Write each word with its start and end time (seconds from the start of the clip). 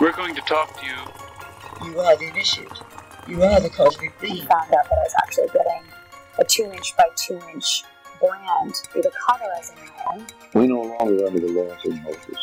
We're 0.00 0.12
going 0.12 0.34
to 0.34 0.40
talk 0.42 0.78
to 0.80 0.86
you. 0.86 1.90
You 1.90 2.00
are 2.00 2.16
the 2.16 2.28
initiate. 2.28 2.68
You 3.26 3.42
are 3.42 3.60
the 3.60 3.68
cosmic 3.70 4.20
We 4.20 4.28
being. 4.28 4.46
found 4.46 4.72
out 4.72 4.84
that 4.88 4.92
I 4.92 5.02
was 5.02 5.14
actually 5.24 5.46
getting 5.48 5.82
a 6.38 6.44
two 6.44 6.64
inch 6.72 6.96
by 6.96 7.04
two 7.16 7.40
inch 7.52 7.84
brand 8.20 8.74
through 8.92 9.02
the 9.02 9.10
cauterizing 9.26 9.76
iron. 10.10 10.26
We 10.54 10.66
no 10.66 10.82
longer 10.82 11.26
under 11.26 11.40
the 11.40 11.48
laws 11.48 11.84
of 11.84 12.02
Moses. 12.02 12.38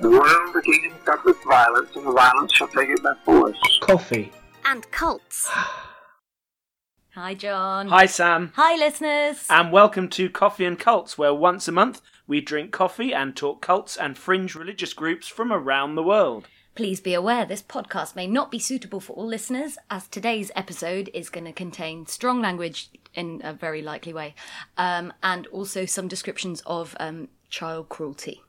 The 0.00 0.10
world 0.10 0.56
again 0.56 0.92
suffers 1.04 1.36
violence, 1.46 1.90
and 1.94 2.06
the 2.06 2.12
violence 2.12 2.52
shall 2.52 2.68
take 2.68 2.88
it 2.88 3.02
by 3.02 3.12
force. 3.24 3.56
Coffee. 3.82 4.32
and 4.64 4.90
cults. 4.90 5.48
Hi, 7.14 7.34
John. 7.34 7.88
Hi, 7.88 8.06
Sam. 8.06 8.50
Hi, 8.56 8.74
listeners. 8.76 9.46
And 9.48 9.70
welcome 9.70 10.08
to 10.10 10.28
Coffee 10.28 10.64
and 10.64 10.76
Cults, 10.78 11.16
where 11.16 11.32
once 11.32 11.68
a 11.68 11.72
month 11.72 12.00
we 12.26 12.40
drink 12.40 12.72
coffee 12.72 13.14
and 13.14 13.36
talk 13.36 13.62
cults 13.62 13.96
and 13.96 14.18
fringe 14.18 14.56
religious 14.56 14.92
groups 14.94 15.28
from 15.28 15.52
around 15.52 15.94
the 15.94 16.02
world. 16.02 16.48
Please 16.74 17.00
be 17.00 17.14
aware 17.14 17.44
this 17.44 17.62
podcast 17.62 18.16
may 18.16 18.26
not 18.26 18.50
be 18.50 18.58
suitable 18.58 18.98
for 18.98 19.12
all 19.12 19.26
listeners, 19.26 19.78
as 19.90 20.08
today's 20.08 20.50
episode 20.56 21.08
is 21.14 21.30
going 21.30 21.44
to 21.44 21.52
contain 21.52 22.04
strong 22.06 22.42
language 22.42 22.90
in 23.14 23.40
a 23.44 23.52
very 23.52 23.80
likely 23.80 24.12
way, 24.12 24.34
um, 24.76 25.12
and 25.22 25.46
also 25.48 25.86
some 25.86 26.08
descriptions 26.08 26.64
of 26.66 26.96
um, 26.98 27.28
child 27.48 27.88
cruelty. 27.88 28.42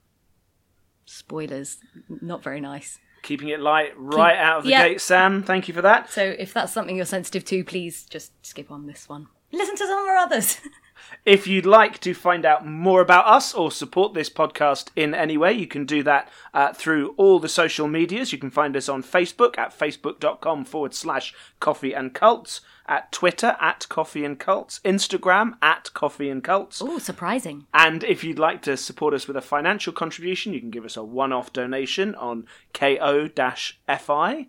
Spoilers, 1.06 1.78
not 2.10 2.42
very 2.42 2.60
nice. 2.60 2.98
Keeping 3.22 3.50
it 3.50 3.60
light 3.60 3.94
right 3.96 4.38
out 4.38 4.58
of 4.60 4.64
the 4.64 4.72
yeah. 4.72 4.88
gate, 4.88 5.02
Sam. 5.02 5.44
Thank 5.44 5.68
you 5.68 5.76
for 5.76 5.84
that. 5.84 6.10
So 6.10 6.24
if 6.24 6.52
that's 6.52 6.74
something 6.74 6.96
you're 6.96 7.06
sensitive 7.06 7.46
to, 7.46 7.64
please 7.64 8.08
just 8.10 8.32
skip 8.44 8.72
on 8.72 8.88
this 8.88 9.08
one. 9.08 9.28
Listen 9.52 9.76
to 9.76 9.86
some 9.86 10.00
of 10.00 10.08
our 10.08 10.18
others. 10.18 10.58
If 11.26 11.48
you'd 11.48 11.66
like 11.66 12.00
to 12.02 12.14
find 12.14 12.46
out 12.46 12.66
more 12.66 13.02
about 13.02 13.26
us 13.26 13.54
or 13.54 13.72
support 13.72 14.14
this 14.14 14.30
podcast 14.30 14.90
in 14.96 15.14
any 15.14 15.38
way, 15.38 15.54
you 15.54 15.68
can 15.68 15.86
do 15.86 16.04
that 16.04 16.30
uh, 16.54 16.74
through 16.74 17.14
all 17.18 17.40
the 17.40 17.50
social 17.50 17.88
medias. 17.88 18.32
You 18.32 18.38
can 18.38 18.52
find 18.52 18.76
us 18.76 18.90
on 18.90 19.04
Facebook 19.04 19.58
at 19.58 19.78
facebook.com 19.78 20.66
forward 20.66 20.94
slash 20.94 21.34
coffee 21.60 21.94
and 21.94 22.14
cults, 22.14 22.62
at 22.88 23.12
Twitter 23.12 23.56
at 23.60 23.88
coffee 23.90 24.24
and 24.24 24.40
cults, 24.40 24.80
Instagram 24.86 25.54
at 25.62 25.92
coffee 25.94 26.30
and 26.30 26.44
cults. 26.44 26.82
oh, 26.82 27.00
surprising. 27.00 27.66
And 27.74 28.04
if 28.04 28.24
you'd 28.24 28.40
like 28.40 28.62
to 28.64 28.78
support 28.78 29.14
us 29.14 29.28
with 29.28 29.38
a 29.38 29.42
financial 29.42 29.94
contribution, 29.94 30.54
you 30.54 30.60
can 30.60 30.70
give 30.70 30.86
us 30.86 30.98
a 30.98 31.04
one 31.04 31.34
off 31.34 31.52
donation 31.52 32.16
on 32.16 32.46
ko-fi. 32.74 34.48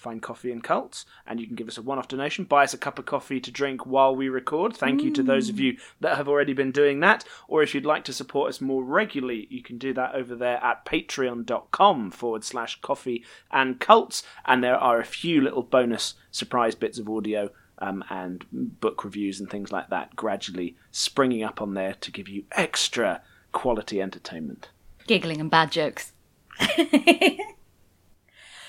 Find 0.00 0.22
Coffee 0.22 0.50
and 0.50 0.64
Cults, 0.64 1.04
and 1.26 1.38
you 1.38 1.46
can 1.46 1.56
give 1.56 1.68
us 1.68 1.76
a 1.76 1.82
one 1.82 1.98
off 1.98 2.08
donation. 2.08 2.44
Buy 2.44 2.64
us 2.64 2.72
a 2.72 2.78
cup 2.78 2.98
of 2.98 3.04
coffee 3.04 3.38
to 3.38 3.50
drink 3.50 3.84
while 3.84 4.16
we 4.16 4.30
record. 4.30 4.74
Thank 4.74 5.02
you 5.02 5.12
to 5.12 5.22
those 5.22 5.50
of 5.50 5.60
you 5.60 5.76
that 6.00 6.16
have 6.16 6.26
already 6.26 6.54
been 6.54 6.72
doing 6.72 7.00
that. 7.00 7.24
Or 7.48 7.62
if 7.62 7.74
you'd 7.74 7.84
like 7.84 8.04
to 8.04 8.12
support 8.14 8.48
us 8.48 8.62
more 8.62 8.82
regularly, 8.82 9.46
you 9.50 9.62
can 9.62 9.76
do 9.76 9.92
that 9.92 10.14
over 10.14 10.34
there 10.34 10.56
at 10.64 10.86
patreon.com 10.86 12.10
forward 12.12 12.44
slash 12.44 12.80
coffee 12.80 13.24
and 13.50 13.78
cults. 13.78 14.22
And 14.46 14.64
there 14.64 14.78
are 14.78 14.98
a 14.98 15.04
few 15.04 15.42
little 15.42 15.62
bonus 15.62 16.14
surprise 16.30 16.74
bits 16.74 16.98
of 16.98 17.08
audio 17.08 17.50
um, 17.78 18.02
and 18.08 18.46
book 18.50 19.04
reviews 19.04 19.38
and 19.38 19.50
things 19.50 19.70
like 19.70 19.90
that 19.90 20.16
gradually 20.16 20.76
springing 20.90 21.42
up 21.44 21.60
on 21.60 21.74
there 21.74 21.94
to 22.00 22.10
give 22.10 22.28
you 22.28 22.44
extra 22.52 23.20
quality 23.52 24.00
entertainment. 24.00 24.70
giggling 25.06 25.40
and 25.40 25.50
bad 25.50 25.70
jokes. 25.72 26.12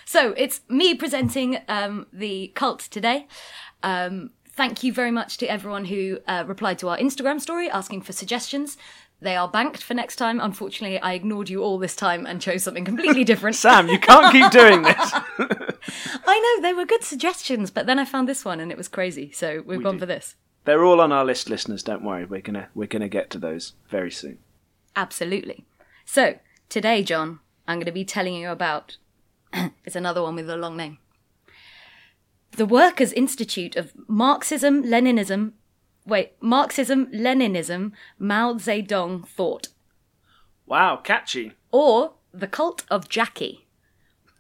so 0.06 0.34
it's 0.38 0.62
me 0.70 0.96
presenting 0.96 1.60
um, 1.68 2.08
the 2.12 2.52
cult 2.56 2.80
today. 2.80 3.28
Um, 3.84 4.32
thank 4.50 4.84
you 4.84 4.94
very 4.94 5.12
much 5.12 5.38
to 5.38 5.48
everyone 5.48 5.86
who 5.86 6.20
uh, 6.28 6.44
replied 6.48 6.80
to 6.80 6.90
our 6.90 6.98
Instagram 6.98 7.40
story 7.40 7.70
asking 7.70 8.02
for 8.02 8.14
suggestions. 8.14 8.78
They 9.22 9.36
are 9.36 9.48
banked 9.48 9.84
for 9.84 9.94
next 9.94 10.16
time. 10.16 10.40
Unfortunately, 10.40 11.00
I 11.00 11.14
ignored 11.14 11.48
you 11.48 11.62
all 11.62 11.78
this 11.78 11.96
time 11.96 12.26
and 12.26 12.42
chose 12.42 12.64
something 12.64 12.84
completely 12.84 13.24
different. 13.24 13.56
Sam, 13.58 13.88
you 13.88 14.00
can't 14.00 14.32
keep 14.32 14.52
doing 14.52 14.82
this. 14.82 14.98
I 16.26 16.40
know 16.58 16.62
they 16.62 16.74
were 16.74 16.86
good 16.86 17.04
suggestions, 17.04 17.70
but 17.70 17.86
then 17.86 18.00
I 18.00 18.06
found 18.06 18.28
this 18.28 18.44
one 18.44 18.60
and 18.60 18.72
it 18.72 18.78
was 18.78 18.88
crazy. 18.88 19.32
So 19.32 19.64
we've 19.64 19.84
gone 19.84 19.96
do. 19.96 20.00
for 20.00 20.06
this. 20.08 20.36
They're 20.66 20.84
all 20.84 21.00
on 21.00 21.12
our 21.12 21.24
list, 21.24 21.50
listeners. 21.50 21.84
Don't 21.84 22.04
worry. 22.04 22.26
We're 22.26 22.42
gonna 22.42 22.70
we're 22.74 22.88
gonna 22.88 23.10
get 23.10 23.30
to 23.32 23.40
those 23.40 23.74
very 23.90 24.12
soon. 24.12 24.40
Absolutely. 24.96 25.66
So 26.06 26.40
today, 26.70 27.04
John, 27.04 27.40
I'm 27.68 27.78
going 27.78 27.86
to 27.86 27.92
be 27.92 28.06
telling 28.06 28.36
you 28.36 28.50
about. 28.50 28.98
it's 29.86 29.96
another 29.96 30.22
one 30.22 30.36
with 30.36 30.50
a 30.50 30.58
long 30.58 30.78
name. 30.78 30.98
The 32.52 32.66
Workers' 32.66 33.14
Institute 33.14 33.76
of 33.76 33.94
Marxism, 34.08 34.84
Leninism. 34.84 35.54
Wait, 36.06 36.34
Marxism, 36.42 37.08
Leninism, 37.14 37.92
Mao 38.18 38.54
Zedong 38.56 39.28
thought, 39.28 39.68
Wow, 40.66 40.98
catchy. 40.98 41.54
or 41.72 42.14
the 42.34 42.48
Cult 42.48 42.84
of 42.90 43.08
Jackie, 43.08 43.68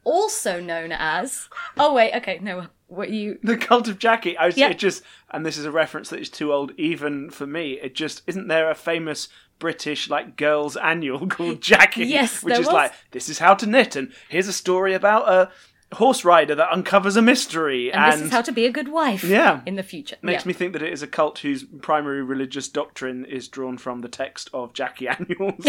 also 0.03 0.59
known 0.59 0.91
as. 0.91 1.47
Oh 1.77 1.93
wait, 1.93 2.13
okay, 2.15 2.39
no, 2.41 2.67
what 2.87 3.11
you? 3.11 3.37
The 3.43 3.57
cult 3.57 3.87
of 3.87 3.99
Jackie. 3.99 4.35
I 4.37 4.47
was, 4.47 4.57
Yeah. 4.57 4.69
It 4.69 4.79
just, 4.79 5.03
and 5.29 5.45
this 5.45 5.57
is 5.57 5.65
a 5.65 5.71
reference 5.71 6.09
that 6.09 6.19
is 6.19 6.29
too 6.29 6.51
old 6.51 6.71
even 6.77 7.29
for 7.29 7.45
me. 7.45 7.73
It 7.73 7.93
just 7.95 8.23
isn't 8.27 8.47
there 8.47 8.69
a 8.69 8.75
famous 8.75 9.27
British 9.61 10.09
like 10.09 10.35
girls' 10.35 10.75
annual 10.75 11.25
called 11.35 11.61
Jackie? 11.61 12.03
Yes, 12.07 12.43
which 12.43 12.55
is 12.59 12.65
was. 12.65 12.73
like 12.73 12.91
this 13.11 13.29
is 13.29 13.39
how 13.39 13.53
to 13.55 13.65
knit, 13.65 13.95
and 13.95 14.11
here's 14.27 14.49
a 14.49 14.53
story 14.53 14.93
about 14.93 15.29
a 15.29 15.51
horse 15.95 16.23
rider 16.23 16.55
that 16.55 16.71
uncovers 16.71 17.17
a 17.17 17.21
mystery, 17.21 17.91
And, 17.91 18.13
this 18.13 18.21
is 18.21 18.31
how 18.31 18.41
to 18.43 18.51
be 18.53 18.65
a 18.65 18.71
good 18.71 18.87
wife. 18.87 19.25
Yeah. 19.25 19.59
In 19.65 19.75
the 19.75 19.83
future. 19.83 20.15
Makes 20.21 20.45
Yeah. 20.45 20.47
me 20.47 20.53
think 20.53 20.71
that 20.71 20.81
it 20.81 20.93
is 20.93 21.03
a 21.03 21.07
cult 21.07 21.39
whose 21.39 21.65
primary 21.81 22.23
religious 22.23 22.69
doctrine 22.69 23.25
is 23.25 23.49
drawn 23.49 23.77
from 23.77 23.99
the 23.99 24.07
text 24.07 24.49
of 24.53 24.71
Jackie 24.73 25.07
Annuals 25.15 25.55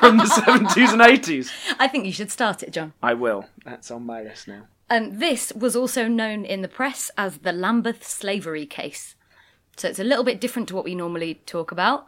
from 0.00 0.16
the 0.16 0.24
70s 0.24 0.92
and 0.94 1.02
80s. 1.02 1.50
I 1.78 1.86
think 1.86 2.06
you 2.06 2.12
should 2.12 2.30
start 2.30 2.62
it, 2.62 2.72
John. 2.72 2.94
I 3.02 3.12
will. 3.12 3.44
That's 3.62 3.90
on 3.90 4.06
my 4.06 4.22
list 4.22 4.48
now. 4.48 4.62
And 4.88 5.20
this 5.20 5.52
was 5.52 5.76
also 5.76 6.08
known 6.08 6.46
in 6.46 6.62
the 6.62 6.68
press 6.68 7.10
as 7.18 7.38
the 7.38 7.52
Lambeth 7.52 8.06
slavery 8.08 8.64
case. 8.64 9.16
So 9.76 9.86
it's 9.88 9.98
a 9.98 10.04
little 10.04 10.24
bit 10.24 10.40
different 10.40 10.66
to 10.70 10.74
what 10.74 10.84
we 10.86 10.94
normally 10.94 11.42
talk 11.44 11.70
about. 11.72 12.06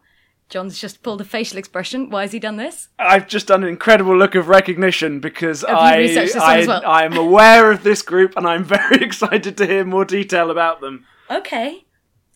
John's 0.48 0.78
just 0.78 1.02
pulled 1.02 1.20
a 1.20 1.24
facial 1.24 1.58
expression. 1.58 2.10
Why 2.10 2.22
has 2.22 2.32
he 2.32 2.38
done 2.38 2.56
this? 2.56 2.88
I've 2.98 3.26
just 3.26 3.46
done 3.46 3.62
an 3.62 3.68
incredible 3.68 4.16
look 4.16 4.34
of 4.34 4.48
recognition 4.48 5.20
because 5.20 5.64
I, 5.64 5.96
researched 5.96 6.34
this 6.34 6.42
one 6.42 6.50
I, 6.50 6.66
well? 6.66 6.82
I 6.86 7.04
am 7.04 7.16
aware 7.16 7.70
of 7.70 7.82
this 7.82 8.02
group 8.02 8.36
and 8.36 8.46
I'm 8.46 8.64
very 8.78 9.02
excited 9.02 9.56
to 9.56 9.66
hear 9.66 9.84
more 9.84 10.04
detail 10.04 10.50
about 10.50 10.80
them. 10.80 11.06
Okay. 11.30 11.84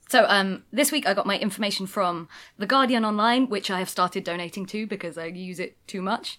So 0.09 0.25
um, 0.27 0.65
this 0.73 0.91
week 0.91 1.07
I 1.07 1.13
got 1.13 1.27
my 1.27 1.39
information 1.39 1.87
from 1.87 2.29
The 2.57 2.67
Guardian 2.67 3.05
Online, 3.05 3.47
which 3.47 3.71
I 3.71 3.79
have 3.79 3.91
started 3.91 4.25
donating 4.25 4.65
to 4.67 4.87
because 4.87 5.19
I 5.19 5.27
use 5.27 5.61
it 5.61 5.77
too 5.87 6.01
much. 6.01 6.39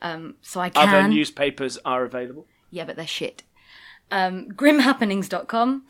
Um, 0.00 0.36
so 0.40 0.60
I 0.60 0.70
can. 0.70 0.88
Other 0.88 1.06
newspapers 1.08 1.78
are 1.84 2.04
available. 2.04 2.46
yeah, 2.70 2.84
but 2.84 2.96
they're 2.96 3.06
shit. 3.06 3.42
Um, 4.10 4.48
grimhappenings.com, 4.52 5.84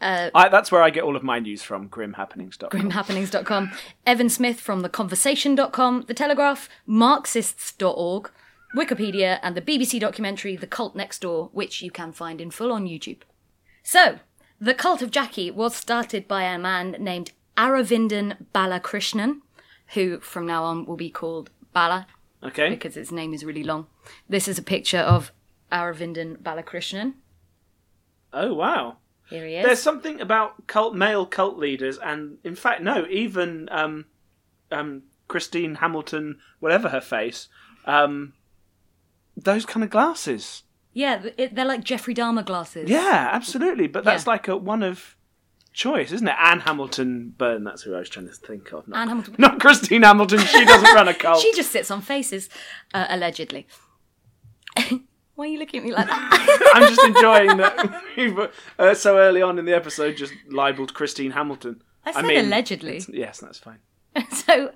Uh, 0.00 0.30
I, 0.34 0.48
that's 0.48 0.70
where 0.70 0.82
I 0.82 0.90
get 0.90 1.04
all 1.04 1.16
of 1.16 1.22
my 1.22 1.38
news 1.38 1.62
from, 1.62 1.88
grimhappenings.com. 1.88 2.70
grimhappenings.com, 2.70 3.72
Evan 4.06 4.28
Smith 4.28 4.60
from 4.60 4.82
theconversation.com, 4.82 6.04
The 6.06 6.14
Telegraph, 6.14 6.68
Marxists.org, 6.86 8.30
Wikipedia, 8.76 9.38
and 9.42 9.56
the 9.56 9.62
BBC 9.62 10.00
documentary 10.00 10.54
The 10.56 10.66
Cult 10.66 10.94
Next 10.94 11.20
Door, 11.20 11.50
which 11.52 11.80
you 11.80 11.90
can 11.90 12.12
find 12.12 12.40
in 12.40 12.50
full 12.50 12.72
on 12.72 12.86
YouTube. 12.86 13.20
So, 13.82 14.18
the 14.60 14.74
cult 14.74 15.00
of 15.00 15.10
Jackie 15.10 15.50
was 15.50 15.74
started 15.74 16.28
by 16.28 16.42
a 16.42 16.58
man 16.58 16.96
named 16.98 17.32
Aravindan 17.56 18.46
Balakrishnan, 18.54 19.40
who 19.94 20.20
from 20.20 20.46
now 20.46 20.64
on 20.64 20.84
will 20.84 20.96
be 20.96 21.10
called 21.10 21.50
Bala 21.72 22.06
okay. 22.42 22.70
because 22.70 22.94
his 22.94 23.12
name 23.12 23.32
is 23.32 23.44
really 23.44 23.64
long. 23.64 23.86
This 24.28 24.48
is 24.48 24.58
a 24.58 24.62
picture 24.62 24.98
of 24.98 25.32
Aravindan 25.70 26.38
Balakrishnan. 26.38 27.14
Oh, 28.32 28.54
wow. 28.54 28.98
Here 29.28 29.46
he 29.46 29.56
is. 29.56 29.64
There's 29.64 29.82
something 29.82 30.20
about 30.20 30.66
cult 30.66 30.94
male 30.94 31.26
cult 31.26 31.58
leaders, 31.58 31.98
and 31.98 32.38
in 32.44 32.54
fact, 32.54 32.82
no, 32.82 33.06
even 33.08 33.68
um, 33.70 34.04
um, 34.70 35.02
Christine 35.28 35.76
Hamilton, 35.76 36.38
whatever 36.60 36.88
her 36.90 37.00
face, 37.00 37.48
um, 37.86 38.34
those 39.36 39.66
kind 39.66 39.82
of 39.84 39.90
glasses. 39.90 40.62
Yeah, 40.92 41.22
it, 41.36 41.54
they're 41.54 41.64
like 41.66 41.84
Jeffrey 41.84 42.14
Dahmer 42.14 42.44
glasses. 42.44 42.88
Yeah, 42.88 43.28
absolutely. 43.32 43.86
But 43.86 44.04
that's 44.04 44.24
Yeah. 44.24 44.30
like 44.30 44.48
a 44.48 44.56
one 44.56 44.82
of 44.82 45.16
choice, 45.74 46.10
isn't 46.12 46.26
it? 46.26 46.34
Anne 46.40 46.60
Hamilton 46.60 47.34
Byrne. 47.36 47.64
That's 47.64 47.82
who 47.82 47.94
I 47.94 47.98
was 47.98 48.08
trying 48.08 48.28
to 48.28 48.32
think 48.32 48.72
of. 48.72 48.88
Not, 48.88 49.00
Anne 49.00 49.08
Hamilton. 49.08 49.34
not 49.38 49.60
Christine 49.60 50.02
Hamilton. 50.04 50.38
She 50.38 50.64
doesn't 50.64 50.94
run 50.94 51.08
a 51.08 51.14
cult. 51.22 51.42
She 51.42 51.52
just 51.52 51.70
sits 51.70 51.90
on 51.90 52.00
faces, 52.00 52.48
uh, 52.94 53.06
allegedly. 53.10 53.66
Why 55.36 55.44
are 55.44 55.48
you 55.48 55.58
looking 55.58 55.80
at 55.80 55.84
me 55.84 55.92
like 55.92 56.06
that? 56.08 56.72
I'm 56.74 56.88
just 56.88 57.06
enjoying 57.06 57.56
that 57.58 58.02
we've 58.16 58.38
uh, 58.78 58.94
so 58.94 59.18
early 59.18 59.42
on 59.42 59.58
in 59.58 59.64
the 59.66 59.74
episode 59.74 60.16
just 60.16 60.32
libelled 60.48 60.94
Christine 60.94 61.30
Hamilton. 61.32 61.82
I 62.04 62.12
said 62.12 62.24
allegedly. 62.24 63.02
Yes, 63.08 63.38
that's 63.40 63.58
fine. 63.58 63.78
so, 64.30 64.72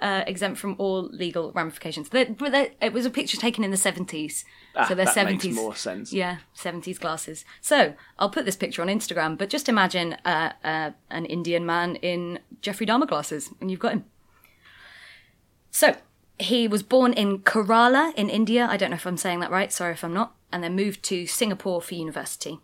uh, 0.00 0.24
exempt 0.26 0.58
from 0.58 0.74
all 0.78 1.04
legal 1.04 1.52
ramifications. 1.52 2.08
but 2.08 2.28
it 2.82 2.92
was 2.92 3.06
a 3.06 3.10
picture 3.10 3.38
taken 3.38 3.64
in 3.64 3.70
the 3.70 3.76
70s. 3.76 4.44
Ah, 4.76 4.86
so 4.86 4.94
they're 4.94 5.06
that 5.06 5.16
70s. 5.16 5.44
makes 5.44 5.46
more 5.56 5.74
sense. 5.74 6.12
Yeah, 6.12 6.38
70s 6.56 6.98
glasses. 7.00 7.44
So, 7.60 7.94
I'll 8.18 8.28
put 8.28 8.44
this 8.44 8.56
picture 8.56 8.82
on 8.82 8.88
Instagram, 8.88 9.38
but 9.38 9.48
just 9.48 9.68
imagine 9.68 10.14
uh, 10.24 10.52
uh, 10.62 10.90
an 11.10 11.24
Indian 11.26 11.64
man 11.64 11.96
in 11.96 12.40
Jeffrey 12.60 12.86
Dahmer 12.86 13.08
glasses, 13.08 13.50
and 13.60 13.70
you've 13.70 13.80
got 13.80 13.92
him. 13.92 14.04
So, 15.70 15.96
he 16.38 16.66
was 16.66 16.82
born 16.82 17.12
in 17.12 17.38
Kerala 17.40 18.14
in 18.14 18.28
India. 18.28 18.66
I 18.68 18.76
don't 18.76 18.90
know 18.90 18.96
if 18.96 19.06
I'm 19.06 19.16
saying 19.16 19.40
that 19.40 19.50
right. 19.50 19.72
Sorry 19.72 19.92
if 19.92 20.04
I'm 20.04 20.14
not. 20.14 20.34
And 20.50 20.62
then 20.62 20.76
moved 20.76 21.02
to 21.04 21.26
Singapore 21.26 21.80
for 21.80 21.94
university. 21.94 22.60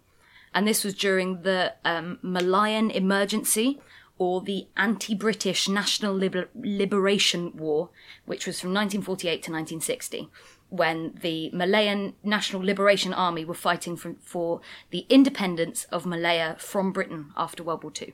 And 0.55 0.67
this 0.67 0.85
was 0.85 0.95
during 0.95 1.43
the 1.43 1.75
um, 1.85 2.19
Malayan 2.23 2.91
Emergency 2.91 3.81
or 4.19 4.41
the 4.41 4.67
Anti-British 4.77 5.69
National 5.69 6.15
Liber- 6.15 6.51
Liberation 6.55 7.57
War, 7.57 7.89
which 8.27 8.47
was 8.47 8.61
from 8.61 8.75
1948 8.75 9.31
to 9.31 9.53
1960, 9.53 10.29
when 10.69 11.15
the 11.23 11.51
Malayan 11.53 12.15
National 12.23 12.63
Liberation 12.63 13.15
Army 13.15 13.45
were 13.45 13.55
fighting 13.55 13.97
for, 13.97 14.17
for 14.21 14.61
the 14.91 15.07
independence 15.09 15.85
of 15.85 16.05
Malaya 16.05 16.57
from 16.59 16.93
Britain 16.93 17.33
after 17.37 17.63
World 17.63 17.83
War 17.83 17.93
II. 18.01 18.13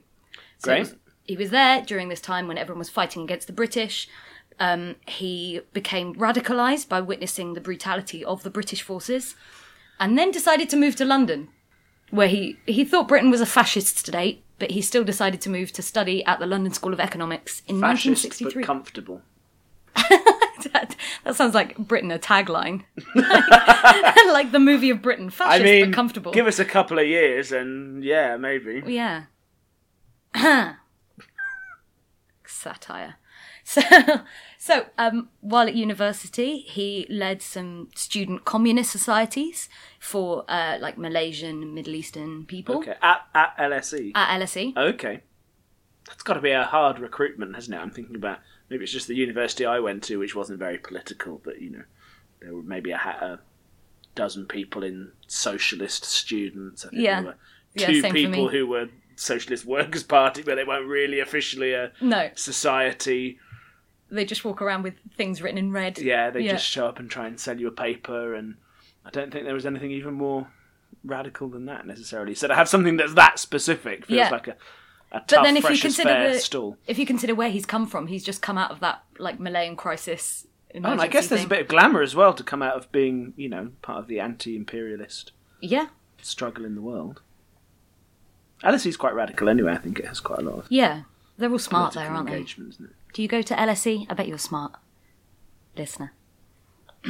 So 0.58 0.68
Great. 0.68 0.76
He 0.76 0.80
was, 0.80 0.94
he 1.24 1.36
was 1.36 1.50
there 1.50 1.82
during 1.82 2.08
this 2.08 2.20
time 2.20 2.46
when 2.46 2.56
everyone 2.56 2.78
was 2.78 2.88
fighting 2.88 3.22
against 3.22 3.48
the 3.48 3.52
British. 3.52 4.08
Um, 4.58 4.96
he 5.06 5.60
became 5.72 6.14
radicalised 6.14 6.88
by 6.88 7.00
witnessing 7.00 7.52
the 7.54 7.60
brutality 7.60 8.24
of 8.24 8.42
the 8.42 8.50
British 8.50 8.82
forces, 8.82 9.34
and 10.00 10.18
then 10.18 10.30
decided 10.30 10.70
to 10.70 10.76
move 10.76 10.96
to 10.96 11.04
London, 11.04 11.48
where 12.10 12.28
he, 12.28 12.58
he 12.66 12.84
thought 12.84 13.08
Britain 13.08 13.30
was 13.30 13.40
a 13.40 13.46
fascist 13.46 13.98
state, 13.98 14.42
but 14.58 14.70
he 14.70 14.80
still 14.80 15.04
decided 15.04 15.40
to 15.42 15.50
move 15.50 15.72
to 15.72 15.82
study 15.82 16.24
at 16.24 16.38
the 16.38 16.46
London 16.46 16.72
School 16.72 16.92
of 16.94 17.00
Economics 17.00 17.60
in 17.66 17.80
Fascist 17.80 18.06
1963. 18.06 18.62
but 18.62 18.66
comfortable. 18.66 19.22
that, 20.72 20.96
that 21.24 21.34
sounds 21.34 21.54
like 21.54 21.76
Britain 21.78 22.10
a 22.10 22.18
tagline, 22.18 22.84
like 23.14 24.52
the 24.52 24.58
movie 24.58 24.90
of 24.90 25.02
Britain, 25.02 25.26
I 25.26 25.30
fascist 25.30 25.64
mean, 25.64 25.86
but 25.86 25.94
comfortable. 25.94 26.32
give 26.32 26.46
us 26.46 26.58
a 26.58 26.64
couple 26.64 26.98
of 26.98 27.06
years, 27.06 27.52
and 27.52 28.02
yeah, 28.04 28.36
maybe. 28.36 28.82
Yeah. 28.86 29.24
Satire. 32.46 33.16
So, 33.64 33.80
so 34.66 34.74
um, 34.98 35.28
while 35.40 35.66
at 35.68 35.74
university, 35.76 36.50
he 36.76 37.06
led 37.08 37.40
some 37.42 37.88
student 37.94 38.44
communist 38.44 38.90
societies 38.90 39.68
for 40.00 40.44
uh, 40.48 40.76
like 40.80 40.96
Malaysian 40.98 41.62
and 41.62 41.72
Middle 41.74 41.94
Eastern 41.94 42.44
people 42.46 42.76
Okay, 42.78 42.94
at 43.02 43.20
at 43.34 43.56
LSE. 43.58 44.10
at 44.14 44.40
LSE. 44.40 44.76
Okay. 44.76 45.20
That's 46.08 46.22
got 46.24 46.34
to 46.34 46.40
be 46.40 46.50
a 46.52 46.64
hard 46.64 46.98
recruitment, 46.98 47.54
hasn't 47.54 47.76
it? 47.76 47.80
I'm 47.82 47.90
thinking 47.90 48.16
about 48.16 48.38
maybe 48.68 48.82
it's 48.84 48.92
just 48.92 49.08
the 49.08 49.14
university 49.16 49.64
I 49.64 49.78
went 49.80 50.02
to, 50.04 50.18
which 50.18 50.34
wasn't 50.34 50.58
very 50.58 50.78
political, 50.78 51.40
but 51.44 51.60
you 51.60 51.70
know, 51.70 51.84
there 52.40 52.52
were 52.54 52.62
maybe 52.62 52.90
a, 52.92 52.96
a 52.96 53.38
dozen 54.14 54.46
people 54.46 54.82
in 54.82 55.12
socialist 55.28 56.04
students. 56.04 56.84
I 56.84 56.88
think 56.90 57.02
Yeah. 57.02 57.16
there 57.20 57.30
were 57.30 57.36
Yeah, 57.74 57.86
two 57.92 58.00
for 58.02 58.10
people 58.12 58.48
who 58.48 58.66
were 58.66 58.88
Socialist 59.16 59.64
Workers' 59.64 60.02
Party, 60.02 60.42
but 60.42 60.54
they 60.56 60.64
weren't 60.64 60.86
really 60.86 61.20
officially 61.20 61.72
a 61.72 61.92
No, 62.00 62.30
society. 62.34 63.38
They 64.10 64.24
just 64.24 64.44
walk 64.44 64.62
around 64.62 64.82
with 64.82 64.94
things 65.16 65.42
written 65.42 65.58
in 65.58 65.72
red. 65.72 65.98
Yeah, 65.98 66.30
they 66.30 66.40
Yeah. 66.40 66.52
just 66.52 66.66
show 66.66 66.86
up 66.86 66.98
and 66.98 67.10
try 67.10 67.26
and 67.26 67.38
sell 67.40 67.58
you 67.58 67.66
a 67.66 67.72
paper, 67.72 68.34
and 68.34 68.54
I 69.04 69.10
don't 69.10 69.32
think 69.32 69.44
there 69.44 69.54
was 69.54 69.66
anything 69.66 69.90
even 69.90 70.14
more 70.14 70.48
radical 71.04 71.48
than 71.48 71.66
that 71.66 71.86
necessarily. 71.86 72.34
So 72.34 72.48
to 72.48 72.54
have 72.54 72.68
something 72.68 72.96
that's 72.96 73.14
that 73.14 73.38
specific 73.38 74.06
feels 74.06 74.18
Yeah. 74.18 74.28
like 74.30 74.46
a, 74.48 74.52
a 74.52 74.56
But 75.12 75.28
tough, 75.28 75.44
then 75.44 75.56
if 75.56 75.68
you 75.68 75.78
consider 75.78 76.32
the, 76.32 76.38
stall. 76.38 76.78
if 76.86 76.98
you 76.98 77.06
consider 77.06 77.34
where 77.34 77.50
he's 77.50 77.66
come 77.66 77.86
from, 77.86 78.06
he's 78.08 78.24
just 78.24 78.42
come 78.42 78.58
out 78.58 78.70
of 78.70 78.80
that 78.80 79.02
like 79.18 79.38
Malayan 79.40 79.76
crisis. 79.76 80.46
Oh, 80.74 80.78
and 80.92 81.00
I 81.00 81.06
guess 81.06 81.28
there's 81.28 81.44
a 81.44 81.48
bit 81.48 81.60
of 81.62 81.68
glamour 81.68 82.02
as 82.02 82.14
well 82.14 82.34
to 82.34 82.42
come 82.44 82.60
out 82.62 82.74
of 82.76 82.90
being, 82.92 83.32
you 83.36 83.48
know, 83.48 83.70
part 83.82 83.98
of 83.98 84.08
the 84.08 84.20
anti-imperialist 84.20 85.32
Yeah, 85.60 85.86
struggle 86.20 86.64
in 86.64 86.74
the 86.74 86.82
world. 86.82 87.22
LSE 88.62 88.86
is 88.86 88.96
quite 88.96 89.14
radical 89.14 89.48
anyway. 89.48 89.72
I 89.72 89.78
think 89.78 89.98
it 89.98 90.06
has 90.06 90.20
quite 90.20 90.38
a 90.40 90.42
lot 90.42 90.58
of 90.58 90.66
yeah. 90.70 91.02
They're 91.38 91.50
all 91.50 91.58
smart 91.58 91.94
there, 91.94 92.08
aren't 92.10 92.28
they? 92.28 92.32
engagement, 92.36 92.74
isn't 92.74 92.86
it? 92.86 92.96
Do 93.16 93.22
you 93.22 93.28
go 93.28 93.40
to 93.40 93.54
LSE? 93.54 94.06
I 94.10 94.12
bet 94.12 94.28
you're 94.28 94.36
smart, 94.36 94.72
listener. 95.74 96.12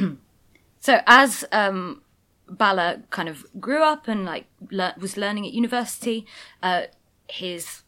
so 0.79 1.01
as 1.05 1.43
um, 1.51 2.01
Bala 2.47 3.01
kind 3.09 3.27
of 3.27 3.45
grew 3.59 3.83
up 3.83 4.07
and 4.07 4.23
like 4.23 4.45
lear- 4.71 4.93
was 4.97 5.17
learning 5.17 5.45
at 5.45 5.51
university, 5.51 6.25
uh, 6.63 6.83
his 7.27 7.83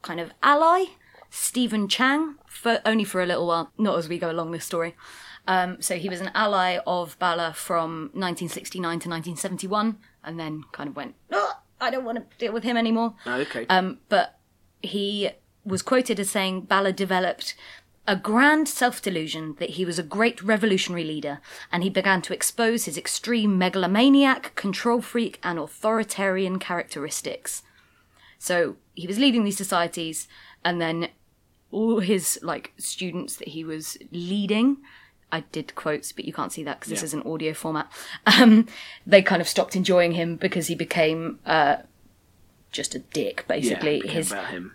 kind 0.00 0.18
of 0.18 0.30
ally 0.42 0.86
Stephen 1.28 1.88
Chang, 1.88 2.36
for 2.46 2.80
only 2.86 3.04
for 3.04 3.22
a 3.22 3.26
little 3.26 3.46
while, 3.46 3.70
not 3.76 3.98
as 3.98 4.08
we 4.08 4.18
go 4.18 4.30
along 4.30 4.52
this 4.52 4.64
story. 4.64 4.96
Um, 5.46 5.82
so 5.82 5.96
he 5.96 6.08
was 6.08 6.22
an 6.22 6.30
ally 6.34 6.78
of 6.86 7.18
Bala 7.18 7.52
from 7.52 8.04
1969 8.14 8.80
to 8.80 9.10
1971, 9.10 9.98
and 10.24 10.40
then 10.40 10.64
kind 10.72 10.88
of 10.88 10.96
went, 10.96 11.16
"Ugh, 11.30 11.56
I 11.82 11.90
don't 11.90 12.06
want 12.06 12.16
to 12.16 12.38
deal 12.38 12.54
with 12.54 12.64
him 12.64 12.78
anymore. 12.78 13.12
Oh, 13.26 13.34
okay. 13.40 13.66
Um, 13.68 13.98
but 14.08 14.38
he 14.80 15.32
was 15.68 15.82
quoted 15.82 16.18
as 16.18 16.30
saying 16.30 16.62
Bala 16.62 16.92
developed 16.92 17.54
a 18.08 18.16
grand 18.16 18.68
self 18.68 19.02
delusion 19.02 19.54
that 19.58 19.70
he 19.70 19.84
was 19.84 19.98
a 19.98 20.02
great 20.02 20.42
revolutionary 20.42 21.04
leader, 21.04 21.40
and 21.70 21.82
he 21.82 21.90
began 21.90 22.22
to 22.22 22.32
expose 22.32 22.86
his 22.86 22.96
extreme 22.96 23.58
megalomaniac, 23.58 24.54
control 24.56 25.02
freak, 25.02 25.38
and 25.42 25.58
authoritarian 25.58 26.58
characteristics. 26.58 27.62
So 28.38 28.76
he 28.94 29.06
was 29.06 29.18
leading 29.18 29.44
these 29.44 29.58
societies, 29.58 30.26
and 30.64 30.80
then 30.80 31.10
all 31.70 32.00
his 32.00 32.38
like 32.42 32.72
students 32.78 33.36
that 33.36 33.48
he 33.48 33.62
was 33.62 33.98
leading. 34.10 34.78
I 35.30 35.40
did 35.52 35.74
quotes, 35.74 36.10
but 36.10 36.24
you 36.24 36.32
can't 36.32 36.50
see 36.50 36.62
that 36.62 36.80
because 36.80 36.88
this 36.90 37.02
is 37.02 37.12
an 37.12 37.22
audio 37.24 37.52
format. 37.52 37.92
Um, 38.26 38.66
they 39.06 39.20
kind 39.20 39.42
of 39.42 39.48
stopped 39.48 39.76
enjoying 39.76 40.12
him 40.12 40.36
because 40.36 40.68
he 40.68 40.74
became 40.74 41.38
uh, 41.44 41.76
just 42.72 42.94
a 42.94 43.00
dick, 43.00 43.44
basically. 43.46 44.00
became 44.00 44.16
his 44.16 44.32
about 44.32 44.48
him. 44.48 44.72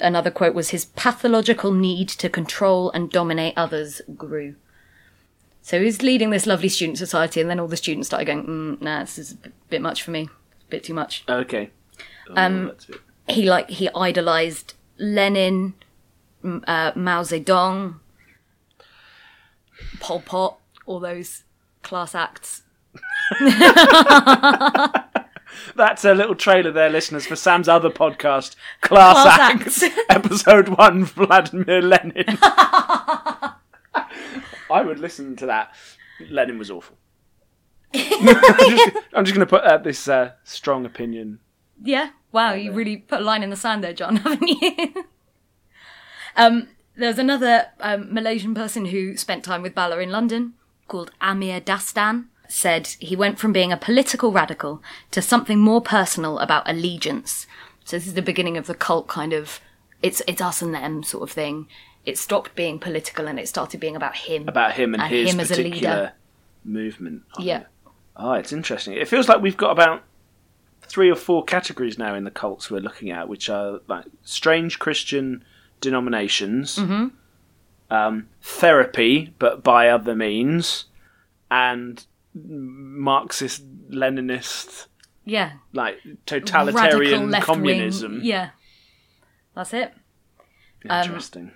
Another 0.00 0.30
quote 0.30 0.54
was 0.54 0.70
his 0.70 0.84
pathological 0.84 1.72
need 1.72 2.08
to 2.08 2.28
control 2.28 2.90
and 2.92 3.10
dominate 3.10 3.54
others 3.56 4.00
grew. 4.16 4.56
So 5.62 5.78
he 5.78 5.84
was 5.84 6.02
leading 6.02 6.30
this 6.30 6.46
lovely 6.46 6.68
student 6.68 6.98
society, 6.98 7.40
and 7.40 7.48
then 7.48 7.60
all 7.60 7.68
the 7.68 7.76
students 7.76 8.08
started 8.08 8.24
going, 8.26 8.44
mm, 8.46 8.80
"Nah, 8.82 9.00
this 9.00 9.18
is 9.18 9.32
a 9.44 9.50
bit- 9.68 9.80
much 9.82 10.02
for 10.02 10.10
me. 10.10 10.28
A 10.66 10.70
bit 10.70 10.82
too 10.84 10.94
much." 10.94 11.24
Okay. 11.28 11.70
Oh, 12.28 12.34
Um. 12.36 12.72
He 13.28 13.48
like 13.48 13.70
he 13.70 13.88
idolized 13.94 14.74
Lenin, 14.98 15.74
uh, 16.44 16.90
Mao 16.96 17.22
Zedong, 17.22 18.00
Pol 20.00 20.20
Pot, 20.20 20.58
all 20.86 20.98
those 20.98 21.44
class 21.82 22.14
acts. 22.16 22.62
That's 25.76 26.04
a 26.04 26.14
little 26.14 26.34
trailer 26.34 26.70
there, 26.70 26.90
listeners, 26.90 27.26
for 27.26 27.36
Sam's 27.36 27.68
other 27.68 27.90
podcast, 27.90 28.56
Class, 28.80 29.22
Class 29.22 29.38
Acts, 29.38 29.82
Acts. 29.82 29.98
Episode 30.08 30.68
1, 30.68 31.04
Vladimir 31.04 31.82
Lenin. 31.82 32.24
I 32.38 33.54
would 34.70 34.98
listen 34.98 35.36
to 35.36 35.46
that. 35.46 35.74
Lenin 36.30 36.58
was 36.58 36.70
awful. 36.70 36.96
I'm 37.94 39.24
just, 39.24 39.34
going 39.34 39.40
to 39.40 39.46
put 39.46 39.64
out 39.64 39.84
this 39.84 40.08
uh, 40.08 40.32
strong 40.44 40.86
opinion. 40.86 41.40
Yeah. 41.82 42.10
Wow, 42.30 42.54
you 42.54 42.72
really 42.72 42.96
put 42.96 43.20
a 43.20 43.24
line 43.24 43.42
in 43.42 43.50
the 43.50 43.56
sand 43.56 43.84
there, 43.84 43.92
John, 43.92 44.16
haven't 44.16 44.48
you? 44.48 45.04
um, 46.36 46.68
there's 46.96 47.18
another 47.18 47.66
um, 47.80 48.12
Malaysian 48.12 48.54
person 48.54 48.86
who 48.86 49.16
spent 49.16 49.44
time 49.44 49.60
with 49.60 49.74
Bala 49.74 49.98
in 49.98 50.10
London 50.10 50.54
called 50.88 51.10
Amir 51.20 51.60
Dastan. 51.60 52.28
Said 52.54 52.88
he 52.98 53.16
went 53.16 53.38
from 53.38 53.50
being 53.52 53.72
a 53.72 53.78
political 53.78 54.30
radical 54.30 54.82
to 55.10 55.22
something 55.22 55.58
more 55.58 55.80
personal 55.80 56.38
about 56.38 56.68
allegiance. 56.68 57.46
So 57.84 57.96
this 57.96 58.06
is 58.06 58.12
the 58.12 58.20
beginning 58.20 58.58
of 58.58 58.66
the 58.66 58.74
cult 58.74 59.08
kind 59.08 59.32
of 59.32 59.58
it's 60.02 60.20
it's 60.28 60.42
us 60.42 60.60
and 60.60 60.74
them 60.74 61.02
sort 61.02 61.22
of 61.22 61.30
thing. 61.30 61.66
It 62.04 62.18
stopped 62.18 62.54
being 62.54 62.78
political 62.78 63.26
and 63.26 63.38
it 63.40 63.48
started 63.48 63.80
being 63.80 63.96
about 63.96 64.16
him. 64.16 64.48
About 64.48 64.72
him 64.74 64.92
and, 64.92 65.02
And 65.02 65.10
his 65.12 65.32
him 65.32 65.40
as 65.40 65.50
a 65.50 65.54
leader. 65.56 65.70
particular 65.70 66.12
movement. 66.62 67.22
on 67.38 67.44
Yeah. 67.44 67.62
Oh, 68.16 68.34
it's 68.34 68.52
interesting. 68.52 68.94
It 68.94 69.08
feels 69.08 69.28
like 69.30 69.40
we've 69.40 69.56
got 69.56 69.70
about 69.70 70.02
three 70.82 71.10
or 71.10 71.14
four 71.16 71.42
categories 71.44 71.96
now 71.96 72.14
in 72.14 72.24
the 72.24 72.30
cults 72.30 72.70
we're 72.70 72.80
looking 72.80 73.10
at, 73.10 73.28
which 73.30 73.48
are 73.48 73.80
like 73.88 74.04
strange 74.24 74.78
Christian 74.78 75.42
denominations, 75.80 76.76
Mm-hmm. 76.76 77.06
um, 77.94 78.28
therapy, 78.42 79.32
but 79.38 79.62
by 79.64 79.88
other 79.88 80.14
means, 80.14 80.84
and 81.50 82.04
Marxist 82.34 83.64
Leninist, 83.90 84.86
yeah. 85.24 85.52
like 85.72 85.98
totalitarian 86.26 87.32
communism. 87.40 88.16
Wing. 88.16 88.24
Yeah. 88.24 88.50
That's 89.54 89.74
it. 89.74 89.92
Um, 90.88 91.04
Interesting. 91.04 91.52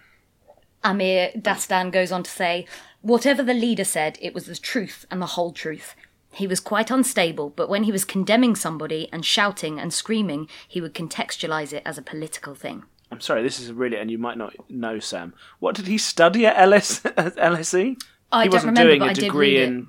Amir 0.85 1.33
Dastan 1.37 1.91
goes 1.91 2.13
on 2.13 2.23
to 2.23 2.31
say, 2.31 2.67
Whatever 3.01 3.43
the 3.43 3.55
leader 3.55 3.85
said, 3.85 4.19
it 4.21 4.35
was 4.35 4.47
the 4.47 4.57
truth 4.57 5.07
and 5.11 5.23
the 5.23 5.27
whole 5.27 5.53
truth. 5.53 5.95
He 6.33 6.47
was 6.47 6.61
quite 6.61 6.91
unstable, 6.91 7.51
but 7.51 7.69
when 7.69 7.85
he 7.85 7.93
was 7.93 8.05
condemning 8.05 8.57
somebody 8.57 9.09
and 9.13 9.25
shouting 9.25 9.79
and 9.79 9.93
screaming, 9.93 10.49
he 10.69 10.81
would 10.81 10.93
contextualize 10.93 11.73
it 11.73 11.83
as 11.87 11.97
a 11.97 12.03
political 12.03 12.55
thing. 12.55 12.85
I'm 13.11 13.21
sorry, 13.21 13.43
this 13.43 13.61
is 13.61 13.73
really, 13.73 13.97
and 13.97 14.11
you 14.11 14.19
might 14.19 14.37
not 14.37 14.55
know, 14.69 14.99
Sam. 14.99 15.33
What 15.61 15.77
did 15.77 15.87
he 15.87 15.97
study 15.97 16.45
at 16.45 16.59
LS, 16.59 17.01
LSE? 17.01 17.97
I 18.33 18.43
he 18.43 18.49
don't 18.49 18.55
wasn't 18.55 18.79
remember, 18.79 18.99
doing 18.99 19.11
a 19.11 19.15
degree 19.15 19.63
in 19.63 19.89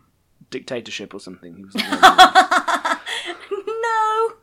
dictatorship 0.49 1.13
or 1.13 1.19
something. 1.19 1.55
He 1.55 1.63
was 1.63 1.75
No! 3.67 4.33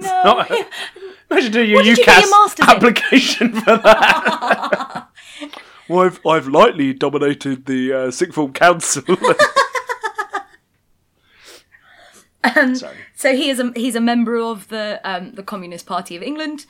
No! 0.00 0.44
Imagine 1.30 1.52
doing 1.52 1.70
your 1.70 1.82
did 1.82 1.98
you 1.98 2.04
UCAS 2.04 2.20
your 2.20 2.30
masters 2.30 2.68
in? 2.68 2.74
application 2.74 3.52
for 3.52 3.76
that. 3.78 5.08
well, 5.88 6.00
I've 6.00 6.20
I've 6.26 6.48
lightly 6.48 6.92
dominated 6.92 7.66
the 7.66 7.92
uh, 7.92 8.10
sixth 8.10 8.34
form 8.34 8.52
council. 8.52 9.02
Sorry. 12.74 12.96
So 13.14 13.34
he 13.34 13.50
is 13.50 13.58
a 13.58 13.72
he's 13.74 13.96
a 13.96 14.00
member 14.00 14.36
of 14.36 14.68
the 14.68 15.00
um, 15.04 15.32
the 15.32 15.42
Communist 15.42 15.86
Party 15.86 16.16
of 16.16 16.22
England. 16.22 16.66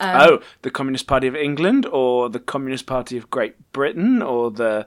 oh, 0.00 0.40
the 0.62 0.70
Communist 0.70 1.06
Party 1.06 1.26
of 1.26 1.36
England, 1.36 1.86
or 1.86 2.28
the 2.28 2.40
Communist 2.40 2.86
Party 2.86 3.16
of 3.16 3.30
Great 3.30 3.72
Britain, 3.72 4.22
or 4.22 4.50
the 4.50 4.86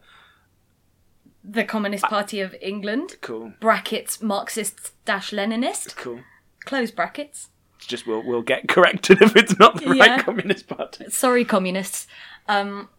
The 1.43 1.63
Communist 1.63 2.03
Party 2.05 2.39
of 2.39 2.55
England. 2.62 3.17
cool, 3.21 3.53
Brackets 3.60 4.21
Marxist 4.21 4.93
dash 5.05 5.31
Leninist. 5.31 5.95
cool. 5.95 6.19
Close 6.65 6.91
brackets. 6.91 7.50
It's 7.77 7.88
just 7.88 8.05
we'll 8.05 8.21
we'll 8.24 8.43
get 8.43 8.67
corrected 8.67 9.21
if 9.24 9.36
it's 9.36 9.57
not 9.57 9.75
the 9.81 9.95
Yeah. 9.95 10.05
right 10.15 10.24
Communist 10.24 10.67
Party. 10.67 11.10
Sorry, 11.10 11.43
communists. 11.43 12.05
Um, 12.48 12.89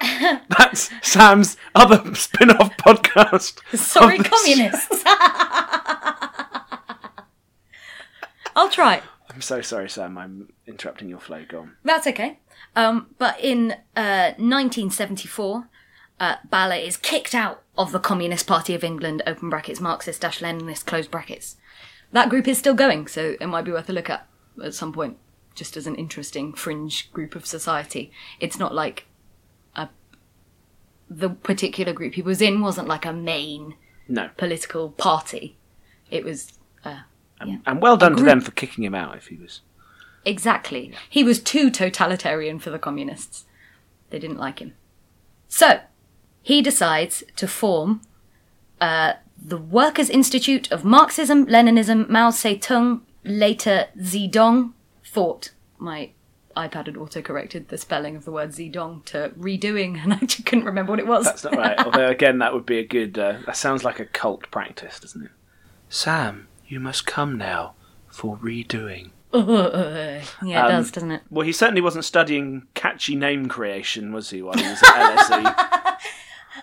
That's 0.00 0.90
Sam's 1.02 1.56
other 1.74 2.14
spin-off 2.14 2.74
podcast. 2.78 3.60
sorry, 3.76 4.16
of 4.18 4.24
the 4.24 4.28
communists. 4.30 5.02
I'll 8.56 8.70
try. 8.70 9.02
I'm 9.30 9.40
so 9.40 9.60
sorry, 9.60 9.88
Sam. 9.90 10.16
I'm 10.16 10.52
interrupting 10.66 11.08
your 11.08 11.18
flow. 11.18 11.44
Go 11.48 11.60
on. 11.60 11.76
That's 11.84 12.06
okay. 12.06 12.38
Um, 12.76 13.08
but 13.18 13.38
in 13.40 13.72
uh, 13.96 14.32
1974, 14.38 15.68
uh, 16.24 16.36
Bala 16.48 16.76
is 16.76 16.96
kicked 16.96 17.34
out 17.34 17.62
of 17.76 17.92
the 17.92 17.98
Communist 17.98 18.46
Party 18.46 18.74
of 18.74 18.82
England, 18.82 19.22
open 19.26 19.50
brackets, 19.50 19.80
Marxist 19.80 20.20
dash 20.22 20.40
Leninist, 20.40 20.86
close 20.86 21.06
brackets. 21.06 21.56
That 22.12 22.28
group 22.28 22.48
is 22.48 22.58
still 22.58 22.74
going, 22.74 23.08
so 23.08 23.36
it 23.40 23.46
might 23.46 23.64
be 23.64 23.72
worth 23.72 23.90
a 23.90 23.92
look 23.92 24.08
at 24.08 24.26
at 24.62 24.74
some 24.74 24.92
point, 24.92 25.18
just 25.54 25.76
as 25.76 25.86
an 25.86 25.96
interesting 25.96 26.52
fringe 26.52 27.12
group 27.12 27.34
of 27.34 27.44
society. 27.44 28.10
It's 28.40 28.58
not 28.58 28.74
like 28.74 29.06
a, 29.74 29.88
the 31.10 31.30
particular 31.30 31.92
group 31.92 32.14
he 32.14 32.22
was 32.22 32.40
in 32.40 32.62
wasn't 32.62 32.88
like 32.88 33.04
a 33.04 33.12
main 33.12 33.74
No, 34.08 34.30
political 34.36 34.90
party. 34.90 35.56
It 36.10 36.24
was 36.24 36.58
and 37.40 37.82
well 37.82 37.96
done 37.96 38.16
to 38.16 38.22
them 38.22 38.40
for 38.40 38.52
kicking 38.52 38.84
him 38.84 38.94
out 38.94 39.16
if 39.16 39.26
he 39.26 39.36
was. 39.36 39.60
Exactly. 40.24 40.92
He 41.10 41.24
was 41.24 41.42
too 41.42 41.70
totalitarian 41.70 42.58
for 42.58 42.70
the 42.70 42.78
communists. 42.78 43.44
They 44.10 44.18
didn't 44.18 44.38
like 44.38 44.60
him. 44.60 44.74
So, 45.48 45.80
he 46.44 46.60
decides 46.60 47.24
to 47.36 47.48
form 47.48 48.02
uh, 48.78 49.14
the 49.42 49.56
Workers' 49.56 50.10
Institute 50.10 50.70
of 50.70 50.84
Marxism, 50.84 51.46
Leninism, 51.46 52.06
Mao 52.10 52.30
Zedong, 52.30 53.00
later 53.24 53.86
Zedong 53.98 54.74
Thought. 55.02 55.52
My 55.78 56.10
iPad 56.54 56.86
had 56.86 56.96
auto-corrected 56.98 57.68
the 57.68 57.78
spelling 57.78 58.14
of 58.14 58.26
the 58.26 58.30
word 58.30 58.50
Zedong 58.50 59.06
to 59.06 59.32
redoing, 59.38 59.96
and 60.04 60.12
I 60.12 60.18
just 60.18 60.44
couldn't 60.44 60.66
remember 60.66 60.92
what 60.92 60.98
it 61.00 61.06
was. 61.06 61.24
That's 61.24 61.44
not 61.44 61.56
right. 61.56 61.78
Although 61.84 62.08
again, 62.08 62.38
that 62.40 62.52
would 62.52 62.66
be 62.66 62.78
a 62.78 62.86
good. 62.86 63.18
Uh, 63.18 63.38
that 63.46 63.56
sounds 63.56 63.82
like 63.82 63.98
a 63.98 64.04
cult 64.04 64.50
practice, 64.50 65.00
doesn't 65.00 65.22
it? 65.24 65.30
Sam, 65.88 66.48
you 66.68 66.78
must 66.78 67.06
come 67.06 67.38
now 67.38 67.74
for 68.08 68.36
redoing. 68.36 69.12
yeah, 69.32 70.20
it 70.42 70.56
Um, 70.56 70.70
does, 70.70 70.90
doesn't 70.92 71.10
it? 71.10 71.22
Well, 71.30 71.46
he 71.46 71.52
certainly 71.52 71.80
wasn't 71.80 72.04
studying 72.04 72.66
catchy 72.74 73.16
name 73.16 73.48
creation, 73.48 74.12
was 74.12 74.28
he? 74.28 74.42
While 74.42 74.58
he 74.58 74.68
was 74.68 74.82
at 74.82 75.16
LSE. 75.16 75.83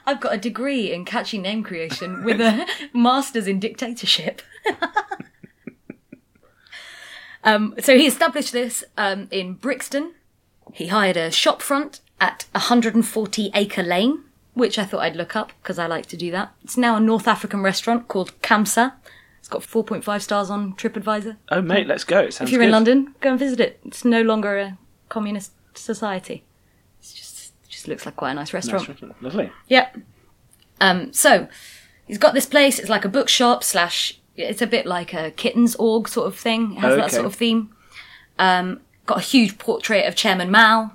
I've 0.05 0.19
got 0.19 0.33
a 0.33 0.37
degree 0.37 0.91
in 0.91 1.05
catchy 1.05 1.37
name 1.37 1.63
creation 1.63 2.23
with 2.23 2.41
a 2.41 2.65
master's 2.93 3.47
in 3.47 3.59
dictatorship. 3.59 4.41
um, 7.43 7.75
so 7.79 7.97
he 7.97 8.05
established 8.07 8.53
this 8.53 8.83
um, 8.97 9.27
in 9.31 9.53
Brixton. 9.53 10.13
He 10.73 10.87
hired 10.87 11.17
a 11.17 11.29
shopfront 11.29 11.99
at 12.19 12.45
140 12.53 13.51
Acre 13.53 13.83
Lane, 13.83 14.23
which 14.53 14.77
I 14.79 14.85
thought 14.85 15.01
I'd 15.01 15.15
look 15.15 15.35
up 15.35 15.51
because 15.61 15.79
I 15.79 15.87
like 15.87 16.05
to 16.07 16.17
do 16.17 16.31
that. 16.31 16.53
It's 16.63 16.77
now 16.77 16.95
a 16.95 16.99
North 16.99 17.27
African 17.27 17.61
restaurant 17.61 18.07
called 18.07 18.39
Kamsa. 18.41 18.93
It's 19.39 19.47
got 19.49 19.61
4.5 19.61 20.21
stars 20.21 20.49
on 20.51 20.73
TripAdvisor. 20.75 21.37
oh, 21.49 21.61
mate, 21.61 21.87
let's 21.87 22.03
go. 22.03 22.19
It 22.19 22.33
sounds 22.33 22.49
If 22.49 22.53
you're 22.53 22.59
good. 22.61 22.65
in 22.67 22.71
London, 22.71 23.15
go 23.21 23.31
and 23.31 23.39
visit 23.39 23.59
it. 23.59 23.79
It's 23.83 24.05
no 24.05 24.21
longer 24.21 24.57
a 24.57 24.77
communist 25.09 25.51
society. 25.73 26.43
It's 26.99 27.13
just 27.13 27.30
looks 27.87 28.05
like 28.05 28.15
quite 28.15 28.31
a 28.31 28.33
nice 28.35 28.53
restaurant. 28.53 28.81
Nice 28.81 28.89
restaurant. 28.89 29.23
Lovely. 29.23 29.51
Yep. 29.67 29.97
Um, 30.79 31.13
so 31.13 31.47
he's 32.05 32.17
got 32.17 32.33
this 32.33 32.45
place. 32.45 32.79
It's 32.79 32.89
like 32.89 33.05
a 33.05 33.09
bookshop 33.09 33.63
slash. 33.63 34.19
It's 34.35 34.61
a 34.61 34.67
bit 34.67 34.85
like 34.85 35.13
a 35.13 35.31
kittens 35.31 35.75
org 35.75 36.07
sort 36.07 36.27
of 36.27 36.37
thing. 36.37 36.73
It 36.73 36.79
has 36.79 36.95
that 36.95 37.11
sort 37.11 37.25
of 37.25 37.35
theme. 37.35 37.73
Um, 38.39 38.79
got 39.05 39.17
a 39.19 39.21
huge 39.21 39.57
portrait 39.57 40.05
of 40.07 40.15
Chairman 40.15 40.49
Mao 40.49 40.93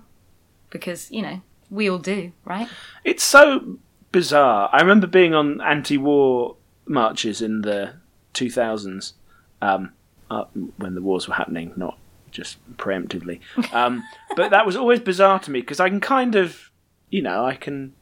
because 0.71 1.11
you 1.11 1.23
know 1.23 1.41
we 1.71 1.89
all 1.89 1.99
do, 1.99 2.33
right? 2.45 2.69
It's 3.05 3.25
so 3.25 3.79
bizarre. 4.13 4.71
I 4.73 4.81
remember 4.81 5.07
being 5.07 5.35
on 5.35 5.61
anti-war 5.61 6.57
marches 6.87 7.43
in 7.43 7.63
the 7.63 7.95
2000s, 8.35 9.13
um, 9.61 9.93
uh, 10.31 10.45
when 10.77 10.95
the 10.95 11.03
wars 11.03 11.29
were 11.29 11.35
happening, 11.35 11.73
not 11.77 11.99
just 12.31 12.59
preemptively. 12.77 13.41
Um, 13.73 14.05
but 14.37 14.51
that 14.51 14.67
was 14.67 14.77
always 14.77 15.01
bizarre 15.01 15.39
to 15.41 15.51
me 15.51 15.61
because 15.61 15.81
I 15.81 15.89
can 15.89 16.01
kind 16.01 16.35
of, 16.35 16.71
you 17.17 17.23
know, 17.23 17.47
I 17.47 17.55
can 17.55 17.95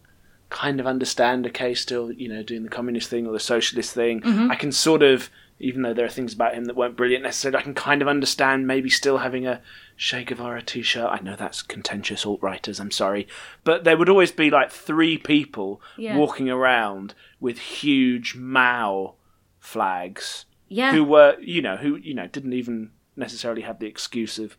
kind 0.50 0.80
of 0.80 0.87
understand 0.88 1.47
okay 1.47 1.73
still, 1.75 2.11
you 2.12 2.28
know, 2.28 2.42
doing 2.42 2.64
the 2.64 2.68
communist 2.78 3.09
thing 3.11 3.26
or 3.28 3.33
the 3.33 3.38
socialist 3.54 3.92
thing. 3.94 4.21
Mm-hmm. 4.21 4.50
I 4.50 4.56
can 4.56 4.73
sort 4.73 5.02
of, 5.04 5.30
even 5.61 5.83
though 5.83 5.94
there 5.94 6.04
are 6.04 6.16
things 6.16 6.35
about 6.35 6.54
him 6.54 6.64
that 6.64 6.75
weren't 6.76 6.97
brilliant 6.97 7.23
necessarily, 7.23 7.59
I 7.61 7.62
can 7.62 7.75
kind 7.75 8.02
of 8.02 8.09
understand 8.09 8.66
maybe 8.66 8.90
still 8.90 9.18
having 9.18 9.47
a 9.47 9.61
Che 9.97 10.25
Guevara 10.25 10.62
t-shirt. 10.62 11.09
I 11.09 11.21
know 11.21 11.37
that's 11.37 11.62
contentious 11.62 12.26
alt-writers, 12.26 12.80
I'm 12.80 12.90
sorry. 12.90 13.28
But 13.62 13.85
there 13.85 13.97
would 13.97 14.09
always 14.09 14.33
be 14.33 14.50
like 14.50 14.73
three 14.73 15.16
people 15.16 15.80
Yeah. 15.97 16.16
walking 16.16 16.50
around 16.50 17.14
with 17.38 17.59
huge 17.59 18.35
Mao 18.35 19.14
flags 19.61 20.47
Yeah. 20.68 20.92
who 20.92 21.04
were, 21.04 21.37
you 21.40 21.62
know, 21.62 21.76
who, 21.76 21.97
you 21.97 22.14
know, 22.14 22.26
didn't 22.26 22.52
even 22.52 22.90
necessarily 23.16 23.62
have 23.62 23.78
the 23.78 23.87
excuse 23.87 24.40
of 24.40 24.56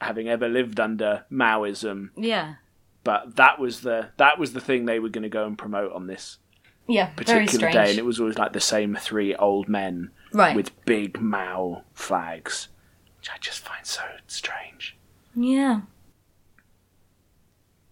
having 0.00 0.28
ever 0.28 0.48
lived 0.48 0.78
under 0.78 1.24
Maoism, 1.30 2.10
yeah. 2.16 2.54
But 3.04 3.36
that 3.36 3.58
was 3.60 3.82
the 3.82 4.10
that 4.16 4.38
was 4.38 4.52
the 4.54 4.60
thing 4.60 4.86
they 4.86 4.98
were 4.98 5.08
going 5.10 5.22
to 5.22 5.28
go 5.28 5.46
and 5.46 5.56
promote 5.56 5.92
on 5.92 6.06
this 6.06 6.38
Yeah. 6.88 7.06
Particular 7.10 7.70
day, 7.70 7.90
and 7.90 7.98
it 7.98 8.04
was 8.04 8.18
always 8.18 8.38
like 8.38 8.52
the 8.52 8.60
same 8.60 8.96
three 8.96 9.34
old 9.36 9.68
men 9.68 10.10
right. 10.32 10.56
with 10.56 10.72
big 10.84 11.20
Mao 11.20 11.84
flags, 11.94 12.68
which 13.18 13.30
I 13.30 13.38
just 13.38 13.60
find 13.60 13.86
so 13.86 14.02
strange. 14.26 14.96
yeah. 15.34 15.82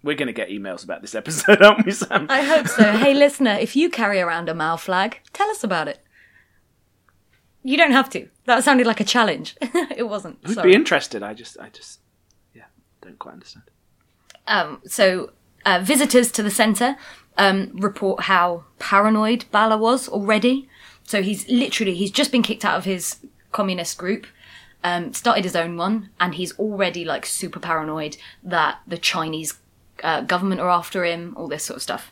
We're 0.05 0.17
going 0.17 0.27
to 0.27 0.33
get 0.33 0.49
emails 0.49 0.83
about 0.83 1.01
this 1.01 1.15
episode, 1.15 1.63
aren't 1.67 1.87
we, 1.87 1.93
Sam? 1.93 2.27
I 2.29 2.43
hope 2.43 2.67
so. 2.67 2.83
hey, 2.91 3.15
listener, 3.15 3.53
if 3.53 3.77
you 3.77 3.89
carry 3.89 4.21
around 4.21 4.49
a 4.49 4.55
Mao 4.55 4.77
flag, 4.77 5.21
tell 5.33 5.49
us 5.51 5.63
about 5.63 5.87
it. 5.87 6.01
You 7.63 7.77
don't 7.77 7.93
have 7.93 8.11
to. 8.11 8.29
That 8.47 8.65
sounded 8.65 8.85
like 8.85 8.99
a 8.99 9.05
challenge. 9.05 9.57
it 9.61 10.09
wasn't. 10.09 10.43
Would 10.43 10.61
be 10.65 10.75
interested. 10.75 11.23
I 11.23 11.35
just, 11.35 11.57
I 11.61 11.69
just, 11.69 12.01
yeah, 12.53 12.65
don't 13.01 13.17
quite 13.17 13.35
understand. 13.35 13.63
Um, 14.47 14.81
so 14.87 15.31
uh, 15.65 15.81
visitors 15.83 16.33
to 16.33 16.43
the 16.43 16.51
centre 16.51 16.97
um, 17.39 17.71
report 17.75 18.23
how 18.25 18.65
paranoid 18.79 19.45
Bala 19.51 19.77
was 19.77 20.09
already. 20.09 20.69
So 21.05 21.23
he's 21.23 21.49
literally 21.49 21.95
he's 21.95 22.11
just 22.11 22.33
been 22.33 22.43
kicked 22.43 22.65
out 22.65 22.77
of 22.77 22.85
his 22.85 23.17
communist 23.51 23.99
group, 23.99 24.27
um, 24.85 25.13
started 25.13 25.45
his 25.45 25.57
own 25.57 25.77
one, 25.77 26.11
and 26.21 26.35
he's 26.35 26.57
already 26.59 27.05
like 27.05 27.27
super 27.27 27.61
paranoid 27.61 28.17
that 28.43 28.79
the 28.87 28.99
Chinese 28.99 29.55
uh, 30.03 30.23
government 30.23 30.61
are 30.61 30.71
after 30.71 31.05
him, 31.05 31.35
all 31.37 31.49
this 31.49 31.65
sort 31.65 31.77
of 31.77 31.83
stuff. 31.83 32.11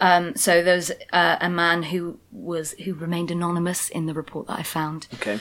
Um, 0.00 0.34
so 0.34 0.62
there's 0.64 0.90
uh, 1.12 1.36
a 1.40 1.48
man 1.48 1.84
who 1.84 2.18
was 2.32 2.72
who 2.72 2.94
remained 2.94 3.30
anonymous 3.30 3.88
in 3.88 4.06
the 4.06 4.14
report 4.14 4.48
that 4.48 4.58
I 4.58 4.62
found 4.64 5.06
Okay. 5.14 5.38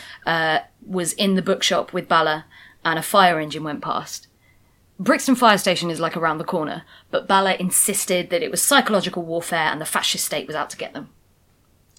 was 0.86 1.14
in 1.14 1.36
the 1.36 1.42
bookshop 1.42 1.94
with 1.94 2.08
Bala 2.08 2.46
and 2.86 3.00
a 3.00 3.02
fire 3.02 3.40
engine 3.40 3.64
went 3.64 3.82
past. 3.82 4.28
Brixton 5.04 5.36
Fire 5.36 5.58
Station 5.58 5.90
is 5.90 6.00
like 6.00 6.16
around 6.16 6.38
the 6.38 6.44
corner, 6.44 6.84
but 7.10 7.28
Bala 7.28 7.56
insisted 7.56 8.30
that 8.30 8.44
it 8.44 8.52
was 8.52 8.62
psychological 8.62 9.24
warfare 9.24 9.70
and 9.72 9.82
the 9.82 9.86
fascist 9.86 10.26
state 10.26 10.46
was 10.46 10.56
out 10.56 10.70
to 10.70 10.78
get 10.78 10.94
them. 10.94 11.10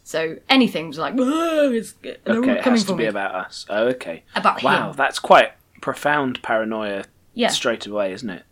So 0.05 0.37
anything 0.49 0.89
was 0.89 0.99
like, 0.99 1.15
it's, 1.17 1.93
they're 2.03 2.17
all 2.29 2.39
Okay, 2.39 2.53
it 2.53 2.63
coming 2.63 2.77
has 2.79 2.83
to 2.85 2.93
for 2.93 2.97
be 2.97 3.05
me." 3.05 3.09
about 3.09 3.35
us. 3.35 3.67
Oh, 3.69 3.87
okay. 3.89 4.23
About 4.37 4.63
wow, 4.63 4.91
him. 4.91 4.97
that's 4.97 5.19
quite 5.19 5.53
profound 5.81 6.43
paranoia 6.43 7.05
Yeah. 7.35 7.49
straight 7.49 7.87
away, 7.87 8.13
isn't 8.13 8.31
it? 8.31 8.45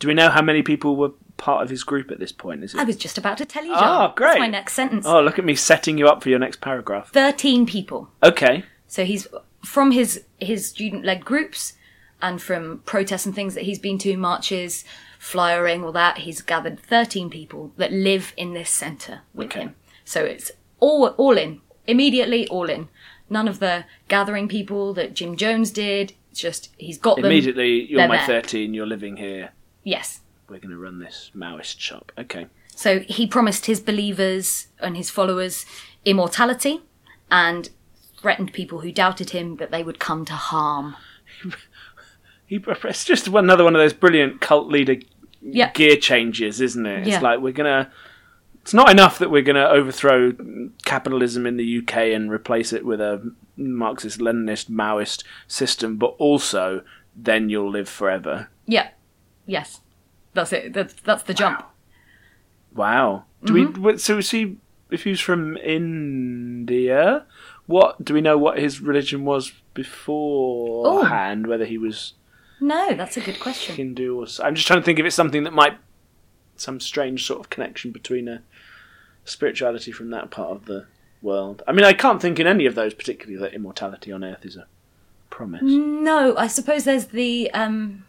Do 0.00 0.08
we 0.08 0.14
know 0.14 0.28
how 0.28 0.42
many 0.42 0.62
people 0.62 0.96
were 0.96 1.10
part 1.36 1.62
of 1.62 1.70
his 1.70 1.84
group 1.84 2.10
at 2.10 2.18
this 2.18 2.32
point? 2.32 2.64
Is 2.64 2.74
it? 2.74 2.80
I 2.80 2.84
was 2.84 2.96
just 2.96 3.16
about 3.16 3.38
to 3.38 3.44
tell 3.44 3.64
you, 3.64 3.72
ah, 3.74 3.80
John. 3.80 4.10
Oh, 4.10 4.14
great. 4.14 4.28
That's 4.30 4.38
my 4.40 4.48
next 4.48 4.72
sentence. 4.74 5.06
Oh, 5.06 5.20
look 5.20 5.38
at 5.38 5.44
me 5.44 5.54
setting 5.54 5.98
you 5.98 6.08
up 6.08 6.22
for 6.22 6.30
your 6.30 6.38
next 6.40 6.60
paragraph. 6.60 7.12
13 7.12 7.64
people. 7.66 8.08
Okay. 8.22 8.64
So 8.88 9.04
he's 9.04 9.28
from 9.64 9.92
his 9.92 10.24
his 10.40 10.68
student 10.68 11.04
led 11.04 11.24
groups 11.24 11.74
and 12.24 12.40
from 12.40 12.78
protests 12.86 13.26
and 13.26 13.34
things 13.34 13.54
that 13.54 13.64
he's 13.64 13.78
been 13.78 13.98
to, 13.98 14.16
marches, 14.16 14.82
flyering, 15.18 15.84
all 15.84 15.92
that. 15.92 16.18
He's 16.18 16.40
gathered 16.42 16.80
thirteen 16.80 17.28
people 17.28 17.72
that 17.76 17.92
live 17.92 18.32
in 18.36 18.54
this 18.54 18.70
centre 18.70 19.20
with 19.34 19.46
Okay. 19.48 19.60
him. 19.60 19.74
So 20.04 20.24
it's 20.24 20.50
all 20.80 21.08
all 21.24 21.36
in 21.36 21.60
immediately, 21.86 22.48
all 22.48 22.70
in. 22.70 22.88
None 23.28 23.46
of 23.46 23.58
the 23.58 23.84
gathering 24.08 24.48
people 24.48 24.94
that 24.94 25.14
Jim 25.14 25.36
Jones 25.36 25.70
did. 25.70 26.14
It's 26.30 26.40
just 26.40 26.70
he's 26.78 26.98
got 26.98 27.16
them. 27.16 27.26
Immediately, 27.26 27.84
you're 27.90 28.08
my 28.08 28.16
there. 28.16 28.26
13, 28.42 28.72
you're 28.74 28.86
living 28.86 29.16
here. 29.18 29.50
Yes, 29.82 30.20
we're 30.48 30.58
going 30.64 30.70
to 30.70 30.78
run 30.78 30.98
this 30.98 31.30
Maoist 31.36 31.78
shop. 31.78 32.10
Okay. 32.18 32.46
So 32.74 33.00
he 33.00 33.26
promised 33.26 33.66
his 33.66 33.80
believers 33.80 34.68
and 34.80 34.96
his 34.96 35.10
followers 35.10 35.64
immortality 36.04 36.80
and 37.30 37.68
threatened 38.20 38.52
people 38.52 38.80
who 38.80 38.90
doubted 38.90 39.30
him 39.30 39.56
that 39.56 39.70
they 39.70 39.82
would 39.82 39.98
come 39.98 40.24
to 40.24 40.32
harm. 40.32 40.96
He, 42.46 42.62
it's 42.66 43.04
just 43.12 43.26
another 43.28 43.64
one 43.64 43.74
of 43.74 43.80
those 43.80 43.92
brilliant 43.92 44.40
cult 44.40 44.68
leader 44.68 44.96
Yeah. 45.40 45.72
gear 45.72 45.96
changes, 45.96 46.60
isn't 46.60 46.86
it? 46.86 47.00
It's 47.00 47.08
Yeah. 47.08 47.20
like 47.20 47.40
we're 47.40 47.52
gonna. 47.52 47.90
It's 48.62 48.72
not 48.74 48.90
enough 48.90 49.18
that 49.18 49.30
we're 49.30 49.42
gonna 49.42 49.64
overthrow 49.66 50.32
capitalism 50.84 51.46
in 51.46 51.56
the 51.58 51.78
UK 51.78 52.12
and 52.14 52.30
replace 52.30 52.72
it 52.72 52.84
with 52.86 53.00
a 53.00 53.32
Marxist, 53.56 54.18
Leninist, 54.20 54.70
Maoist 54.70 55.22
system, 55.46 55.96
but 55.96 56.14
also 56.18 56.82
then 57.14 57.48
you'll 57.50 57.70
live 57.70 57.88
forever. 57.88 58.48
Yeah. 58.66 58.88
Yes. 59.46 59.80
That's 60.32 60.52
it. 60.52 60.72
That's 60.72 60.94
that's 60.94 61.22
the 61.24 61.34
jump. 61.34 61.64
Wow. 62.74 63.24
Do 63.44 63.52
Mm-hmm. 63.52 63.82
we? 63.82 63.98
So 63.98 64.18
is 64.18 64.30
he? 64.30 64.56
If 64.90 65.04
he's 65.04 65.20
from 65.20 65.56
India, 65.58 67.26
what 67.66 68.04
do 68.04 68.14
we 68.14 68.20
know? 68.20 68.36
What 68.38 68.58
his 68.58 68.80
religion 68.80 69.24
was 69.24 69.52
beforehand? 69.74 71.46
Whether 71.46 71.64
he 71.64 71.78
was 71.78 72.14
No, 72.60 72.94
that's 72.94 73.16
a 73.16 73.20
good 73.20 73.40
question. 73.40 73.74
Hindu 73.76 74.16
or 74.18 74.26
I'm 74.42 74.54
just 74.54 74.66
trying 74.66 74.80
to 74.80 74.84
think 74.84 74.98
if 74.98 75.06
it's 75.06 75.16
something 75.16 75.44
that 75.44 75.52
might 75.52 75.76
some 76.56 76.80
strange 76.80 77.26
sort 77.26 77.40
of 77.40 77.50
connection 77.50 77.90
between 77.90 78.28
a 78.28 78.42
spirituality 79.24 79.90
from 79.92 80.10
that 80.10 80.30
part 80.30 80.50
of 80.50 80.66
the 80.66 80.86
world. 81.20 81.62
I 81.66 81.72
mean, 81.72 81.84
I 81.84 81.92
can't 81.92 82.20
think 82.22 82.38
in 82.38 82.46
any 82.46 82.66
of 82.66 82.74
those 82.74 82.94
particularly 82.94 83.38
that 83.40 83.54
immortality 83.54 84.12
on 84.12 84.22
Earth 84.22 84.44
is 84.44 84.56
a 84.56 84.66
promise. 85.30 85.62
No, 85.64 86.36
I 86.36 86.46
suppose 86.46 86.84
there's 86.84 87.06
the 87.06 87.50
um 87.52 88.04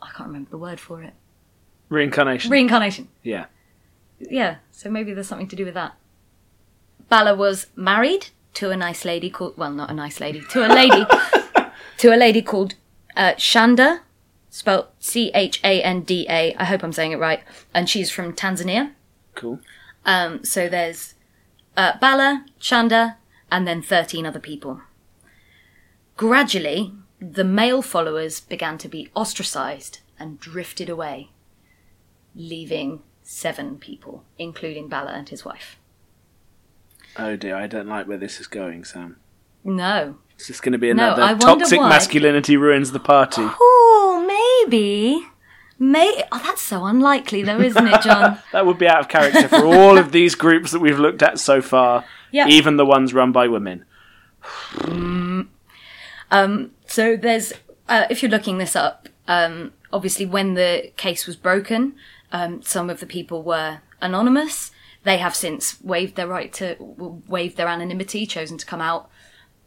I 0.00 0.08
can't 0.10 0.28
remember 0.28 0.50
the 0.50 0.58
word 0.58 0.80
for 0.80 1.02
it. 1.02 1.12
Reincarnation. 1.88 2.50
Reincarnation. 2.50 3.08
yeah. 3.22 3.46
Yeah, 4.20 4.56
so 4.70 4.88
maybe 4.88 5.12
there's 5.12 5.26
something 5.26 5.48
to 5.48 5.56
do 5.56 5.64
with 5.64 5.74
that. 5.74 5.96
Bala 7.08 7.34
was 7.34 7.66
married 7.76 8.28
to 8.54 8.70
a 8.70 8.76
nice 8.76 9.04
lady 9.04 9.28
called 9.28 9.58
well, 9.58 9.72
not 9.72 9.90
a 9.90 9.94
nice 9.94 10.20
lady, 10.20 10.40
to 10.50 10.64
a 10.66 10.70
lady 10.72 11.04
to 11.98 12.14
a 12.14 12.16
lady 12.16 12.40
called 12.40 12.74
uh, 13.16 13.34
Chanda, 13.34 14.02
spelled 14.50 14.86
C 14.98 15.30
H 15.34 15.60
A 15.64 15.82
N 15.82 16.02
D 16.02 16.26
A. 16.28 16.54
I 16.56 16.64
hope 16.64 16.82
I'm 16.82 16.92
saying 16.92 17.12
it 17.12 17.18
right. 17.18 17.42
And 17.72 17.88
she's 17.88 18.10
from 18.10 18.32
Tanzania. 18.32 18.92
Cool. 19.34 19.60
Um, 20.04 20.44
so 20.44 20.68
there's 20.68 21.14
uh, 21.76 21.98
Bala, 22.00 22.44
Chanda, 22.60 23.16
and 23.50 23.66
then 23.66 23.82
13 23.82 24.26
other 24.26 24.40
people. 24.40 24.82
Gradually, 26.16 26.92
the 27.20 27.44
male 27.44 27.82
followers 27.82 28.40
began 28.40 28.78
to 28.78 28.88
be 28.88 29.10
ostracized 29.14 30.00
and 30.18 30.38
drifted 30.38 30.88
away, 30.88 31.30
leaving 32.34 33.02
seven 33.22 33.78
people, 33.78 34.24
including 34.38 34.88
Bala 34.88 35.12
and 35.12 35.28
his 35.28 35.44
wife. 35.44 35.78
Oh 37.16 37.36
dear, 37.36 37.56
I 37.56 37.66
don't 37.66 37.88
like 37.88 38.06
where 38.06 38.18
this 38.18 38.40
is 38.40 38.46
going, 38.46 38.84
Sam. 38.84 39.16
No. 39.64 40.16
Is 40.38 40.48
just 40.48 40.62
going 40.62 40.72
to 40.72 40.78
be 40.78 40.90
another 40.90 41.22
wonder 41.22 41.44
toxic 41.44 41.78
why. 41.80 41.88
masculinity 41.88 42.56
ruins 42.56 42.92
the 42.92 43.00
party? 43.00 43.42
Oh, 43.44 44.64
maybe. 44.66 45.26
May- 45.78 46.24
oh, 46.32 46.40
that's 46.44 46.62
so 46.62 46.84
unlikely, 46.86 47.42
though, 47.42 47.60
isn't 47.60 47.86
it, 47.86 48.02
John? 48.02 48.38
That 48.52 48.66
would 48.66 48.78
be 48.78 48.86
out 48.88 49.00
of 49.00 49.08
character 49.08 49.48
for 49.48 49.64
all 49.64 49.98
of 49.98 50.12
these 50.12 50.34
groups 50.34 50.70
that 50.72 50.80
we've 50.80 50.98
looked 50.98 51.22
at 51.22 51.38
so 51.38 51.60
far, 51.62 52.04
Yeah. 52.30 52.46
even 52.48 52.76
the 52.76 52.86
ones 52.86 53.12
run 53.14 53.32
by 53.32 53.48
women. 53.48 53.84
So 56.86 57.16
there's, 57.16 57.52
uh, 57.88 58.04
if 58.10 58.22
you're 58.22 58.30
looking 58.30 58.58
this 58.58 58.76
up, 58.76 59.08
um, 59.26 59.72
obviously 59.92 60.26
when 60.26 60.54
the 60.54 60.92
case 60.96 61.26
was 61.26 61.36
broken, 61.36 61.94
um, 62.32 62.62
some 62.62 62.90
of 62.90 63.00
the 63.00 63.06
people 63.06 63.42
were 63.42 63.80
anonymous. 64.02 64.70
They 65.04 65.18
have 65.18 65.34
since 65.34 65.80
waived 65.82 66.16
their 66.16 66.26
right 66.28 66.52
to 66.54 66.76
waive 66.80 67.56
their 67.56 67.68
anonymity, 67.68 68.26
chosen 68.26 68.58
to 68.58 68.66
come 68.66 68.80
out 68.80 69.08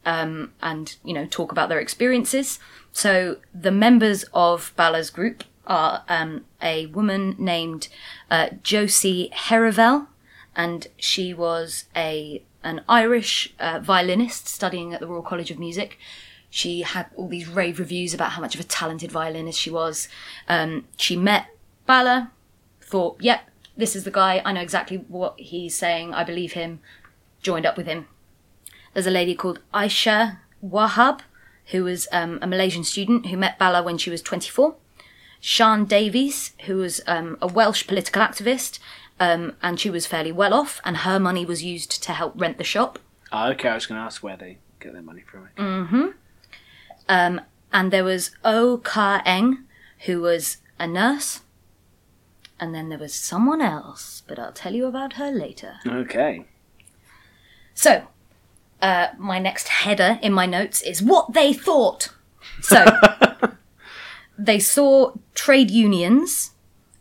um, 0.04 0.52
and 0.62 0.96
you 1.04 1.14
know 1.14 1.26
talk 1.26 1.52
about 1.52 1.68
their 1.68 1.80
experiences. 1.80 2.58
So 2.92 3.36
the 3.54 3.70
members 3.70 4.24
of 4.32 4.72
Bala's 4.76 5.10
group 5.10 5.44
are 5.66 6.04
um, 6.08 6.44
a 6.62 6.86
woman 6.86 7.36
named 7.38 7.88
uh, 8.30 8.48
Josie 8.62 9.30
Herivel, 9.32 10.08
and 10.56 10.86
she 10.96 11.34
was 11.34 11.84
a 11.94 12.42
an 12.62 12.82
Irish 12.88 13.54
uh, 13.60 13.78
violinist 13.80 14.48
studying 14.48 14.92
at 14.92 15.00
the 15.00 15.06
Royal 15.06 15.22
College 15.22 15.50
of 15.50 15.58
Music. 15.58 15.98
She 16.50 16.80
had 16.80 17.06
all 17.14 17.28
these 17.28 17.46
rave 17.46 17.78
reviews 17.78 18.14
about 18.14 18.32
how 18.32 18.40
much 18.40 18.54
of 18.54 18.60
a 18.60 18.64
talented 18.64 19.12
violinist 19.12 19.60
she 19.60 19.70
was. 19.70 20.08
Um, 20.48 20.86
she 20.96 21.14
met 21.14 21.46
Bala, 21.86 22.32
thought, 22.80 23.18
yep, 23.20 23.48
this 23.76 23.94
is 23.94 24.04
the 24.04 24.10
guy. 24.10 24.42
I 24.44 24.52
know 24.52 24.60
exactly 24.60 24.96
what 25.08 25.38
he's 25.38 25.74
saying. 25.74 26.14
I 26.14 26.24
believe 26.24 26.52
him. 26.52 26.80
Joined 27.42 27.66
up 27.66 27.76
with 27.76 27.86
him. 27.86 28.08
There's 28.94 29.06
a 29.06 29.10
lady 29.10 29.34
called 29.34 29.60
Aisha 29.72 30.38
Wahab, 30.64 31.20
who 31.66 31.84
was 31.84 32.08
um, 32.12 32.38
a 32.40 32.46
Malaysian 32.46 32.84
student 32.84 33.26
who 33.26 33.36
met 33.36 33.58
Bala 33.58 33.82
when 33.82 33.98
she 33.98 34.10
was 34.10 34.22
24. 34.22 34.74
Sian 35.40 35.84
Davies, 35.84 36.52
who 36.66 36.78
was 36.78 37.00
um, 37.06 37.38
a 37.40 37.46
Welsh 37.46 37.86
political 37.86 38.22
activist, 38.22 38.78
um, 39.20 39.54
and 39.62 39.78
she 39.78 39.90
was 39.90 40.06
fairly 40.06 40.32
well 40.32 40.54
off, 40.54 40.80
and 40.84 40.98
her 40.98 41.20
money 41.20 41.44
was 41.44 41.62
used 41.62 42.02
to 42.02 42.12
help 42.12 42.34
rent 42.40 42.58
the 42.58 42.64
shop. 42.64 42.98
Oh, 43.30 43.50
okay, 43.50 43.68
I 43.68 43.74
was 43.74 43.86
going 43.86 44.00
to 44.00 44.04
ask 44.04 44.22
where 44.22 44.36
they 44.36 44.58
get 44.80 44.92
their 44.92 45.02
money 45.02 45.22
from. 45.22 45.48
Okay. 45.58 46.14
And 47.72 47.92
there 47.92 48.04
was 48.04 48.30
O 48.44 48.78
Ka 48.78 49.22
Eng, 49.24 49.64
who 50.06 50.22
was 50.22 50.58
a 50.78 50.86
nurse. 50.86 51.40
And 52.60 52.74
then 52.74 52.88
there 52.88 52.98
was 52.98 53.14
someone 53.14 53.60
else, 53.60 54.22
but 54.26 54.38
I'll 54.38 54.52
tell 54.52 54.74
you 54.74 54.86
about 54.86 55.14
her 55.14 55.30
later. 55.30 55.76
Okay. 55.86 56.46
So, 57.74 58.08
uh, 58.80 59.08
my 59.18 59.38
next 59.38 59.68
header 59.68 60.18
in 60.22 60.32
my 60.32 60.46
notes 60.46 60.82
is 60.82 61.02
what 61.02 61.32
they 61.32 61.52
thought. 61.52 62.10
So, 62.60 62.84
they 64.38 64.58
saw 64.58 65.12
trade 65.34 65.70
unions 65.70 66.52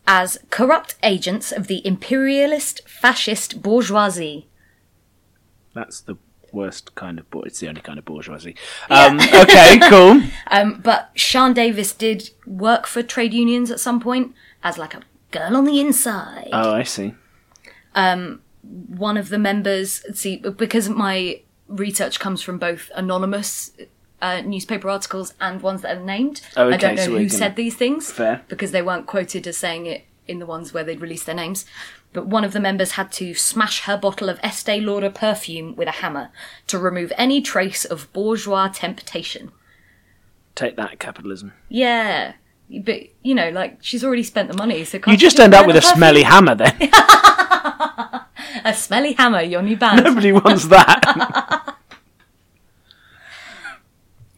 as 0.08 0.40
corrupt 0.50 0.96
agents 1.04 1.52
of 1.52 1.68
the 1.68 1.86
imperialist 1.86 2.88
fascist 2.88 3.62
bourgeoisie. 3.62 4.48
That's 5.74 6.02
the 6.02 6.18
worst 6.52 6.96
kind 6.96 7.20
of 7.20 7.30
bour 7.30 7.46
It's 7.46 7.60
the 7.60 7.68
only 7.68 7.82
kind 7.82 8.00
of 8.00 8.06
bourgeoisie. 8.06 8.56
Um, 8.90 9.20
okay, 9.20 9.80
cool. 9.90 10.22
Um, 10.50 10.82
but 10.84 11.12
Sian 11.16 11.54
Davies 11.54 11.94
did 11.94 12.32
work 12.46 12.88
for 12.88 13.04
trade 13.04 13.34
unions 13.34 13.70
at 13.70 13.80
some 13.80 14.00
point 14.00 14.34
as 14.64 14.78
like 14.78 14.94
a 14.96 15.02
girl 15.32 15.56
on 15.56 15.66
the 15.66 15.80
inside. 15.80 16.50
Oh, 16.54 16.74
I 16.74 16.84
see. 16.84 17.14
One 18.64 19.16
of 19.18 19.30
the 19.30 19.38
members, 19.38 20.04
see, 20.14 20.38
because 20.38 20.90
my 20.90 21.42
research 21.68 22.20
comes 22.20 22.42
from 22.42 22.58
both 22.58 22.92
anonymous 22.96 23.72
uh, 24.22 24.42
newspaper 24.42 24.90
articles 24.90 25.34
and 25.40 25.62
ones 25.62 25.82
that 25.82 25.98
are 25.98 26.04
named. 26.04 26.42
Oh, 26.56 26.70
I 26.70 26.78
don't 26.78 26.96
know 26.96 27.06
so 27.06 27.18
who 27.18 27.30
said 27.30 27.56
these 27.56 27.76
things. 27.76 28.12
Fair. 28.12 28.44
Because 28.48 28.72
they 28.72 28.82
weren't 28.82 29.06
quoted 29.06 29.48
as 29.48 29.58
saying 29.58 29.86
it 29.86 30.06
in 30.28 30.40
the 30.40 30.46
ones 30.46 30.74
where 30.74 30.84
they'd 30.84 31.02
released 31.02 31.26
their 31.26 31.36
names. 31.36 31.66
But 32.14 32.28
one 32.28 32.44
of 32.44 32.54
the 32.54 32.60
members 32.60 32.92
had 32.92 33.12
to 33.14 33.34
smash 33.34 33.82
her 33.82 33.98
bottle 33.98 34.30
of 34.30 34.40
Estee 34.42 34.80
Lauder 34.80 35.10
perfume 35.10 35.76
with 35.76 35.88
a 35.88 35.92
hammer 35.92 36.30
to 36.68 36.80
remove 36.80 37.14
any 37.18 37.42
trace 37.42 37.86
of 37.86 38.12
bourgeois 38.14 38.70
temptation. 38.70 39.52
Take 40.56 40.76
that, 40.78 41.00
capitalism. 41.00 41.54
Yeah. 41.70 42.34
But, 42.70 43.04
you 43.24 43.34
know, 43.34 43.50
like, 43.50 43.78
she's 43.82 44.04
already 44.04 44.24
spent 44.24 44.52
the 44.52 44.58
money, 44.58 44.84
so 44.84 45.00
can't 45.00 45.14
You 45.14 45.18
just 45.18 45.40
end 45.40 45.54
up 45.54 45.66
with 45.66 45.78
a 45.78 45.82
perfume? 45.82 45.98
smelly 45.98 46.24
hammer 46.24 46.56
then. 46.56 46.76
A 48.66 48.74
smelly 48.74 49.14
hammer, 49.14 49.42
your 49.42 49.62
new 49.62 49.78
band. 49.78 50.04
Nobody 50.04 50.32
wants 50.32 50.68
that. 50.68 51.76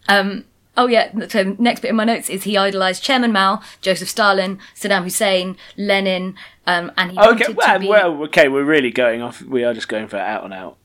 um. 0.10 0.46
Oh 0.78 0.88
yeah. 0.88 1.12
So 1.28 1.56
next 1.58 1.82
bit 1.82 1.89
in 1.89 1.96
my 1.96 2.06
notes 2.06 2.30
is 2.30 2.44
he 2.44 2.56
idolized 2.56 3.04
Chairman 3.04 3.32
Mao, 3.32 3.62
Joseph 3.82 4.08
Stalin, 4.08 4.60
Saddam 4.76 5.04
Hussein, 5.04 5.58
Lenin, 5.78 6.36
um, 6.68 6.92
and 6.96 7.12
he 7.12 7.18
okay, 7.20 7.28
wanted 7.28 7.56
well, 7.58 7.74
to 7.74 7.80
be. 7.80 7.88
well, 7.88 8.24
okay, 8.24 8.48
we're 8.48 8.63
really 8.63 8.92
going 8.92 9.22
off. 9.22 9.42
We 9.42 9.63
are 9.63 9.74
just 9.74 9.88
going 9.88 10.08
for 10.08 10.18
out 10.18 10.44
and 10.44 10.54
out 10.54 10.78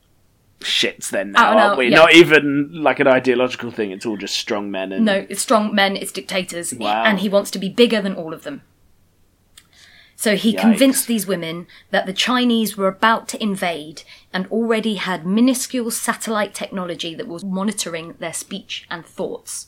shits 0.61 1.09
then 1.09 1.29
oh, 1.37 1.41
now, 1.41 1.45
Out 1.45 1.51
and 1.51 1.59
aren't 1.59 1.77
we? 1.77 1.87
yeah. 1.89 1.97
Not 1.97 2.13
even 2.13 2.69
like 2.73 2.99
an 2.99 3.07
ideological 3.07 3.71
thing. 3.71 3.91
It's 3.91 4.05
all 4.05 4.17
just 4.17 4.35
strong 4.35 4.71
men 4.71 4.91
and 4.91 5.05
no, 5.05 5.25
it's 5.29 5.41
strong 5.41 5.73
men, 5.75 5.95
it's 5.95 6.11
dictators, 6.11 6.73
Wow. 6.73 7.03
and 7.03 7.19
he 7.19 7.29
wants 7.29 7.51
to 7.51 7.59
be 7.59 7.69
bigger 7.69 8.01
than 8.01 8.15
all 8.15 8.33
of 8.33 8.43
them. 8.43 8.61
So 10.17 10.37
he 10.37 10.53
Yikes. 10.55 10.61
convinced 10.61 11.07
these 11.07 11.27
women 11.27 11.67
that 11.91 12.05
the 12.05 12.13
Chinese 12.13 12.77
were 12.77 12.87
about 12.87 13.27
to 13.29 13.43
invade 13.43 14.03
and 14.33 14.47
already 14.47 14.95
had 14.95 15.25
minuscule 15.25 15.91
satellite 15.91 16.53
technology 16.53 17.13
that 17.15 17.27
was 17.27 17.43
monitoring 17.43 18.15
their 18.19 18.31
speech 18.33 18.87
and 18.89 19.05
thoughts. 19.05 19.67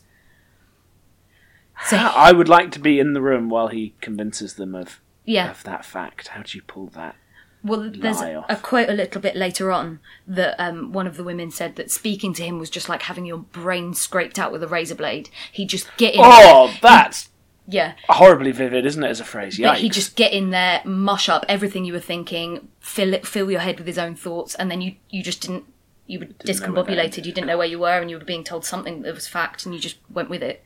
So 1.85 1.97
I 2.15 2.31
would 2.31 2.47
like 2.47 2.71
to 2.71 2.79
be 2.79 2.97
in 2.99 3.11
the 3.13 3.21
room 3.21 3.49
while 3.49 3.67
he 3.67 3.93
convinces 4.01 4.53
them 4.55 4.73
of 4.73 5.01
yeah, 5.25 5.51
of 5.51 5.63
that 5.63 5.83
fact. 5.83 6.29
How 6.29 6.43
do 6.43 6.57
you 6.57 6.61
pull 6.65 6.87
that? 6.87 7.15
Well, 7.63 7.91
there's 7.93 8.21
a 8.21 8.55
quote 8.61 8.89
a 8.89 8.93
little 8.93 9.19
bit 9.19 9.35
later 9.35 9.71
on 9.71 9.99
that 10.27 10.55
um, 10.59 10.93
one 10.93 11.07
of 11.07 11.17
the 11.17 11.23
women 11.23 11.51
said 11.51 11.75
that 11.75 11.91
speaking 11.91 12.33
to 12.35 12.43
him 12.43 12.59
was 12.59 12.69
just 12.69 12.87
like 12.87 13.01
having 13.03 13.25
your 13.25 13.39
brain 13.39 13.93
scraped 13.93 14.39
out 14.39 14.51
with 14.51 14.63
a 14.63 14.67
razor 14.67 14.95
blade. 14.95 15.29
He'd 15.51 15.69
just 15.69 15.87
get 15.97 16.13
in. 16.13 16.21
Oh, 16.23 16.73
that's 16.81 17.29
Yeah. 17.67 17.93
Horribly 18.07 18.51
vivid, 18.51 18.85
isn't 18.85 19.03
it, 19.03 19.09
as 19.09 19.19
a 19.19 19.25
phrase? 19.25 19.59
But 19.59 19.79
he'd 19.79 19.91
just 19.91 20.15
get 20.15 20.31
in 20.31 20.51
there, 20.51 20.81
mush 20.85 21.27
up 21.27 21.45
everything 21.49 21.83
you 21.83 21.93
were 21.93 21.99
thinking, 21.99 22.69
fill 22.79 23.13
it, 23.13 23.27
fill 23.27 23.51
your 23.51 23.59
head 23.59 23.79
with 23.79 23.87
his 23.87 23.97
own 23.97 24.15
thoughts, 24.15 24.55
and 24.55 24.71
then 24.71 24.79
you 24.81 24.95
you 25.09 25.21
just 25.23 25.41
didn't. 25.41 25.65
You 26.05 26.19
were 26.19 26.25
where 26.25 26.33
discombobulated. 26.45 27.25
You 27.25 27.33
didn't 27.33 27.47
know 27.47 27.57
where 27.57 27.67
you 27.67 27.79
were, 27.79 27.99
and 27.99 28.09
you 28.09 28.17
were 28.17 28.23
being 28.23 28.45
told 28.45 28.63
something 28.63 29.01
that 29.01 29.13
was 29.13 29.27
fact, 29.27 29.65
and 29.65 29.75
you 29.75 29.81
just 29.81 29.97
went 30.09 30.29
with 30.29 30.41
it. 30.41 30.63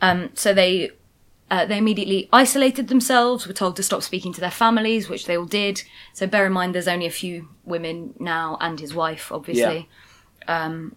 Um, 0.00 0.30
so 0.34 0.54
they 0.54 0.90
uh, 1.50 1.66
they 1.66 1.78
immediately 1.78 2.28
isolated 2.32 2.88
themselves. 2.88 3.46
Were 3.46 3.52
told 3.52 3.76
to 3.76 3.82
stop 3.82 4.02
speaking 4.02 4.32
to 4.34 4.40
their 4.40 4.50
families, 4.50 5.08
which 5.08 5.26
they 5.26 5.36
all 5.36 5.44
did. 5.44 5.82
So 6.12 6.26
bear 6.26 6.46
in 6.46 6.52
mind, 6.52 6.74
there's 6.74 6.88
only 6.88 7.06
a 7.06 7.10
few 7.10 7.48
women 7.64 8.14
now, 8.18 8.56
and 8.60 8.80
his 8.80 8.94
wife, 8.94 9.30
obviously. 9.30 9.88
Um, 10.46 10.96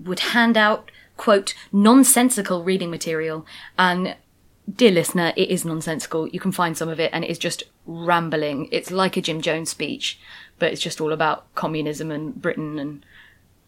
would 0.00 0.20
hand 0.20 0.56
out 0.56 0.90
quote 1.16 1.54
nonsensical 1.72 2.64
reading 2.64 2.90
material 2.90 3.46
and 3.78 4.16
dear 4.72 4.90
listener, 4.90 5.32
it 5.36 5.50
is 5.50 5.64
nonsensical. 5.64 6.28
You 6.28 6.40
can 6.40 6.52
find 6.52 6.76
some 6.76 6.88
of 6.88 7.00
it, 7.00 7.10
and 7.12 7.24
it 7.24 7.30
is 7.30 7.38
just 7.38 7.64
rambling. 7.86 8.68
It's 8.70 8.90
like 8.90 9.16
a 9.16 9.20
Jim 9.20 9.40
Jones 9.40 9.70
speech, 9.70 10.18
but 10.58 10.72
it's 10.72 10.80
just 10.80 11.00
all 11.00 11.12
about 11.12 11.52
communism 11.54 12.10
and 12.10 12.40
Britain, 12.40 12.78
and 12.78 13.04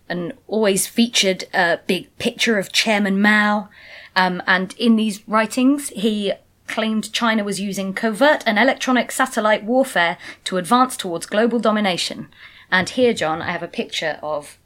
and 0.08 0.32
always 0.46 0.86
featured 0.86 1.44
a 1.52 1.80
big 1.86 2.16
picture 2.18 2.58
of 2.58 2.72
Chairman 2.72 3.20
Mao. 3.20 3.68
Um, 4.16 4.42
and 4.46 4.74
in 4.78 4.96
these 4.96 5.26
writings, 5.28 5.90
he 5.90 6.32
claimed 6.66 7.12
China 7.12 7.44
was 7.44 7.60
using 7.60 7.92
covert 7.92 8.42
and 8.46 8.58
electronic 8.58 9.12
satellite 9.12 9.62
warfare 9.62 10.18
to 10.44 10.56
advance 10.56 10.96
towards 10.96 11.26
global 11.26 11.60
domination. 11.60 12.28
And 12.72 12.88
here, 12.88 13.14
John, 13.14 13.40
I 13.42 13.52
have 13.52 13.62
a 13.62 13.68
picture 13.68 14.18
of 14.22 14.58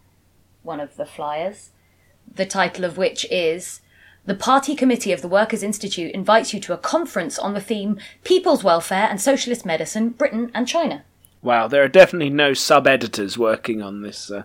one 0.63 0.81
of 0.81 0.97
the 0.97 1.05
flyers, 1.05 1.71
the 2.33 2.47
title 2.47 2.85
of 2.85 2.97
which 2.97 3.27
is 3.31 3.81
the 4.27 4.35
Party 4.35 4.77
Committee 4.77 5.13
of 5.13 5.23
the 5.23 5.29
Workers' 5.29 5.63
Institute 5.63 6.13
invites 6.13 6.55
you 6.55 6.61
to 6.61 6.73
a 6.73 6.79
conference 6.79 7.39
on 7.39 7.55
the 7.55 7.61
theme 7.61 7.99
People's 8.23 8.63
Welfare 8.63 9.09
and 9.11 9.21
Socialist 9.21 9.67
Medicine, 9.67 10.11
Britain 10.11 10.51
and 10.55 10.69
China. 10.69 11.05
Wow, 11.43 11.69
there 11.69 11.83
are 11.83 11.89
definitely 11.89 12.31
no 12.31 12.53
sub 12.53 12.87
editors 12.87 13.39
working 13.39 13.83
on 13.83 14.03
this. 14.03 14.31
Uh, 14.31 14.43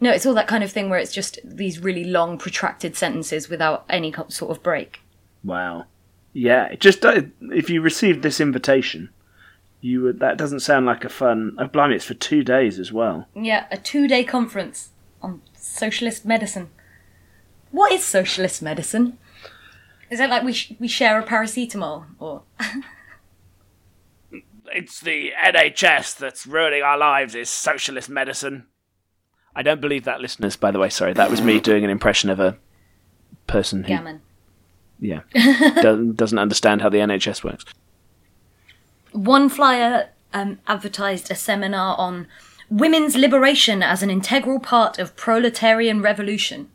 No, 0.00 0.10
it's 0.10 0.24
all 0.24 0.34
that 0.34 0.48
kind 0.48 0.64
of 0.64 0.72
thing 0.72 0.88
where 0.88 0.98
it's 0.98 1.12
just 1.12 1.38
these 1.44 1.78
really 1.78 2.04
long, 2.04 2.38
protracted 2.38 2.96
sentences 2.96 3.48
without 3.50 3.84
any 3.90 4.14
sort 4.28 4.50
of 4.50 4.62
break. 4.62 5.00
wow. 5.44 5.84
Yeah, 6.32 6.66
it 6.66 6.80
just 6.80 7.04
uh, 7.04 7.22
if 7.40 7.68
you 7.68 7.80
received 7.82 8.22
this 8.22 8.40
invitation, 8.40 9.10
you 9.80 10.02
would. 10.02 10.20
That 10.20 10.36
doesn't 10.38 10.60
sound 10.60 10.86
like 10.86 11.04
a 11.04 11.08
fun. 11.08 11.56
Oh, 11.58 11.66
blimey, 11.66 11.96
it's 11.96 12.04
for 12.04 12.14
two 12.14 12.44
days 12.44 12.78
as 12.78 12.92
well. 12.92 13.26
Yeah, 13.34 13.66
a 13.72 13.76
two 13.76 14.06
day 14.06 14.22
conference 14.22 14.90
on 15.20 15.42
socialist 15.54 16.24
medicine. 16.24 16.70
What 17.72 17.90
is 17.90 18.04
socialist 18.04 18.62
medicine? 18.62 19.18
Is 20.08 20.20
it 20.20 20.30
like 20.30 20.44
we, 20.44 20.52
sh- 20.52 20.72
we 20.78 20.86
share 20.86 21.18
a 21.18 21.26
paracetamol? 21.26 22.04
Or. 22.20 22.42
It's 24.72 25.00
the 25.00 25.32
NHS 25.44 26.16
that's 26.18 26.46
ruining 26.46 26.82
our 26.82 26.96
lives. 26.96 27.34
Is 27.34 27.50
socialist 27.50 28.08
medicine. 28.08 28.66
I 29.54 29.62
don't 29.62 29.80
believe 29.80 30.04
that, 30.04 30.20
listeners. 30.20 30.56
By 30.56 30.70
the 30.70 30.78
way, 30.78 30.88
sorry, 30.88 31.12
that 31.14 31.30
was 31.30 31.42
me 31.42 31.60
doing 31.60 31.84
an 31.84 31.90
impression 31.90 32.30
of 32.30 32.38
a 32.40 32.56
person 33.46 33.82
who 33.82 33.88
Gammon. 33.88 34.20
yeah 35.00 35.20
doesn't, 35.82 36.16
doesn't 36.16 36.38
understand 36.38 36.82
how 36.82 36.88
the 36.88 36.98
NHS 36.98 37.42
works. 37.42 37.64
One 39.12 39.48
flyer 39.48 40.10
um, 40.32 40.60
advertised 40.68 41.30
a 41.30 41.34
seminar 41.34 41.96
on 41.98 42.28
women's 42.70 43.16
liberation 43.16 43.82
as 43.82 44.02
an 44.04 44.10
integral 44.10 44.60
part 44.60 44.98
of 45.00 45.16
proletarian 45.16 46.00
revolution. 46.00 46.68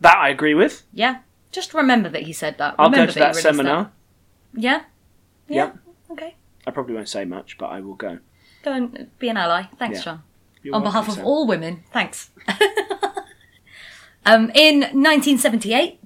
That 0.00 0.16
I 0.16 0.30
agree 0.30 0.54
with. 0.54 0.82
Yeah, 0.92 1.18
just 1.52 1.72
remember 1.72 2.08
that 2.08 2.22
he 2.22 2.32
said 2.32 2.58
that. 2.58 2.74
I'll 2.78 2.90
go 2.90 3.06
to 3.06 3.12
that 3.12 3.28
released 3.28 3.42
seminar. 3.42 3.92
Yeah? 4.52 4.82
yeah. 5.48 5.66
Yep. 5.66 5.78
Okay. 6.10 6.34
I 6.66 6.70
probably 6.72 6.94
won't 6.94 7.08
say 7.08 7.24
much, 7.24 7.56
but 7.56 7.66
I 7.66 7.80
will 7.80 7.94
go. 7.94 8.18
Go 8.64 8.72
and 8.72 9.10
be 9.18 9.28
an 9.28 9.36
ally. 9.36 9.66
Thanks, 9.78 9.98
Yeah. 9.98 10.04
John. 10.04 10.22
You're 10.64 10.74
On 10.74 10.82
welcome, 10.82 10.92
behalf 11.00 11.08
of 11.08 11.14
Sam. 11.16 11.24
all 11.26 11.46
women, 11.46 11.84
thanks. 11.92 12.30
um, 14.26 14.50
in 14.54 14.80
1978, 14.80 16.00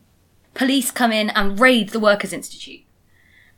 police 0.55 0.91
come 0.91 1.13
in 1.13 1.31
and 1.31 1.59
raid 1.61 1.91
the 1.91 2.01
Workers' 2.01 2.33
Institute 2.33 2.81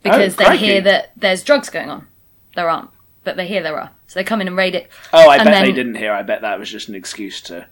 because 0.02 0.34
Oh, 0.34 0.36
they 0.36 0.44
crikey. 0.44 0.66
hear 0.66 0.80
that 0.82 1.12
there's 1.16 1.42
drugs 1.42 1.70
going 1.70 1.88
on. 1.90 2.06
There 2.54 2.68
aren't, 2.68 2.90
but 3.24 3.36
they 3.36 3.46
hear 3.46 3.62
there 3.62 3.78
are. 3.80 3.90
So 4.06 4.18
they 4.20 4.24
come 4.24 4.40
in 4.40 4.48
and 4.48 4.56
raid 4.56 4.74
it. 4.74 4.90
Oh, 5.12 5.28
I 5.30 5.36
And 5.36 5.44
bet 5.46 5.64
they 5.64 5.72
didn't 5.72 5.94
hear. 5.94 6.12
I 6.12 6.22
bet 6.22 6.42
that 6.42 6.58
was 6.58 6.70
just 6.70 6.88
an 6.88 6.94
excuse 6.94 7.40
to 7.42 7.66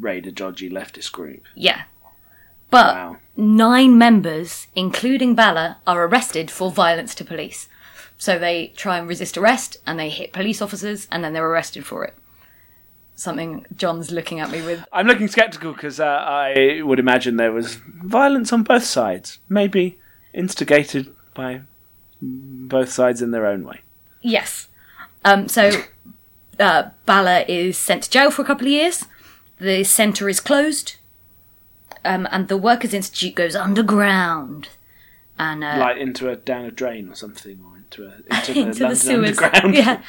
raid 0.00 0.26
a 0.26 0.32
dodgy 0.32 0.70
leftist 0.70 1.12
group. 1.12 1.42
Yeah. 1.54 1.82
But 2.70 2.94
Wow. 2.94 3.16
nine 3.36 3.98
members, 3.98 4.68
including 4.74 5.34
Bala, 5.34 5.78
are 5.86 6.06
arrested 6.06 6.50
for 6.50 6.70
violence 6.70 7.14
to 7.16 7.24
police. 7.24 7.68
So 8.24 8.38
they 8.38 8.68
try 8.68 8.96
and 8.96 9.06
resist 9.06 9.36
arrest 9.36 9.76
and 9.86 9.98
they 9.98 10.08
hit 10.08 10.32
police 10.32 10.62
officers 10.62 11.06
and 11.12 11.22
then 11.22 11.34
they're 11.34 11.46
arrested 11.46 11.84
for 11.84 12.06
it. 12.06 12.14
Something 13.16 13.66
John's 13.76 14.10
looking 14.10 14.40
at 14.40 14.50
me 14.50 14.62
with. 14.62 14.82
I'm 14.94 15.06
looking 15.06 15.28
sceptical 15.28 15.74
because 15.74 16.00
uh, 16.00 16.06
I 16.06 16.80
would 16.82 16.98
imagine 16.98 17.36
there 17.36 17.52
was 17.52 17.74
violence 18.02 18.50
on 18.50 18.62
both 18.62 18.84
sides, 18.84 19.40
maybe 19.50 19.98
instigated 20.32 21.14
by 21.34 21.60
both 22.22 22.90
sides 22.90 23.20
in 23.20 23.30
their 23.30 23.44
own 23.44 23.62
way. 23.62 23.82
Yes. 24.22 24.68
Um, 25.22 25.46
so 25.46 25.82
uh, 26.58 26.84
Bala 27.04 27.44
is 27.46 27.76
sent 27.76 28.04
to 28.04 28.10
jail 28.10 28.30
for 28.30 28.40
a 28.40 28.46
couple 28.46 28.68
of 28.68 28.72
years. 28.72 29.04
The 29.60 29.84
centre 29.84 30.30
is 30.30 30.40
closed. 30.40 30.96
Um, 32.06 32.26
and 32.30 32.48
the 32.48 32.56
Workers' 32.56 32.94
Institute 32.94 33.34
goes 33.34 33.54
underground. 33.54 34.70
And 35.38 35.62
uh, 35.62 35.76
like 35.78 35.98
into 35.98 36.30
a 36.30 36.36
down 36.36 36.64
a 36.64 36.70
drain 36.70 37.10
or 37.10 37.14
something, 37.14 37.60
or 37.62 37.73
into 37.98 38.04
a 38.10 38.36
into 38.38 38.52
the, 38.54 38.60
into 38.60 38.78
the 38.78 38.84
London 38.84 38.96
sewers. 38.96 39.38
Underground. 39.38 39.74
Yeah, 39.74 40.02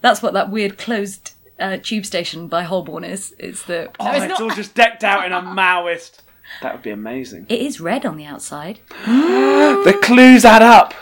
that's 0.00 0.22
what 0.22 0.32
that 0.34 0.50
weird 0.50 0.78
closed 0.78 1.34
uh, 1.58 1.76
tube 1.82 2.06
station 2.06 2.48
by 2.48 2.62
Holborn 2.62 3.04
is. 3.04 3.32
Is 3.32 3.64
the 3.64 3.90
Oh, 4.00 4.04
no, 4.06 4.12
it's, 4.12 4.24
it's 4.24 4.30
not. 4.30 4.40
all 4.40 4.50
just 4.50 4.74
decked 4.74 5.04
out 5.04 5.24
in 5.26 5.32
a 5.32 5.40
Maoist. 5.42 6.20
That 6.62 6.72
would 6.74 6.82
be 6.82 6.90
amazing. 6.90 7.46
It 7.48 7.60
is 7.60 7.80
red 7.80 8.04
on 8.04 8.16
the 8.16 8.24
outside. 8.24 8.80
The 9.80 9.98
clues 10.02 10.44
add 10.44 10.60
up. 10.62 10.92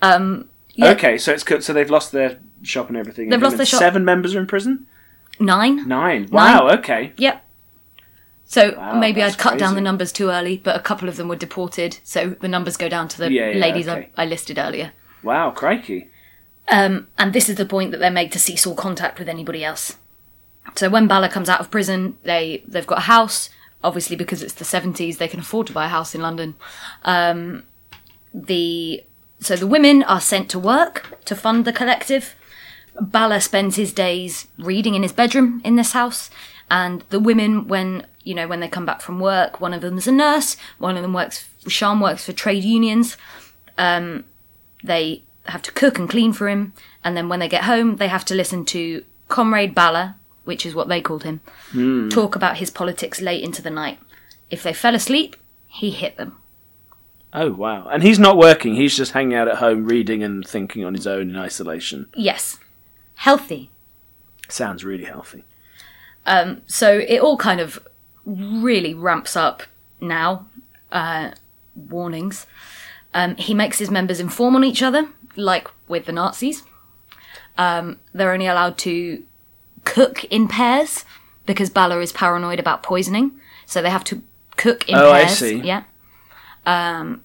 Um, 0.00 0.48
yeah, 0.74 0.90
Okay, 0.92 1.18
so 1.18 1.32
it's 1.32 1.44
good. 1.44 1.62
So 1.62 1.72
they've 1.72 1.90
lost 1.90 2.12
their 2.12 2.38
shop 2.62 2.88
and 2.88 2.96
everything. 2.96 3.28
They've 3.28 3.34
and 3.34 3.42
lost 3.42 3.56
their 3.58 3.66
shop. 3.66 3.78
Seven 3.80 4.04
members 4.06 4.34
are 4.34 4.40
in 4.40 4.46
prison. 4.46 4.86
nine. 5.38 5.86
Nine. 5.86 6.28
Wow. 6.30 6.68
Okay. 6.78 7.12
Yep. 7.18 7.44
So 8.52 8.74
Wow, 8.76 8.98
maybe 8.98 9.22
I'd 9.22 9.38
cut 9.38 9.58
down 9.58 9.74
the 9.74 9.80
numbers 9.80 10.12
too 10.12 10.28
early, 10.28 10.58
but 10.58 10.76
a 10.76 10.80
couple 10.80 11.08
of 11.08 11.16
them 11.16 11.26
were 11.26 11.36
deported, 11.36 11.96
so 12.04 12.36
the 12.38 12.48
numbers 12.48 12.76
go 12.76 12.86
down 12.86 13.08
to 13.08 13.16
the 13.16 13.32
Yeah, 13.32 13.48
yeah, 13.48 13.58
ladies 13.58 13.88
okay. 13.88 14.10
I, 14.14 14.24
I 14.24 14.26
listed 14.26 14.58
earlier. 14.58 14.92
Wow. 15.22 15.52
Crikey. 15.52 16.10
Um, 16.68 17.08
and 17.16 17.32
this 17.32 17.48
is 17.48 17.56
the 17.56 17.64
point 17.64 17.92
that 17.92 17.96
they're 17.96 18.10
made 18.10 18.30
to 18.32 18.38
cease 18.38 18.66
all 18.66 18.74
contact 18.74 19.18
with 19.18 19.26
anybody 19.26 19.64
else. 19.64 19.96
So 20.74 20.90
when 20.90 21.06
Bala 21.06 21.30
comes 21.30 21.48
out 21.48 21.60
of 21.60 21.70
prison, 21.70 22.18
they 22.24 22.62
they've 22.68 22.86
got 22.86 22.98
a 22.98 23.08
house. 23.16 23.48
Obviously, 23.82 24.16
because 24.16 24.42
it's 24.42 24.52
the 24.52 24.66
seventies, 24.66 25.16
they 25.16 25.28
can 25.28 25.40
afford 25.40 25.68
to 25.68 25.72
buy 25.72 25.86
a 25.86 25.88
house 25.88 26.14
in 26.14 26.20
London. 26.20 26.54
Um, 27.04 27.62
the 28.34 29.02
so 29.40 29.56
the 29.56 29.66
women 29.66 30.02
are 30.02 30.20
sent 30.20 30.50
to 30.50 30.58
work 30.58 31.18
to 31.24 31.34
fund 31.34 31.64
the 31.64 31.72
collective. 31.72 32.36
Bala 33.00 33.40
spends 33.40 33.76
his 33.76 33.94
days 33.94 34.48
reading 34.58 34.94
in 34.94 35.02
his 35.02 35.14
bedroom 35.14 35.62
in 35.64 35.76
this 35.76 35.92
house, 35.92 36.30
and 36.70 37.02
the 37.08 37.18
women, 37.18 37.66
when 37.66 38.06
you 38.24 38.34
know 38.34 38.46
when 38.48 38.60
they 38.60 38.68
come 38.68 38.86
back 38.86 39.00
from 39.00 39.20
work, 39.20 39.60
one 39.60 39.74
of 39.74 39.80
them 39.80 39.98
is 39.98 40.06
a 40.06 40.12
nurse, 40.12 40.56
one 40.78 40.96
of 40.96 41.02
them 41.02 41.12
works. 41.12 41.48
Sian 41.68 42.00
works 42.00 42.24
for 42.24 42.32
trade 42.32 42.64
unions. 42.64 43.16
Um, 43.78 44.24
they 44.82 45.22
have 45.46 45.62
to 45.62 45.72
cook 45.72 45.98
and 45.98 46.08
clean 46.08 46.32
for 46.32 46.48
him, 46.48 46.72
and 47.02 47.16
then 47.16 47.28
when 47.28 47.40
they 47.40 47.48
get 47.48 47.64
home, 47.64 47.96
they 47.96 48.08
have 48.08 48.24
to 48.26 48.34
listen 48.34 48.64
to 48.66 49.04
Comrade 49.28 49.74
Bala, 49.74 50.16
which 50.44 50.66
is 50.66 50.74
what 50.74 50.88
they 50.88 51.00
called 51.00 51.24
him, 51.24 51.40
talk 52.10 52.36
about 52.36 52.58
his 52.58 52.70
politics 52.70 53.20
late 53.20 53.42
into 53.42 53.62
the 53.62 53.70
night. 53.70 53.98
If 54.50 54.62
they 54.62 54.72
fell 54.72 54.94
asleep, 54.94 55.36
he 55.66 55.90
hit 55.90 56.16
them. 56.16 56.36
Oh 57.32 57.50
wow. 57.50 57.88
And 57.88 58.02
he's 58.02 58.18
not 58.18 58.36
working. 58.36 58.74
He's 58.74 58.94
just 58.94 59.12
hanging 59.12 59.34
out 59.34 59.48
at 59.48 59.56
home, 59.56 59.86
reading 59.86 60.22
and 60.22 60.46
thinking 60.46 60.84
on 60.84 60.92
his 60.94 61.06
own 61.06 61.30
in 61.30 61.36
isolation. 61.36 62.08
Yes, 62.14 62.58
healthy. 63.14 63.70
Sounds 64.48 64.84
really 64.84 65.04
healthy. 65.04 65.44
So 66.66 66.98
it 66.98 67.20
all 67.20 67.38
kind 67.38 67.58
of 67.60 67.78
really 68.24 68.94
ramps 68.94 69.36
up 69.36 69.62
now. 70.00 70.46
Uh, 70.90 71.30
warnings. 71.74 72.46
Um, 73.14 73.34
he 73.36 73.54
makes 73.54 73.78
his 73.78 73.90
members 73.90 74.20
inform 74.20 74.54
on 74.56 74.64
each 74.64 74.82
other, 74.82 75.08
like 75.36 75.68
with 75.88 76.04
the 76.06 76.12
Nazis. 76.12 76.62
Um, 77.56 77.98
they're 78.12 78.32
only 78.32 78.46
allowed 78.46 78.76
to 78.78 79.24
cook 79.84 80.24
in 80.24 80.48
pairs 80.48 81.04
because 81.46 81.70
Bala 81.70 81.98
is 82.00 82.12
paranoid 82.12 82.60
about 82.60 82.82
poisoning, 82.82 83.32
so 83.66 83.80
they 83.82 83.90
have 83.90 84.04
to 84.04 84.22
cook 84.56 84.88
in 84.88 84.94
Oh, 84.96 85.10
I 85.10 85.24
pairs. 85.24 85.38
see. 85.38 85.56
Yeah. 85.60 85.84
Um, 86.66 87.22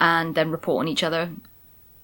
and 0.00 0.34
then 0.34 0.50
report 0.50 0.82
on 0.84 0.88
each 0.88 1.02
other. 1.02 1.30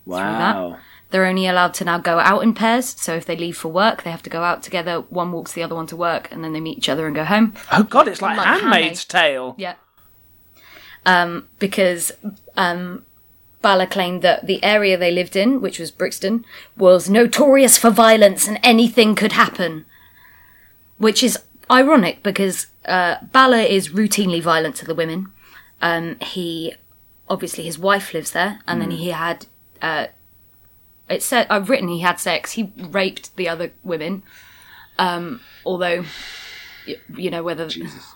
Wow. 0.07 0.79
They're 1.11 1.27
only 1.27 1.47
allowed 1.47 1.75
to 1.75 1.85
now 1.85 1.99
go 1.99 2.19
out 2.21 2.43
in 2.43 2.55
pairs, 2.55 2.87
so 2.87 3.15
if 3.15 3.25
they 3.25 3.37
leave 3.37 3.57
for 3.57 3.69
work, 3.69 4.03
they 4.05 4.11
have 4.11 4.23
to 4.23 4.31
go 4.31 4.43
out 4.45 4.63
together. 4.63 5.01
One 5.01 5.33
walks 5.33 5.53
the 5.53 5.63
other 5.63 5.75
one 5.75 5.87
to 5.89 5.97
work, 5.97 6.31
and 6.31 6.45
then 6.45 6.53
they 6.53 6.61
meet 6.61 6.79
each 6.79 6.89
other 6.89 7.07
and 7.07 7.17
go 7.17 7.25
home. 7.25 7.55
Oh 7.73 7.83
god, 7.83 8.07
it's 8.07 8.23
like, 8.23 8.37
Like 8.37 8.47
Handmaid's 8.47 9.05
Tale. 9.05 9.55
Yeah. 9.59 9.75
um, 11.05 11.49
because 11.59 12.13
um, 12.57 13.05
Bala 13.61 13.87
claimed 13.87 14.23
that 14.23 14.47
the 14.47 14.63
area 14.63 14.97
they 14.97 15.11
lived 15.11 15.35
in, 15.35 15.61
which 15.61 15.79
was 15.79 15.91
Brixton, 15.91 16.45
was 16.77 17.11
notorious 17.11 17.77
for 17.77 17.91
violence 17.91 18.47
and 18.47 18.59
anything 18.63 19.15
could 19.15 19.33
happen. 19.33 19.87
Which 20.99 21.23
is 21.23 21.39
ironic 21.71 22.23
because 22.23 22.69
uh, 22.85 23.17
Bala 23.33 23.63
is 23.63 23.89
routinely 23.89 24.43
violent 24.43 24.77
to 24.77 24.85
the 24.85 24.95
women. 24.95 25.33
Um, 25.83 26.19
he 26.21 26.75
obviously 27.29 27.65
his 27.65 27.79
wife 27.79 28.13
lives 28.15 28.31
there, 28.33 28.61
and 28.67 28.81
then 28.81 28.91
he 28.93 29.09
had. 29.11 29.47
Uh, 29.83 30.07
it 31.11 31.23
said 31.23 31.47
I've 31.51 31.69
written 31.69 31.89
he 31.89 32.01
had 32.01 32.19
sex. 32.21 32.53
He 32.53 32.73
raped 32.77 33.35
the 33.37 33.49
other 33.49 33.73
women. 33.83 34.23
Um, 34.99 35.41
although, 35.67 36.05
you 37.17 37.31
know 37.31 37.43
whether 37.43 37.69
Jesus. 37.69 38.15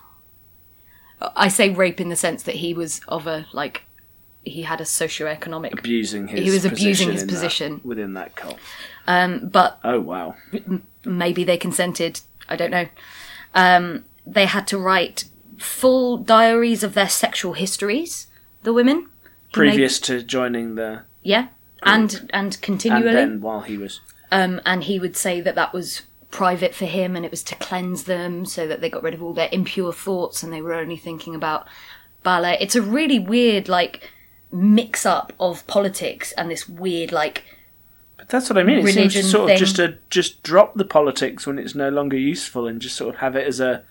I 1.35 1.47
say 1.47 1.69
rape 1.69 2.01
in 2.01 2.09
the 2.09 2.15
sense 2.15 2.43
that 2.43 2.55
he 2.55 2.73
was 2.73 3.01
of 3.07 3.25
a 3.27 3.45
like 3.53 3.83
he 4.43 4.61
had 4.63 4.79
a 4.81 4.83
socioeconomic, 4.83 5.77
abusing 5.79 6.27
his 6.27 6.39
He 6.43 6.51
was 6.51 6.65
abusing 6.65 7.11
his 7.11 7.21
in 7.23 7.27
that- 7.27 7.33
position. 7.33 7.81
within 7.83 8.13
that 8.13 8.35
cult. 8.35 8.59
Um, 9.07 9.47
but 9.49 9.79
Oh 9.83 9.99
wow. 9.99 10.35
maybe 11.03 11.43
they 11.43 11.57
consented. 11.57 12.21
I 12.49 12.55
don't 12.55 12.71
know. 12.71 12.87
Um, 13.55 14.05
they 14.27 14.45
had 14.45 14.67
to 14.67 14.77
write 14.77 15.25
full 15.57 16.17
diaries 16.17 16.83
of 16.83 16.93
their 16.93 17.09
sexual 17.09 17.53
histories. 17.53 18.27
The 18.63 18.73
women, 18.73 18.97
He 18.97 19.03
made- 19.61 19.69
Previous 19.69 19.99
to 20.01 20.21
joining 20.21 20.75
the 20.75 21.03
yeah, 21.23 21.47
and 21.85 22.29
and 22.33 22.61
continually, 22.61 23.07
and 23.09 23.17
then 23.17 23.41
while 23.41 23.61
he 23.61 23.77
was 23.77 24.01
um, 24.31 24.59
and 24.65 24.83
he 24.83 24.99
would 24.99 25.15
say 25.15 25.41
that 25.41 25.55
that 25.55 25.73
was 25.73 26.01
private 26.31 26.75
for 26.75 26.85
him 26.85 27.15
and 27.15 27.23
it 27.23 27.31
was 27.31 27.43
to 27.43 27.55
cleanse 27.55 28.03
them 28.03 28.45
so 28.45 28.67
that 28.67 28.81
they 28.81 28.89
got 28.89 29.03
rid 29.03 29.13
of 29.13 29.23
all 29.23 29.33
their 29.33 29.47
impure 29.53 29.93
thoughts 29.93 30.43
and 30.43 30.51
they 30.51 30.61
were 30.61 30.73
only 30.73 30.97
thinking 30.97 31.33
about 31.33 31.65
Bala. 32.23 32.57
It's 32.59 32.75
a 32.75 32.81
really 32.81 33.19
weird 33.19 33.69
like 33.69 34.11
mix 34.51 35.05
up 35.05 35.31
of 35.39 35.65
politics 35.67 36.33
and 36.33 36.51
this 36.51 36.67
weird 36.67 37.11
like 37.11 37.43
But 38.17 38.27
that's 38.27 38.49
what 38.49 38.57
I 38.57 38.63
mean. 38.63 38.85
It 38.85 38.93
seems 38.93 39.31
sort 39.31 39.47
thing. 39.47 39.53
of 39.53 39.59
just 39.59 39.77
to 39.77 39.97
just 40.09 40.43
drop 40.43 40.75
the 40.75 40.83
politics 40.83 41.47
when 41.47 41.57
it's 41.57 41.75
no 41.75 41.89
longer 41.89 42.17
useful 42.17 42.67
and 42.67 42.81
just 42.81 42.97
sort 42.97 43.15
of 43.15 43.21
have 43.21 43.35
it 43.35 43.47
as 43.47 43.61
a 43.61 43.83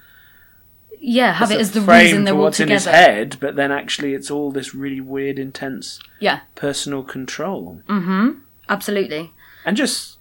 yeah 1.05 1.35
have 1.35 1.51
it 1.51 1.61
as 1.61 1.73
the 1.73 1.81
frame 1.81 2.05
reason 2.05 2.25
they're 2.25 2.35
for 2.35 2.39
all 2.39 2.45
what's 2.45 2.61
in 2.61 2.69
his 2.69 2.87
head, 2.87 3.37
but 3.41 3.57
then 3.57 3.71
actually 3.71 4.15
it's 4.15 4.31
all 4.31 4.51
this 4.51 4.75
really 4.75 5.01
weird, 5.01 5.39
intense 5.39 6.01
Yeah, 6.21 6.41
personal 6.55 7.03
control. 7.03 7.81
Mm-hmm. 7.89 8.41
Absolutely. 8.69 9.33
And 9.65 9.77
just 9.77 10.19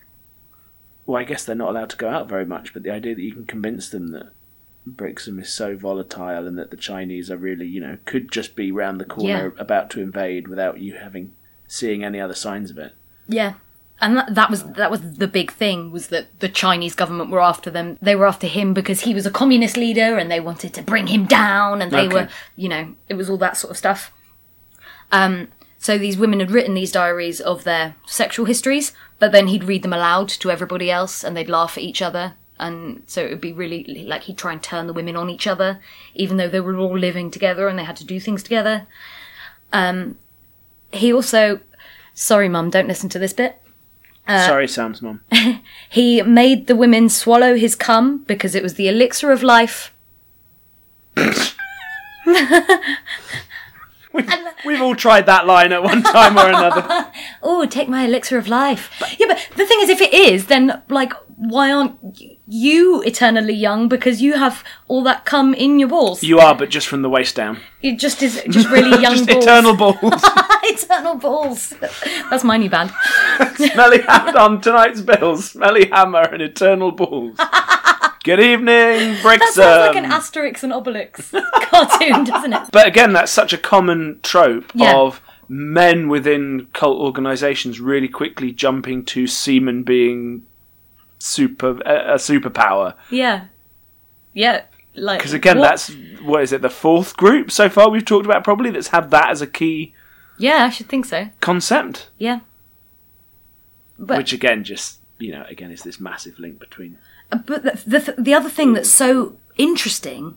well, 1.06 1.22
I 1.22 1.26
guess 1.26 1.43
they're 1.43 1.56
not 1.56 1.69
allowed 1.69 1.89
to 1.91 1.98
go 1.98 2.10
out 2.10 2.30
very 2.30 2.46
much, 2.46 2.74
but 2.74 2.84
the 2.84 2.91
idea 2.91 3.15
that 3.15 3.22
you 3.22 3.34
can 3.34 3.46
convince 3.46 3.89
them 3.89 4.12
that 4.12 4.32
Brixton 4.86 5.39
is 5.39 5.50
so 5.50 5.76
volatile 5.76 6.48
and 6.48 6.58
that 6.58 6.72
the 6.72 6.78
Chinese 6.78 7.30
are 7.32 7.38
really, 7.38 7.67
you 7.67 7.82
know, 7.82 7.98
could 8.06 8.32
just 8.32 8.56
be 8.56 8.72
round 8.72 9.00
the 9.00 9.06
corner 9.06 9.54
about 9.58 9.89
to 9.91 10.02
invade 10.02 10.48
without 10.48 10.80
you 10.80 10.96
having 10.96 11.34
seeing 11.67 12.04
any 12.04 12.19
other 12.19 12.36
signs 12.36 12.69
of 12.72 12.78
it. 12.78 12.93
Yeah. 13.28 13.56
And 14.01 14.17
that, 14.17 14.36
that 14.36 14.49
was 14.49 14.63
that 14.73 14.91
was 14.91 15.17
the 15.17 15.27
big 15.27 15.51
thing 15.51 15.91
was 15.91 16.08
that 16.08 16.39
the 16.39 16.49
Chinese 16.49 16.95
government 16.95 17.29
were 17.29 17.39
after 17.39 17.69
them. 17.69 17.97
They 18.01 18.15
were 18.15 18.27
after 18.27 18.47
him 18.47 18.73
because 18.73 19.01
he 19.01 19.13
was 19.13 19.25
a 19.25 19.32
communist 19.32 19.77
leader, 19.77 20.17
and 20.17 20.29
they 20.29 20.39
wanted 20.39 20.73
to 20.73 20.82
bring 20.82 21.08
him 21.08 21.25
down. 21.25 21.82
And 21.82 21.91
they 21.91 22.08
Okay. 22.08 22.13
were, 22.13 22.29
you 22.56 22.67
know, 22.69 22.95
it 23.08 23.13
was 23.13 23.29
all 23.29 23.38
that 23.38 23.56
sort 23.56 23.71
of 23.71 23.77
stuff. 23.77 24.12
Um, 25.12 25.49
so 25.77 25.97
these 25.97 26.17
women 26.17 26.39
had 26.39 26.51
written 26.51 26.73
these 26.73 26.91
diaries 26.91 27.39
of 27.39 27.63
their 27.65 27.95
sexual 28.06 28.45
histories, 28.45 28.93
but 29.19 29.32
then 29.32 29.47
he'd 29.47 29.63
read 29.65 29.84
them 29.84 29.93
aloud 29.93 30.27
to 30.29 30.49
everybody 30.51 30.89
else, 30.89 31.23
and 31.23 31.38
they'd 31.38 31.49
laugh 31.49 31.77
at 31.77 31.84
each 31.84 32.01
other. 32.01 32.34
And 32.60 33.03
so 33.08 33.23
it 33.23 33.29
would 33.29 33.41
be 33.41 33.53
really 33.53 33.84
like 34.08 34.23
he'd 34.23 34.38
try 34.38 34.53
and 34.53 34.62
turn 34.62 34.88
the 34.88 34.93
women 34.93 35.15
on 35.15 35.29
each 35.29 35.47
other, 35.47 35.79
even 36.13 36.38
though 36.38 36.47
they 36.49 36.60
were 36.62 36.77
all 36.77 36.97
living 36.97 37.32
together 37.32 37.67
and 37.67 37.77
they 37.77 37.84
had 37.84 37.95
to 37.97 38.06
do 38.06 38.19
things 38.19 38.43
together. 38.43 38.86
Um, 39.71 40.17
he 40.91 41.12
also, 41.12 41.60
sorry, 42.13 42.47
mum, 42.47 42.69
don't 42.69 42.88
listen 42.88 43.10
to 43.10 43.19
this 43.19 43.34
bit. 43.34 43.60
Uh, 44.28 44.48
Sorry, 44.48 44.68
Sam's 44.68 45.02
mum. 45.02 45.22
He 45.90 46.22
made 46.24 46.68
the 46.68 46.76
women 46.76 47.10
swallow 47.10 47.56
his 47.56 47.76
cum 47.76 48.24
because 48.26 48.56
it 48.56 48.64
was 48.64 48.76
the 48.76 48.88
elixir 48.88 49.32
of 49.32 49.44
life. 49.44 49.94
We've 54.66 54.82
all 54.82 54.96
tried 54.96 55.26
that 55.26 55.46
line 55.46 55.72
at 55.74 55.84
one 55.84 56.04
time 56.04 56.38
or 56.38 56.48
another. 56.48 57.12
Oh, 57.46 57.66
take 57.66 57.90
my 57.90 58.06
elixir 58.06 58.38
of 58.38 58.48
life. 58.48 58.90
yeah, 59.20 59.28
but 59.28 59.50
the 59.58 59.66
thing 59.66 59.80
is, 59.82 59.90
if 59.90 60.00
it 60.02 60.14
is, 60.14 60.46
then 60.48 60.82
like, 60.90 61.12
why 61.36 61.72
aren't 61.72 61.98
you 62.47 63.01
eternally 63.03 63.53
young? 63.53 63.88
Because 63.88 64.21
you 64.21 64.34
have 64.34 64.63
all 64.88 65.03
that 65.03 65.25
cum 65.25 65.53
in 65.53 65.79
your 65.79 65.88
balls. 65.89 66.23
You 66.23 66.39
are, 66.39 66.53
but 66.56 66.69
just 66.69 66.88
from 66.88 67.01
the 67.01 67.10
waist 67.10 67.36
down. 67.36 67.60
It 67.82 67.97
just 67.99 68.21
is 68.21 68.41
just 68.49 68.69
really 68.69 68.89
young 69.01 69.15
just 69.15 69.27
balls. 69.27 69.43
eternal 69.45 69.75
balls. 69.75 69.97
eternal 70.63 71.15
balls. 71.15 71.73
That's 72.29 72.43
my 72.43 72.58
new 72.58 72.69
band. 72.69 72.91
Smelly 73.56 74.01
Hammer 74.01 74.38
on 74.38 74.62
tonight's 74.62 75.01
bills. 75.01 75.51
Smelly 75.51 75.89
Hammer 75.89 76.21
and 76.21 76.41
Eternal 76.41 76.91
Balls. 76.91 77.38
Good 78.23 78.39
evening, 78.39 79.17
Brixton. 79.21 79.39
That 79.39 79.53
sounds 79.53 79.95
like 79.95 80.03
an 80.03 80.10
Asterix 80.10 80.63
and 80.63 80.71
Obelix 80.71 81.32
cartoon, 81.69 82.23
doesn't 82.23 82.53
it? 82.53 82.69
But 82.71 82.88
again, 82.88 83.12
that's 83.13 83.32
such 83.34 83.51
a 83.51 83.58
common 83.58 84.19
trope 84.23 84.71
Yeah. 84.73 84.95
of 84.95 85.21
men 85.49 86.08
within 86.08 86.67
cult 86.73 86.99
organisations 86.99 87.82
really 87.82 88.08
quickly 88.08 88.53
jumping 88.53 89.03
to 89.06 89.27
semen 89.27 89.84
being 89.84 90.43
super 91.24 91.80
a, 91.86 92.14
a 92.14 92.16
superpower. 92.16 92.96
Yeah, 93.10 93.46
yeah. 94.34 94.66
Like 94.96 95.20
Because 95.20 95.34
again, 95.34 95.58
what- 95.58 95.70
that's 95.70 95.92
what 96.22 96.44
is 96.44 96.52
it? 96.54 96.62
The 96.62 96.70
fourth 96.70 97.18
group 97.18 97.50
so 97.50 97.68
far 97.70 97.90
we've 97.90 98.06
talked 98.06 98.26
about 98.26 98.44
probably 98.44 98.70
that's 98.70 98.90
had 98.90 99.10
that 99.12 99.30
as 99.32 99.42
a 99.42 99.48
key 99.48 99.94
yeah. 100.38 100.66
I 100.66 100.70
should 100.70 100.90
think 100.90 101.06
so. 101.06 101.30
concept. 101.40 102.10
Yeah. 102.18 102.40
But 103.98 104.18
which 104.18 104.34
again, 104.34 104.64
just 104.64 105.00
you 105.20 105.32
know, 105.32 105.46
again 105.50 105.72
is 105.72 105.84
this 105.84 106.00
massive 106.00 106.38
link 106.40 106.60
between 106.60 106.98
uh, 107.32 107.38
but 107.38 107.64
the, 107.64 107.82
the 107.88 108.16
the 108.18 108.34
other 108.34 108.50
thing 108.50 108.74
that's 108.74 108.90
so 108.90 109.38
interesting 109.58 110.36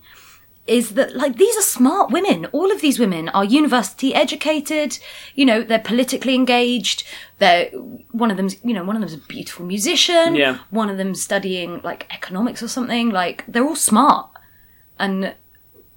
is 0.66 0.94
that 0.94 1.14
like 1.16 1.37
these 1.37 1.57
are 1.57 1.62
smart 1.62 2.11
women 2.11 2.46
all 2.46 2.72
of 2.72 2.81
these 2.81 2.98
women 2.98 3.29
are 3.31 3.44
university 3.44 4.14
educated 4.14 4.98
you 5.35 5.44
know 5.44 5.62
they're 5.62 5.79
politically 5.79 6.35
engaged 6.35 7.05
they're 7.38 7.66
one 8.11 8.31
of 8.31 8.37
them's 8.37 8.57
you 8.64 8.74
know 8.74 8.83
one 8.85 8.96
of 8.96 9.00
them's 9.00 9.14
a 9.14 9.18
beautiful 9.18 9.64
musician 9.64 10.35
Yeah. 10.35 10.59
one 10.70 10.90
of 10.90 10.96
them's 10.96 11.22
studying 11.22 11.81
like 11.83 12.07
economics 12.12 12.62
or 12.62 12.68
something 12.68 13.11
like 13.11 13.44
they're 13.46 13.64
all 13.64 13.76
smart 13.76 14.29
and 14.98 15.35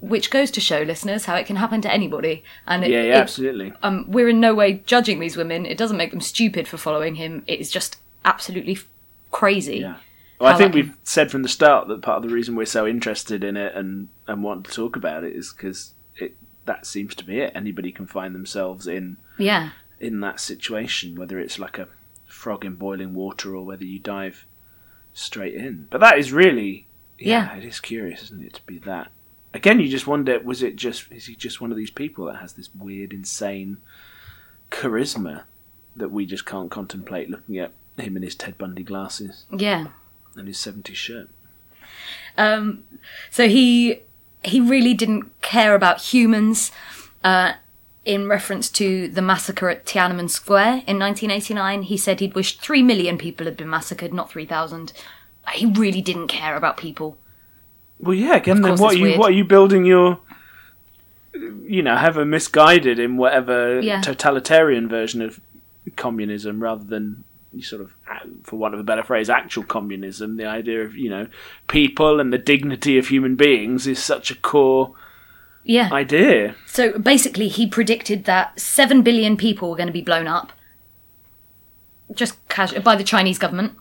which 0.02 0.30
goes 0.32 0.50
to 0.52 0.62
show 0.62 0.82
listeners 0.84 1.26
how 1.26 1.36
it 1.36 1.46
can 1.46 1.56
happen 1.58 1.82
to 1.82 1.92
anybody 1.92 2.44
and 2.68 2.84
it, 2.86 2.92
yeah, 2.92 3.02
yeah, 3.04 3.14
it- 3.18 3.22
absolutely. 3.22 3.74
um, 3.84 4.06
we're 4.10 4.30
in 4.30 4.40
no 4.40 4.54
way 4.56 4.84
judging 4.86 5.20
these 5.20 5.36
women 5.36 5.66
it 5.66 5.78
doesn't 5.78 5.98
make 5.98 6.12
them 6.12 6.22
stupid 6.22 6.68
for 6.68 6.78
following 6.78 7.16
him 7.16 7.44
it 7.48 7.60
is 7.60 7.70
just 7.72 7.98
absolutely 8.24 8.74
f- 8.74 8.88
crazy 9.32 9.80
Yeah. 9.80 9.96
Well, 10.40 10.54
I 10.54 10.58
think 10.58 10.74
we've 10.74 10.96
said 11.04 11.30
from 11.32 11.42
the 11.44 11.50
start 11.50 11.88
that 11.90 12.02
part 12.02 12.18
of 12.24 12.24
the 12.30 12.34
reason 12.34 12.56
we're 12.56 12.66
so 12.66 12.88
interested 12.88 13.44
in 13.44 13.58
it 13.58 13.76
and, 13.76 14.08
and 14.26 14.42
want 14.44 14.66
to 14.66 14.72
talk 14.72 14.96
about 14.96 15.24
it 15.24 15.36
is 15.36 15.52
because 15.52 15.94
it 16.16 16.36
that 16.66 16.86
seems 16.86 17.14
to 17.16 17.26
be 17.26 17.40
it. 17.40 17.52
Anybody 17.54 17.92
can 17.92 18.08
find 18.08 18.34
themselves 18.34 18.88
in 18.88 19.18
yeah 19.38 19.72
in 20.00 20.22
that 20.22 20.40
situation, 20.40 21.16
whether 21.16 21.38
it's 21.40 21.60
like 21.60 21.78
a 21.78 21.88
frog 22.26 22.64
in 22.64 22.76
boiling 22.76 23.14
water 23.14 23.54
or 23.56 23.66
whether 23.66 23.84
you 23.84 24.00
dive 24.00 24.46
straight 25.14 25.56
in. 25.56 25.88
But 25.90 26.00
that 26.00 26.18
is 26.18 26.32
really, 26.32 26.88
yeah, 27.18 27.54
Yeah. 27.54 27.58
it 27.58 27.66
is 27.66 27.82
curious, 27.82 28.24
isn't 28.24 28.42
it, 28.46 28.54
to 28.54 28.62
be 28.66 28.78
that. 28.80 29.10
Again, 29.54 29.80
you 29.82 29.90
just 29.90 30.08
wonder: 30.08 30.40
was 30.40 30.64
it 30.64 30.76
just 30.78 31.12
is 31.12 31.26
he 31.26 31.36
just 31.36 31.60
one 31.60 31.72
of 31.72 31.78
these 31.78 31.92
people 31.92 32.26
that 32.26 32.38
has 32.38 32.54
this 32.54 32.70
weird, 32.74 33.12
insane 33.12 33.78
charisma 34.72 35.44
that 35.96 36.12
we 36.12 36.26
just 36.26 36.46
can't 36.46 36.72
contemplate 36.72 37.30
looking 37.30 37.58
at 37.58 37.74
him 37.98 38.16
in 38.16 38.24
his 38.24 38.36
Ted 38.36 38.58
Bundy 38.58 38.84
glasses 38.84 39.44
yeah 39.58 39.88
and 40.36 40.48
his 40.48 40.58
'70s 40.58 40.96
shirt? 40.96 41.30
Um, 42.38 42.84
so 43.30 43.48
he 43.48 44.02
he 44.44 44.62
really 44.62 44.94
didn't 44.94 45.30
care 45.42 45.76
about 45.76 46.02
humans. 46.02 46.72
Uh, 47.24 47.54
in 48.06 48.28
reference 48.30 48.70
to 48.70 49.08
the 49.10 49.22
massacre 49.22 49.70
at 49.70 49.86
Tiananmen 49.86 50.30
Square 50.30 50.84
in 50.88 50.98
1989, 50.98 51.84
he 51.84 51.98
said 51.98 52.20
he'd 52.22 52.34
wished 52.34 52.62
three 52.62 52.82
million 52.82 53.18
people 53.18 53.46
had 53.46 53.58
been 53.58 53.70
massacred, 53.70 54.14
not 54.14 54.30
three 54.32 54.46
thousand. 54.46 54.94
He 55.54 55.66
really 55.66 56.02
didn't 56.02 56.28
care 56.28 56.56
about 56.56 56.78
people. 56.78 57.18
Well, 58.00 58.16
yeah. 58.16 58.36
Again, 58.38 58.62
then 58.62 58.78
what 58.78 58.96
are 58.96 58.98
you 58.98 59.04
weird. 59.04 59.20
what 59.20 59.30
are 59.32 59.34
you 59.36 59.44
building 59.44 59.84
your, 59.86 60.20
you 61.34 61.82
know, 61.84 61.98
have 61.98 62.18
a 62.18 62.26
misguided 62.26 62.98
in 63.00 63.18
whatever 63.18 63.82
Yeah. 63.82 64.00
totalitarian 64.02 64.88
version 64.88 65.22
of 65.22 65.40
communism 65.96 66.62
rather 66.62 66.84
than 66.84 67.24
sort 67.62 67.82
of, 67.82 67.92
uh, 68.10 68.20
for 68.44 68.58
want 68.58 68.74
of 68.76 68.80
a 68.80 68.84
better 68.84 69.04
phrase, 69.04 69.30
actual 69.30 69.64
communism. 69.64 70.38
The 70.38 70.46
idea 70.46 70.84
of 70.84 70.96
you 70.96 71.10
know 71.10 71.28
people 71.68 72.20
and 72.20 72.32
the 72.32 72.38
dignity 72.38 72.98
of 72.98 73.08
human 73.08 73.36
beings 73.36 73.88
is 73.88 74.00
such 74.00 74.30
a 74.32 74.36
core 74.36 74.94
Yeah. 75.64 75.90
idea. 75.92 76.56
So 76.68 76.98
basically, 77.00 77.48
he 77.48 77.68
predicted 77.68 78.26
that 78.26 78.60
seven 78.60 79.02
billion 79.02 79.36
people 79.38 79.70
were 79.70 79.76
going 79.76 79.88
to 79.88 79.94
be 79.94 80.02
blown 80.02 80.28
up, 80.28 80.54
just 82.14 82.48
casu- 82.50 82.84
by 82.84 82.96
the 82.96 83.04
Chinese 83.04 83.38
government. 83.40 83.74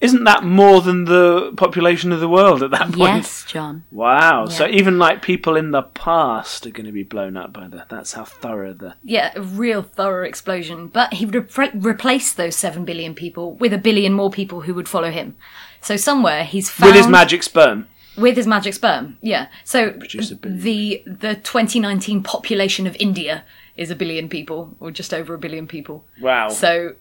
Isn't 0.00 0.24
that 0.24 0.44
more 0.44 0.80
than 0.80 1.04
the 1.04 1.52
population 1.56 2.10
of 2.10 2.20
the 2.20 2.28
world 2.28 2.62
at 2.62 2.70
that 2.70 2.86
point? 2.92 3.16
Yes, 3.16 3.44
John. 3.46 3.84
Wow. 3.90 4.46
So 4.46 4.66
even 4.66 4.98
like 4.98 5.20
people 5.20 5.56
in 5.56 5.72
the 5.72 5.82
past 5.82 6.66
are 6.66 6.70
going 6.70 6.86
to 6.86 6.92
be 6.92 7.02
blown 7.02 7.36
up 7.36 7.52
by 7.52 7.68
that. 7.68 7.90
That's 7.90 8.14
how 8.14 8.24
thorough 8.24 8.72
the. 8.72 8.94
Yeah, 9.04 9.32
a 9.36 9.42
real 9.42 9.82
thorough 9.82 10.24
explosion. 10.24 10.88
But 10.88 11.12
he 11.14 11.26
repre- 11.26 11.84
replace 11.84 12.32
those 12.32 12.56
7 12.56 12.84
billion 12.86 13.14
people 13.14 13.54
with 13.56 13.74
a 13.74 13.78
billion 13.78 14.14
more 14.14 14.30
people 14.30 14.62
who 14.62 14.74
would 14.74 14.88
follow 14.88 15.10
him. 15.10 15.36
So 15.82 15.96
somewhere 15.96 16.44
he's 16.44 16.70
found. 16.70 16.88
With 16.88 16.96
his 16.96 17.06
magic 17.08 17.42
sperm. 17.42 17.86
With 18.16 18.36
his 18.36 18.46
magic 18.46 18.74
sperm, 18.74 19.18
yeah. 19.22 19.48
So 19.64 19.92
Produce 19.92 20.30
a 20.30 20.36
billion. 20.36 20.60
the 20.62 21.02
the 21.06 21.34
2019 21.36 22.22
population 22.22 22.86
of 22.86 22.96
India 22.98 23.44
is 23.76 23.90
a 23.90 23.94
billion 23.96 24.28
people, 24.28 24.76
or 24.80 24.90
just 24.90 25.14
over 25.14 25.32
a 25.32 25.38
billion 25.38 25.66
people. 25.66 26.04
Wow. 26.20 26.48
So 26.48 26.96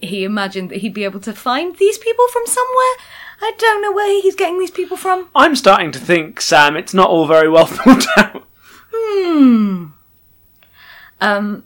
he 0.00 0.24
imagined 0.24 0.70
that 0.70 0.78
he'd 0.78 0.94
be 0.94 1.04
able 1.04 1.20
to 1.20 1.32
find 1.32 1.76
these 1.76 1.98
people 1.98 2.26
from 2.32 2.46
somewhere. 2.46 2.94
I 3.40 3.52
don't 3.58 3.82
know 3.82 3.92
where 3.92 4.22
he's 4.22 4.34
getting 4.34 4.58
these 4.58 4.70
people 4.70 4.96
from. 4.96 5.28
I'm 5.34 5.56
starting 5.56 5.92
to 5.92 5.98
think, 5.98 6.40
Sam, 6.40 6.76
it's 6.76 6.94
not 6.94 7.10
all 7.10 7.26
very 7.26 7.48
well 7.48 7.66
thought 7.70 8.06
out. 8.16 8.44
Hmm. 8.94 9.86
Um, 11.20 11.64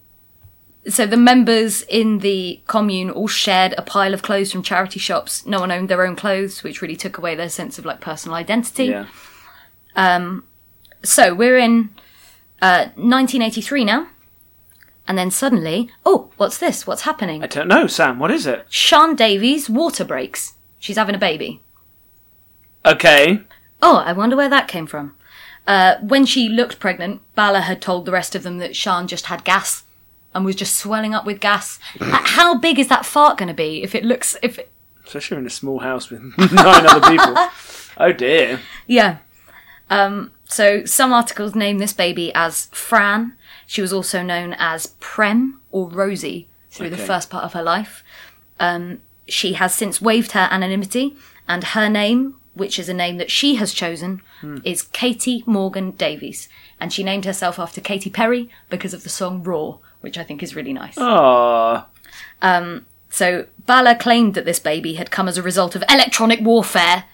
so 0.89 1.07
the 1.07 1.17
members 1.17 1.83
in 1.83 2.19
the 2.19 2.61
commune 2.67 3.11
all 3.11 3.29
shared 3.29 3.75
a 3.77 3.83
pile 3.83 4.15
of 4.15 4.23
clothes 4.23 4.51
from 4.51 4.63
charity 4.63 4.99
shops. 4.99 5.45
No 5.47 5.61
one 5.61 5.71
owned 5.71 5.89
their 5.89 6.05
own 6.07 6.17
clothes, 6.17 6.63
which 6.63 6.81
really 6.83 6.97
took 6.97 7.19
away 7.19 7.35
their 7.35 7.49
sense 7.51 7.79
of 7.79 7.85
like 7.85 8.01
personal 8.01 8.35
identity. 8.37 8.87
Yeah. 8.87 9.07
Um, 9.95 10.45
So 11.03 11.35
we're 11.35 11.59
in 11.59 11.91
uh, 12.63 12.89
1983 12.97 13.85
now. 13.85 14.09
And 15.09 15.19
then 15.19 15.31
suddenly, 15.31 15.91
oh, 16.07 16.31
what's 16.37 16.59
this? 16.59 16.87
What's 16.87 17.03
happening? 17.03 17.43
I 17.43 17.47
don't 17.47 17.69
know, 17.69 17.87
Sam. 17.87 18.19
What 18.19 18.31
is 18.31 18.47
it? 18.47 18.67
Sian 18.71 19.17
Davies 19.17 19.69
water 19.69 20.05
breaks. 20.05 20.55
She's 20.79 20.97
having 20.97 21.15
a 21.15 21.19
baby. 21.19 21.61
Okay. 22.85 23.43
Oh, 23.83 23.97
I 23.97 24.13
wonder 24.13 24.37
where 24.37 24.49
that 24.49 24.69
came 24.69 24.87
from. 24.87 25.17
Uh, 25.67 25.97
when 26.01 26.25
she 26.27 26.49
looked 26.49 26.81
pregnant, 26.81 27.21
Bala 27.35 27.61
had 27.61 27.83
told 27.83 28.05
the 28.07 28.13
rest 28.13 28.35
of 28.35 28.43
them 28.43 28.59
that 28.59 28.77
Sean 28.77 29.07
just 29.07 29.27
had 29.27 29.45
gas 29.45 29.85
and 30.35 30.45
was 30.45 30.57
just 30.57 30.77
swelling 30.77 31.15
up 31.15 31.27
with 31.27 31.41
gas. 31.41 31.79
How 32.01 32.57
big 32.57 32.79
is 32.79 32.89
that 32.89 33.05
fart 33.05 33.37
going 33.39 33.49
to 33.49 33.55
be 33.55 33.83
if 33.83 33.95
it 33.95 34.05
looks 34.05 34.37
if 34.43 34.59
it, 34.59 34.71
Especially 35.05 35.39
in 35.39 35.47
a 35.47 35.51
small 35.51 35.81
house 35.81 36.09
with 36.09 36.23
nine 36.39 36.87
other 36.87 37.09
people. 37.09 37.37
Oh 38.03 38.13
dear. 38.13 38.61
yeah. 38.87 39.19
Um, 39.91 40.31
so 40.47 40.87
some 40.87 41.13
articles 41.13 41.55
name 41.55 41.77
this 41.79 41.93
baby 41.93 42.33
as 42.35 42.67
Fran. 42.67 43.37
She 43.71 43.81
was 43.81 43.93
also 43.93 44.21
known 44.21 44.57
as 44.59 44.89
Prem 44.99 45.61
or 45.71 45.89
Rosie 45.89 46.49
through 46.73 46.91
the 46.91 46.97
first 46.97 47.31
part 47.31 47.45
of 47.45 47.53
her 47.53 47.63
life. 47.63 48.03
Um, 48.59 49.01
she 49.29 49.53
has 49.53 49.73
since 49.73 50.03
waived 50.03 50.33
her 50.33 50.49
anonymity, 50.51 51.17
and 51.47 51.63
her 51.63 51.89
name, 51.89 52.35
which 52.55 52.81
is 52.81 52.89
a 52.89 52.95
name 52.95 53.19
that 53.19 53.31
she 53.31 53.55
has 53.55 53.73
chosen, 53.73 54.23
is 54.65 54.83
Katie 54.83 55.45
Morgan 55.47 55.93
Davies. 55.93 56.49
And 56.81 56.93
she 56.93 57.05
named 57.05 57.25
herself 57.25 57.61
after 57.61 57.81
Katy 57.81 58.11
Perry 58.11 58.51
because 58.71 58.93
of 58.93 59.05
the 59.05 59.09
song 59.09 59.45
Roar, 59.45 59.79
which 60.01 60.19
I 60.19 60.25
think 60.25 60.43
is 60.43 60.57
really 60.57 60.73
nice. 60.73 60.97
Oh. 60.99 61.85
So 63.09 63.47
Bala 63.67 63.95
claimed 63.95 64.35
that 64.35 64.47
this 64.47 64.59
baby 64.59 64.95
had 64.95 65.13
come 65.13 65.29
as 65.29 65.39
a 65.39 65.45
result 65.45 65.77
of 65.77 65.85
electronic 65.89 66.41
warfare. 66.41 67.05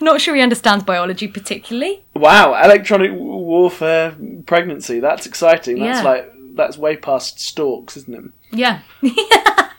Not 0.00 0.20
sure 0.20 0.34
he 0.34 0.40
understands 0.42 0.84
biology 0.84 1.28
particularly. 1.28 2.04
Wow. 2.14 2.54
Electronic 2.62 3.12
warfare 3.14 4.16
pregnancy. 4.46 5.00
That's 5.00 5.26
exciting. 5.26 5.78
That's 5.78 5.98
Yeah. 6.02 6.10
like 6.10 6.30
that's 6.56 6.78
way 6.78 6.96
past 6.96 7.40
stalks, 7.40 7.96
isn't 7.96 8.14
it? 8.14 8.56
Yeah. 8.56 8.80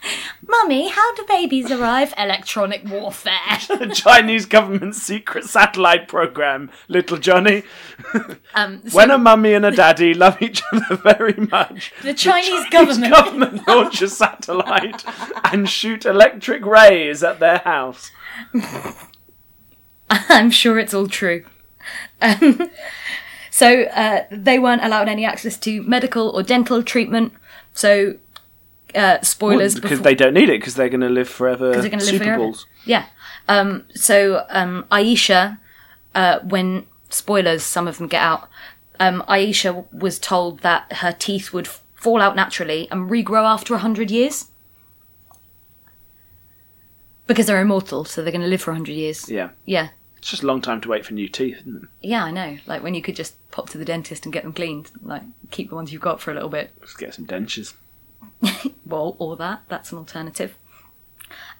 Mummy, 0.47 0.89
how 0.89 1.15
do 1.15 1.25
babies 1.27 1.71
arrive? 1.71 2.13
Electronic 2.19 2.83
warfare. 2.87 3.33
The 3.67 3.91
Chinese 3.95 4.45
government's 4.45 5.01
secret 5.01 5.45
satellite 5.45 6.07
program, 6.07 6.69
little 6.87 7.17
Johnny. 7.17 7.63
Um, 8.53 8.81
so 8.87 8.95
When 8.95 9.11
a 9.11 9.17
mummy 9.17 9.53
and 9.53 9.65
a 9.65 9.71
daddy 9.71 10.13
love 10.13 10.41
each 10.41 10.61
other 10.71 10.95
very 10.95 11.33
much, 11.33 11.91
the 12.03 12.13
Chinese, 12.13 12.47
Chinese 12.47 12.69
government. 12.69 13.13
government 13.13 13.67
launch 13.67 14.01
a 14.01 14.07
satellite 14.07 15.03
and 15.51 15.67
shoot 15.69 16.05
electric 16.05 16.65
rays 16.65 17.21
at 17.21 17.39
their 17.41 17.57
house. 17.59 18.11
I'm 20.09 20.51
sure 20.51 20.77
it's 20.79 20.93
all 20.93 21.07
true. 21.07 21.45
Um, 22.21 22.69
so 23.51 23.83
uh, 23.83 24.25
they 24.31 24.59
weren't 24.59 24.83
allowed 24.83 25.09
any 25.09 25.25
access 25.25 25.57
to 25.59 25.81
medical 25.83 26.29
or 26.29 26.43
dental 26.43 26.83
treatment. 26.83 27.33
So 27.73 28.15
uh, 28.93 29.21
spoilers 29.21 29.75
because 29.75 29.91
before- 29.91 30.03
they 30.03 30.15
don't 30.15 30.33
need 30.33 30.49
it 30.49 30.59
because 30.59 30.75
they're 30.75 30.89
going 30.89 31.01
to 31.01 31.09
live 31.09 31.29
forever. 31.29 31.71
they're 31.71 31.89
going 31.89 31.99
to 31.99 32.05
live 32.05 32.05
Super 32.05 32.23
forever. 32.25 32.43
Bowls. 32.43 32.67
Yeah. 32.85 33.05
Um, 33.47 33.85
so 33.93 34.45
um, 34.49 34.85
Aisha, 34.91 35.59
uh, 36.13 36.39
when 36.39 36.85
spoilers, 37.09 37.63
some 37.63 37.87
of 37.87 37.97
them 37.97 38.07
get 38.07 38.21
out. 38.21 38.47
Um, 38.99 39.23
Aisha 39.27 39.91
was 39.93 40.17
told 40.19 40.59
that 40.61 40.91
her 40.93 41.11
teeth 41.11 41.51
would 41.51 41.67
fall 41.93 42.21
out 42.21 42.35
naturally 42.35 42.87
and 42.91 43.09
regrow 43.09 43.43
after 43.43 43.75
hundred 43.77 44.09
years 44.09 44.45
because 47.27 47.47
they're 47.47 47.61
immortal, 47.61 48.05
so 48.05 48.21
they're 48.21 48.31
going 48.31 48.41
to 48.41 48.47
live 48.47 48.61
for 48.61 48.73
hundred 48.73 48.93
years. 48.93 49.29
Yeah, 49.29 49.49
Yeah. 49.65 49.89
It's 50.25 50.31
just 50.31 50.41
a 50.41 50.47
long 50.47 50.59
time 50.59 50.81
to 50.81 50.89
wait 50.89 51.05
for 51.05 51.13
new 51.13 51.27
teeth, 51.27 51.57
isn't 51.61 51.83
it? 51.83 51.89
Yeah, 52.01 52.23
I 52.23 52.31
know. 52.31 52.57
Like 52.65 52.81
when 52.81 52.95
you 52.95 53.01
could 53.03 53.15
just 53.15 53.35
pop 53.51 53.69
to 53.69 53.77
the 53.77 53.85
dentist 53.85 54.25
and 54.25 54.33
get 54.33 54.41
them 54.41 54.53
cleaned, 54.53 54.89
like 55.03 55.21
keep 55.51 55.69
the 55.69 55.75
ones 55.75 55.93
you've 55.93 56.01
got 56.01 56.19
for 56.19 56.31
a 56.31 56.33
little 56.33 56.49
bit. 56.49 56.71
Just 56.81 56.97
get 56.97 57.13
some 57.13 57.27
dentures. 57.27 57.75
Well, 58.87 59.15
or 59.19 59.35
that. 59.37 59.61
That's 59.67 59.91
an 59.91 59.99
alternative. 59.99 60.57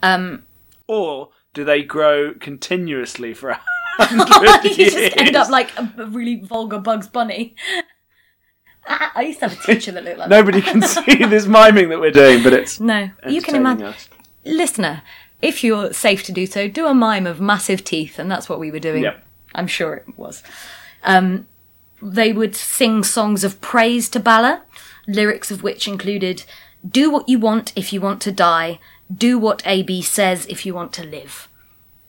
Um, 0.02 0.44
Or 0.88 1.30
do 1.54 1.64
they 1.64 1.84
grow 1.84 2.34
continuously 2.34 3.36
for 3.36 3.50
a 3.52 3.62
hundred 4.00 4.64
you 4.64 4.72
years? 4.76 4.94
just 4.94 5.18
end 5.18 5.36
up 5.36 5.50
like 5.50 5.72
a, 5.78 5.92
really 6.08 6.38
vulgar 6.38 6.80
Bugs 6.80 7.08
Bunny. 7.08 7.54
Ah, 8.88 9.12
I 9.16 9.22
used 9.24 9.40
to 9.42 9.50
have 9.50 9.60
a 9.60 9.62
teacher 9.64 9.92
that 9.92 10.04
looked 10.04 10.18
like 10.18 10.30
that. 10.30 10.36
Nobody 10.36 10.62
can 10.62 10.82
see 10.82 11.24
this 11.26 11.46
miming 11.46 11.90
that 11.90 12.00
we're 12.00 12.10
doing, 12.12 12.42
but 12.44 12.54
it's 12.54 12.80
No, 12.80 13.12
you 13.30 13.42
can 13.44 13.56
imagine. 13.56 13.86
us. 13.88 14.10
Listener, 14.44 15.04
if 15.46 15.64
you're 15.64 15.94
safe 15.94 16.24
to 16.24 16.32
do 16.32 16.46
so, 16.46 16.68
do 16.68 16.88
a 16.88 16.94
mime 16.94 17.28
of 17.28 17.40
massive 17.40 17.84
teeth, 17.84 18.18
and 18.18 18.30
that's 18.32 18.50
what 18.50 18.60
we 18.60 18.72
were 18.72 18.80
doing. 18.80 19.04
Yep. 19.04 19.24
I'm 19.54 19.68
sure 19.68 19.94
it 19.94 20.18
was. 20.18 20.44
Um, 21.04 21.48
they 22.02 22.34
would 22.34 22.56
sing 22.56 23.04
songs 23.04 23.44
of 23.44 23.62
praise 23.62 24.10
to 24.10 24.20
Bala, 24.20 24.64
lyrics 25.08 25.52
of 25.52 25.64
which 25.64 25.88
included 25.88 26.44
Do 26.88 27.12
what 27.12 27.30
you 27.30 27.40
want 27.40 27.72
if 27.76 27.94
you 27.94 28.02
want 28.02 28.22
to 28.24 28.32
die, 28.32 28.80
do 29.16 29.38
what 29.38 29.66
AB 29.66 30.02
says 30.02 30.46
if 30.48 30.66
you 30.66 30.74
want 30.74 30.94
to 30.94 31.04
live. 31.04 31.48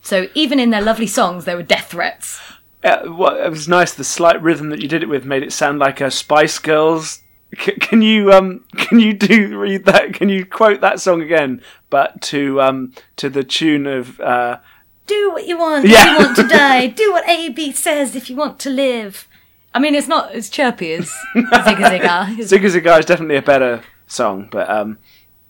So 0.01 0.29
even 0.35 0.59
in 0.59 0.71
their 0.71 0.83
lovely 0.83 1.07
songs, 1.07 1.45
there 1.45 1.57
were 1.57 1.63
death 1.63 1.91
threats. 1.91 2.41
Uh, 2.83 3.07
what, 3.07 3.37
it 3.39 3.51
was 3.51 3.69
nice. 3.69 3.93
The 3.93 4.05
slight 4.05 4.41
rhythm 4.43 4.71
that 4.71 4.81
you 4.81 4.89
did 4.89 5.03
it 5.03 5.09
with 5.09 5.25
made 5.25 5.43
it 5.43 5.53
sound 5.53 5.79
like 5.79 6.01
a 6.01 6.11
Spice 6.11 6.59
Girls. 6.59 7.23
C- 7.59 7.73
can 7.73 8.03
you 8.03 8.33
um 8.33 8.65
can 8.77 8.99
you 9.01 9.13
do 9.13 9.59
read 9.59 9.85
that? 9.87 10.15
Can 10.15 10.29
you 10.29 10.45
quote 10.47 10.81
that 10.81 11.01
song 11.01 11.23
again, 11.23 11.63
but 11.91 12.21
to 12.23 12.61
um 12.61 12.93
to 13.17 13.29
the 13.31 13.45
tune 13.45 13.87
of 13.87 14.21
uh 14.21 14.59
Do 15.07 15.33
what 15.33 15.47
you 15.47 15.59
want 15.59 15.87
Yeah. 15.87 16.01
if 16.01 16.07
you 16.21 16.25
want 16.27 16.37
to 16.37 16.49
die, 16.57 16.87
do 16.89 17.13
what 17.13 17.29
AB 17.29 17.73
says 17.73 18.15
if 18.17 18.29
you 18.31 18.37
want 18.37 18.59
to 18.61 18.71
live. 18.71 19.29
I 19.75 19.79
mean, 19.79 19.95
it's 19.95 20.09
not 20.09 20.33
as 20.33 20.49
chirpy 20.49 20.93
as 20.95 21.11
Zigga 21.35 22.01
Zigga. 22.01 22.37
Zigga 22.39 22.71
Zigga 22.81 22.99
is 23.01 23.05
definitely 23.07 23.37
a 23.37 23.43
better 23.43 23.83
song, 24.07 24.49
but 24.51 24.69
um 24.71 24.99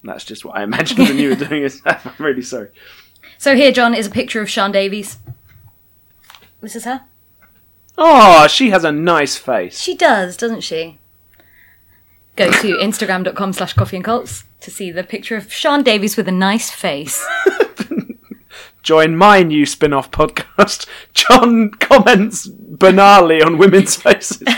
that's 0.03 0.25
just 0.25 0.45
what 0.45 0.57
I 0.57 0.63
imagined 0.63 1.01
when 1.01 1.19
you 1.19 1.31
were 1.31 1.35
doing 1.47 1.65
it. 1.65 1.75
I'm 1.85 2.13
really 2.19 2.43
sorry. 2.43 2.69
So 3.39 3.55
here, 3.57 3.73
John, 3.73 3.93
is 3.95 4.07
a 4.07 4.11
picture 4.11 4.41
of 4.41 4.49
Sian 4.51 4.73
Davies. 4.73 5.19
This 6.61 6.75
is 6.77 6.85
her. 6.85 7.03
Oh, 7.99 8.47
she 8.47 8.71
has 8.71 8.85
a 8.85 8.93
nice 8.93 9.37
face. 9.37 9.79
She 9.81 9.95
does, 9.97 10.37
doesn't 10.37 10.61
she? 10.63 10.99
Go 12.37 12.51
to 12.51 12.77
instagram.com 12.77 13.53
slash 13.55 13.73
coffee 13.73 13.97
and 13.97 14.05
cults 14.05 14.45
to 14.61 14.71
see 14.71 14.91
the 14.91 15.03
picture 15.05 15.37
of 15.37 15.53
Sian 15.53 15.83
Davies 15.83 16.17
with 16.17 16.29
a 16.29 16.33
nice 16.33 16.71
face. 16.71 17.27
Join 18.83 19.17
my 19.17 19.43
new 19.43 19.67
spin-off 19.67 20.11
podcast. 20.11 20.87
John 21.15 21.71
comments 21.71 22.47
banally 22.49 23.45
on 23.45 23.59
women's 23.59 23.97
faces. 23.97 24.43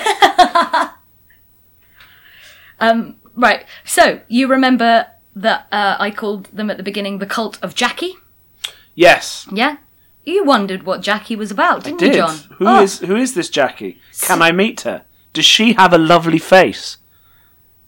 Right, 3.35 3.64
so 3.85 4.20
you 4.26 4.48
remember 4.48 5.06
that 5.37 5.68
uh, 5.70 5.94
I 6.00 6.10
called 6.10 6.46
them 6.46 6.70
at 6.70 6.76
the 6.76 6.83
beginning 6.83 7.18
the 7.18 7.26
cult 7.26 7.56
of 7.62 7.74
Jackie? 7.76 8.14
yes, 8.96 9.46
Yeah? 9.52 9.76
You 10.24 10.44
wondered 10.44 10.83
what 10.83 11.00
Jackie 11.00 11.37
was 11.37 11.50
about, 11.52 11.85
didn't 11.85 12.00
did. 12.00 12.08
you, 12.08 12.20
John? 12.20 12.37
Who 12.58 12.66
Oh, 12.66 12.83
is 12.83 12.98
who 12.98 13.14
is 13.16 13.35
this 13.35 13.48
Jackie? 13.48 13.98
Can 14.20 14.42
I 14.42 14.50
meet 14.52 14.81
her? 14.83 15.04
Does 15.33 15.46
she 15.46 15.72
have 15.74 15.92
a 15.94 15.98
lovely 15.98 16.37
face? 16.38 16.98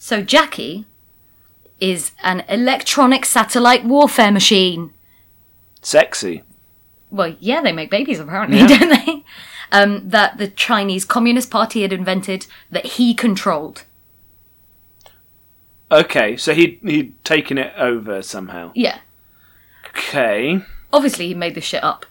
So 0.02 0.22
Jackie 0.22 0.86
is 1.78 2.12
an 2.22 2.40
electronic 2.48 3.26
satellite 3.26 3.84
warfare 3.84 4.32
machine. 4.32 4.94
Sexy. 5.82 6.42
Well, 7.10 7.36
yeah, 7.38 7.60
they 7.60 7.72
make 7.72 7.90
babies 7.90 8.18
apparently, 8.18 8.60
Yeah. 8.60 8.66
don't 8.78 8.88
they? 9.06 9.24
Um, 9.70 10.08
that 10.08 10.38
the 10.38 10.48
Chinese 10.48 11.04
Communist 11.04 11.50
Party 11.50 11.82
had 11.82 11.92
invented 11.92 12.46
that 12.70 12.86
he 12.86 13.12
controlled. 13.12 13.84
Okay, 15.92 16.36
so 16.36 16.54
he 16.54 16.80
he'd 16.82 17.22
taken 17.24 17.58
it 17.58 17.72
over 17.76 18.22
somehow. 18.22 18.72
Yeah. 18.74 19.00
Okay. 19.90 20.62
Obviously, 20.92 21.28
he 21.28 21.34
made 21.34 21.54
this 21.54 21.64
shit 21.64 21.84
up. 21.84 22.06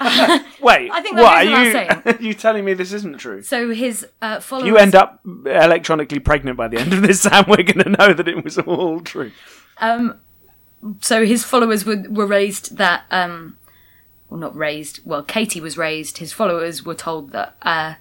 Wait. 0.60 0.90
I 0.90 1.00
think 1.00 1.16
that 1.16 1.22
what, 1.22 1.44
goes 1.44 1.74
are 1.74 1.94
without 2.04 2.20
you, 2.20 2.28
you 2.28 2.34
telling 2.34 2.64
me 2.64 2.74
this 2.74 2.92
isn't 2.92 3.18
true? 3.18 3.42
So 3.42 3.70
his 3.70 4.06
uh, 4.22 4.40
followers. 4.40 4.66
You 4.66 4.76
end 4.76 4.94
up 4.94 5.20
electronically 5.24 6.18
pregnant 6.20 6.56
by 6.56 6.68
the 6.68 6.78
end 6.78 6.92
of 6.92 7.02
this, 7.02 7.20
Sam, 7.22 7.44
we're 7.48 7.62
going 7.62 7.84
to 7.84 7.90
know 7.90 8.12
that 8.12 8.28
it 8.28 8.44
was 8.44 8.58
all 8.58 9.00
true. 9.00 9.32
so 11.00 11.24
his 11.24 11.44
followers 11.44 11.84
were, 11.84 12.04
were 12.08 12.26
raised 12.26 12.76
that 12.76 13.04
um 13.10 13.56
well 14.28 14.40
not 14.40 14.54
raised 14.56 15.00
well 15.04 15.22
katie 15.22 15.60
was 15.60 15.76
raised 15.76 16.18
his 16.18 16.32
followers 16.32 16.84
were 16.84 16.94
told 16.94 17.30
that 17.32 17.56
uh 17.62 17.94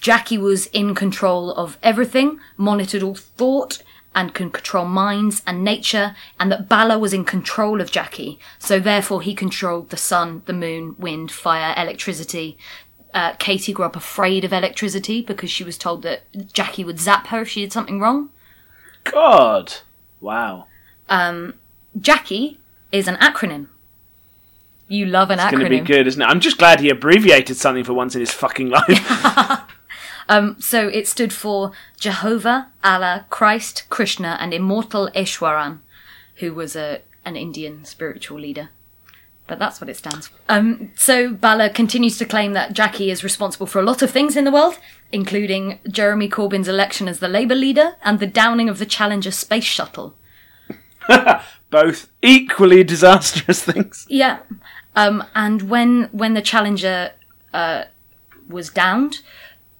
jackie 0.00 0.38
was 0.38 0.66
in 0.66 0.94
control 0.94 1.52
of 1.54 1.78
everything 1.82 2.38
monitored 2.56 3.02
all 3.02 3.14
thought 3.14 3.82
and 4.14 4.34
can 4.34 4.50
control 4.50 4.84
minds 4.84 5.42
and 5.46 5.64
nature 5.64 6.14
and 6.38 6.50
that 6.50 6.68
bala 6.68 6.98
was 6.98 7.12
in 7.12 7.24
control 7.24 7.80
of 7.80 7.90
jackie 7.90 8.38
so 8.58 8.78
therefore 8.78 9.22
he 9.22 9.34
controlled 9.34 9.90
the 9.90 9.96
sun 9.96 10.42
the 10.46 10.52
moon 10.52 10.94
wind 10.98 11.30
fire 11.30 11.74
electricity 11.76 12.56
uh, 13.14 13.32
katie 13.38 13.72
grew 13.72 13.84
up 13.84 13.96
afraid 13.96 14.44
of 14.44 14.52
electricity 14.52 15.20
because 15.20 15.50
she 15.50 15.64
was 15.64 15.76
told 15.78 16.02
that 16.02 16.22
jackie 16.52 16.84
would 16.84 16.98
zap 16.98 17.28
her 17.28 17.42
if 17.42 17.48
she 17.48 17.60
did 17.60 17.72
something 17.72 18.00
wrong 18.00 18.30
God. 19.04 19.74
Wow. 20.20 20.66
Um, 21.08 21.54
jackie 22.00 22.60
is 22.92 23.08
an 23.08 23.16
acronym 23.16 23.66
you 24.92 25.06
love 25.06 25.30
an 25.30 25.38
It's 25.38 25.44
acronym 25.44 25.52
It's 25.52 25.58
going 25.58 25.72
to 25.72 25.78
be 25.78 25.80
good, 25.80 26.06
isn't 26.06 26.20
it? 26.20 26.24
I'm 26.26 26.40
just 26.40 26.58
glad 26.58 26.80
he 26.80 26.90
abbreviated 26.90 27.56
something 27.56 27.82
for 27.82 27.94
once 27.94 28.14
in 28.14 28.20
his 28.20 28.30
fucking 28.30 28.68
life. 28.68 28.86
So 30.58 30.88
it 30.88 31.06
stood 31.08 31.32
for 31.32 31.72
Jehovah, 31.98 32.68
Allah, 32.82 33.26
Christ, 33.30 33.84
Krishna, 33.90 34.36
and 34.40 34.54
immortal 34.54 35.10
Easwaran, 35.14 35.80
who 36.36 36.54
was 36.54 36.76
a 36.76 37.02
an 37.24 37.36
Indian 37.36 37.84
spiritual 37.84 38.40
leader. 38.40 38.70
But 39.46 39.58
that's 39.58 39.80
what 39.80 39.90
it 39.90 39.96
stands 39.96 40.28
for. 40.28 40.36
Um, 40.48 40.92
so 40.96 41.32
Bala 41.32 41.68
continues 41.68 42.16
to 42.18 42.24
claim 42.24 42.52
that 42.52 42.72
Jackie 42.72 43.10
is 43.10 43.24
responsible 43.24 43.66
for 43.66 43.80
a 43.80 43.84
lot 43.84 44.00
of 44.02 44.10
things 44.10 44.36
in 44.36 44.44
the 44.44 44.52
world, 44.52 44.78
including 45.10 45.78
Jeremy 45.88 46.28
Corbyn's 46.28 46.68
election 46.68 47.08
as 47.08 47.18
the 47.18 47.28
Labour 47.28 47.54
leader 47.54 47.96
and 48.02 48.18
the 48.18 48.26
downing 48.26 48.68
of 48.68 48.78
the 48.78 48.86
Challenger 48.86 49.30
space 49.30 49.64
shuttle. 49.64 50.14
Both 51.70 52.08
equally 52.22 52.84
disastrous 52.84 53.62
things. 53.64 54.06
Yeah. 54.08 54.38
Um, 54.94 55.24
and 55.34 55.68
when 55.68 56.04
when 56.12 56.34
the 56.34 56.42
Challenger 56.42 57.12
uh, 57.52 57.84
was 58.48 58.70
downed, 58.70 59.22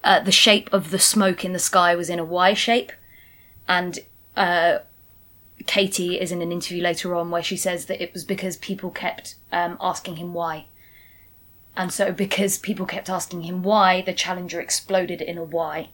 uh, 0.05 0.21
the 0.21 0.33
shape 0.33 0.73
of 0.73 0.91
the 0.91 0.99
smoke 0.99 1.45
in 1.45 1.53
the 1.53 1.59
sky 1.59 1.95
was 1.95 2.11
in 2.11 2.19
a 2.19 2.25
Y 2.25 2.55
shape, 2.55 2.93
and 3.69 4.01
uh, 4.37 4.79
Katie 5.67 6.21
is 6.21 6.33
in 6.33 6.43
an 6.43 6.53
interview 6.53 6.83
later 6.83 7.15
on 7.15 7.31
where 7.31 7.43
she 7.43 7.57
says 7.57 7.87
that 7.87 8.03
it 8.03 8.13
was 8.13 8.25
because 8.25 8.57
people 8.57 8.91
kept 8.91 9.37
um, 9.51 9.77
asking 9.81 10.17
him 10.17 10.35
why. 10.35 10.67
And 11.77 11.93
so, 11.93 12.13
because 12.13 12.59
people 12.59 12.85
kept 12.85 13.09
asking 13.09 13.43
him 13.43 13.63
why, 13.63 14.03
the 14.03 14.13
Challenger 14.13 14.61
exploded 14.61 15.23
in 15.23 15.39
a 15.39 15.45
Y. 15.45 15.91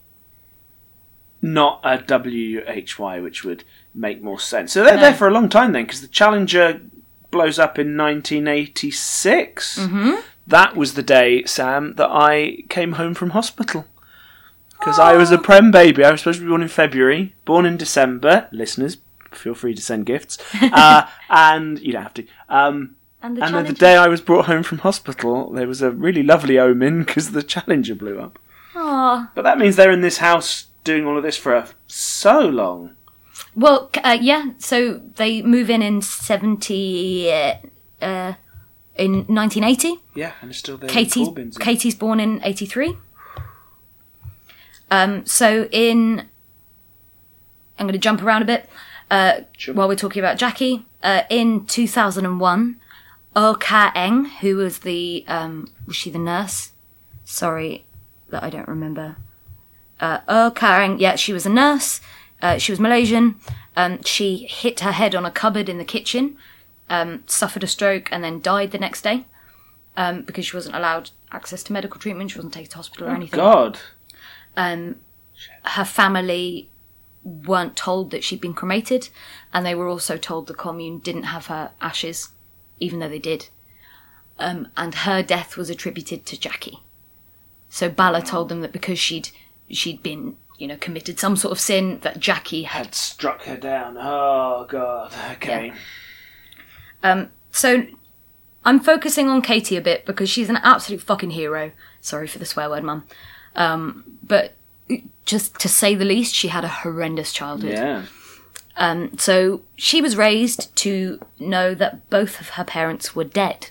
Not 1.41 1.81
a 1.85 1.99
WHY, 1.99 3.21
which 3.21 3.45
would 3.45 3.63
make 3.95 4.21
more 4.21 4.41
sense. 4.41 4.73
So 4.73 4.83
they're 4.83 4.97
there 4.97 5.15
for 5.15 5.29
a 5.29 5.33
long 5.33 5.49
time 5.49 5.73
then, 5.73 5.85
because 5.85 6.01
the 6.01 6.09
Challenger 6.09 6.81
blows 7.31 7.59
up 7.59 7.79
in 7.79 7.97
1986. 7.97 9.79
Mm-hmm. 9.79 10.15
That 10.49 10.77
was 10.77 10.95
the 10.95 11.03
day, 11.03 11.45
Sam, 11.45 11.95
that 11.95 12.09
I 12.11 12.65
came 12.69 12.93
home 12.93 13.15
from 13.15 13.31
hospital. 13.31 13.85
Because 14.79 14.99
I 14.99 15.15
was 15.17 15.31
a 15.31 15.39
prem 15.39 15.71
baby. 15.71 16.05
I 16.05 16.11
was 16.11 16.21
supposed 16.21 16.39
to 16.39 16.45
be 16.45 16.49
born 16.49 16.63
in 16.63 16.69
February, 16.69 17.35
born 17.45 17.67
in 17.67 17.77
December. 17.77 18.49
Listeners, 18.53 18.99
feel 19.33 19.55
free 19.55 19.75
to 19.75 19.83
send 19.83 20.07
gifts. 20.07 20.39
Uh, 20.63 21.07
and 21.29 21.79
you 21.81 21.93
don't 21.93 22.03
have 22.03 22.15
to. 22.15 22.27
Um, 22.49 22.97
And 23.21 23.37
the 23.37 23.45
and 23.45 23.55
then 23.55 23.67
the 23.67 23.73
day 23.73 23.97
I 23.97 24.07
was 24.07 24.21
brought 24.21 24.47
home 24.47 24.63
from 24.63 24.79
hospital, 24.79 25.51
there 25.51 25.67
was 25.67 25.83
a 25.83 25.91
really 25.91 26.23
lovely 26.23 26.59
omen 26.59 27.03
because 27.05 27.33
the 27.33 27.43
Challenger 27.43 27.95
blew 27.97 28.21
up. 28.21 28.39
Aw. 28.77 29.31
But 29.35 29.43
that 29.43 29.59
means 29.59 29.75
they're 29.77 29.91
in 29.91 30.03
this 30.03 30.19
house 30.19 30.67
doing 30.85 31.05
all 31.07 31.17
of 31.17 31.25
this 31.25 31.37
for 31.37 31.53
a, 31.55 31.69
so 31.89 32.39
long. 32.41 32.95
Well, 33.57 33.91
uh, 34.05 34.17
yeah. 34.21 34.51
So 34.59 35.01
they 35.17 35.43
move 35.43 35.69
in 35.69 35.83
in 35.83 36.01
seventy, 36.03 37.31
uh, 37.33 37.55
uh, 38.01 38.35
in 38.95 39.27
nineteen 39.29 39.65
eighty. 39.65 39.97
Yeah, 40.15 40.33
and 40.41 40.51
it's 40.51 40.59
still 40.61 40.77
there. 40.79 40.89
Katie's 40.89 41.29
Katie's 41.59 41.95
born 41.97 42.21
in 42.21 42.41
eighty 42.45 42.67
three. 42.67 42.97
Um. 44.91 45.27
So 45.27 45.69
in, 45.71 46.29
I'm 47.79 47.87
going 47.87 47.93
to 47.93 47.99
jump 47.99 48.23
around 48.23 48.43
a 48.43 48.47
bit. 48.47 48.69
Uh, 49.11 49.41
Sure. 49.57 49.75
while 49.75 49.89
we're 49.89 49.95
talking 49.97 50.21
about 50.21 50.37
Jackie, 50.37 50.85
uh, 51.03 51.23
in 51.31 51.65
two 51.67 51.89
thousand 51.89 52.27
and 52.27 52.39
one, 52.41 52.79
Oh 53.35 53.57
Kar 53.59 53.91
Eng, 53.95 54.27
who 54.27 54.57
was 54.57 54.81
the 54.81 55.25
um, 55.29 55.73
was 55.87 55.97
she 55.97 56.11
the 56.11 56.19
nurse? 56.19 56.73
Sorry, 57.25 57.85
that 58.31 58.43
I 58.43 58.51
don't 58.51 58.69
remember. 58.69 59.17
Uh, 60.01 60.19
Oh 60.29 60.51
Kar 60.55 60.83
Eng, 60.83 60.99
yeah, 60.99 61.17
she 61.17 61.33
was 61.33 61.47
a 61.47 61.51
nurse. 61.51 62.01
Uh, 62.43 62.59
she 62.59 62.71
was 62.71 62.79
Malaysian. 62.79 63.37
Um, 63.77 64.03
she 64.03 64.47
hit 64.49 64.81
her 64.81 64.93
head 64.93 65.15
on 65.15 65.25
a 65.25 65.31
cupboard 65.31 65.69
in 65.69 65.79
the 65.79 65.85
kitchen, 65.85 66.37
um, 66.91 67.23
suffered 67.27 67.65
a 67.65 67.67
stroke, 67.67 68.09
and 68.13 68.23
then 68.23 68.41
died 68.43 68.71
the 68.73 68.79
next 68.79 69.03
day 69.03 69.25
um, 69.97 70.23
because 70.23 70.47
she 70.47 70.57
wasn't 70.57 70.77
allowed 70.77 71.11
access 71.33 71.63
to 71.65 71.73
medical 71.73 71.99
treatment. 72.01 72.31
She 72.31 72.39
wasn't 72.39 72.55
taken 72.55 72.71
to 72.73 72.77
hospital 72.77 73.09
or 73.09 73.11
anything. 73.13 73.39
God. 73.39 73.79
Um, 74.59 74.97
her 75.63 75.85
family 75.85 76.69
weren't 77.23 77.77
told 77.77 78.11
that 78.11 78.25
she'd 78.25 78.41
been 78.41 78.55
cremated, 78.55 79.09
and 79.53 79.65
they 79.65 79.75
were 79.75 79.89
also 79.89 80.17
told 80.17 80.47
the 80.47 80.55
commune 80.55 80.99
didn't 80.99 81.23
have 81.23 81.47
her 81.47 81.71
ashes, 81.81 82.31
even 82.81 82.99
though 82.99 83.09
they 83.09 83.21
did. 83.21 83.49
Um, 84.39 84.69
and 84.77 84.95
her 84.95 85.23
death 85.23 85.57
was 85.57 85.71
attributed 85.71 86.27
to 86.27 86.39
Jackie. 86.39 86.81
So 87.69 87.89
Bala 87.89 88.21
told 88.21 88.49
them 88.49 88.61
that 88.63 88.73
because 88.73 88.99
she'd 88.99 89.31
she'd 89.71 90.03
been 90.03 90.37
you 90.59 90.67
know 90.67 90.77
committed 90.77 91.21
some 91.21 91.37
sort 91.37 91.53
of 91.53 91.61
sin 91.61 92.01
that 92.03 92.19
Jackie 92.19 92.65
had 92.65 92.87
Had 92.87 92.95
struck 92.95 93.43
her 93.43 93.57
down. 93.57 93.97
Oh, 93.99 94.67
God. 94.69 95.13
Okay. 95.33 95.73
So 97.53 97.87
I'm 98.65 98.81
focusing 98.81 99.29
on 99.29 99.43
Katie 99.43 99.77
a 99.77 99.81
bit 99.81 100.05
because 100.05 100.29
she's 100.29 100.49
an 100.49 100.57
absolute 100.57 101.01
fucking 101.03 101.31
hero. 101.31 101.73
Sorry 102.01 102.27
for 102.27 102.39
the 102.39 102.45
swear 102.45 102.71
word, 102.71 102.85
mum. 102.85 103.05
Um, 103.55 104.18
but 104.29 104.55
just 105.27 105.59
to 105.61 105.69
say 105.69 105.95
the 105.95 106.05
least, 106.05 106.35
she 106.35 106.49
had 106.49 106.65
a 106.65 106.69
horrendous 106.69 107.33
childhood. 107.33 107.73
Yeah. 107.73 108.05
So 109.17 109.63
she 109.77 110.01
was 110.01 110.17
raised 110.17 110.75
to 110.77 111.21
know 111.39 111.75
that 111.75 112.09
both 112.11 112.41
of 112.41 112.51
her 112.51 112.65
parents 112.65 113.17
were 113.17 113.25
dead. 113.25 113.71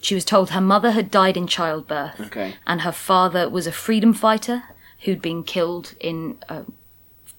She 0.00 0.14
was 0.14 0.24
told 0.24 0.50
her 0.50 0.60
mother 0.60 0.92
had 0.92 1.10
died 1.10 1.36
in 1.36 1.46
childbirth, 1.48 2.20
Okay. 2.20 2.54
and 2.66 2.82
her 2.82 2.92
father 2.92 3.48
was 3.48 3.66
a 3.66 3.72
freedom 3.72 4.12
fighter 4.12 4.62
who'd 5.00 5.20
been 5.22 5.42
killed 5.42 5.94
in 5.98 6.38
uh, 6.48 6.62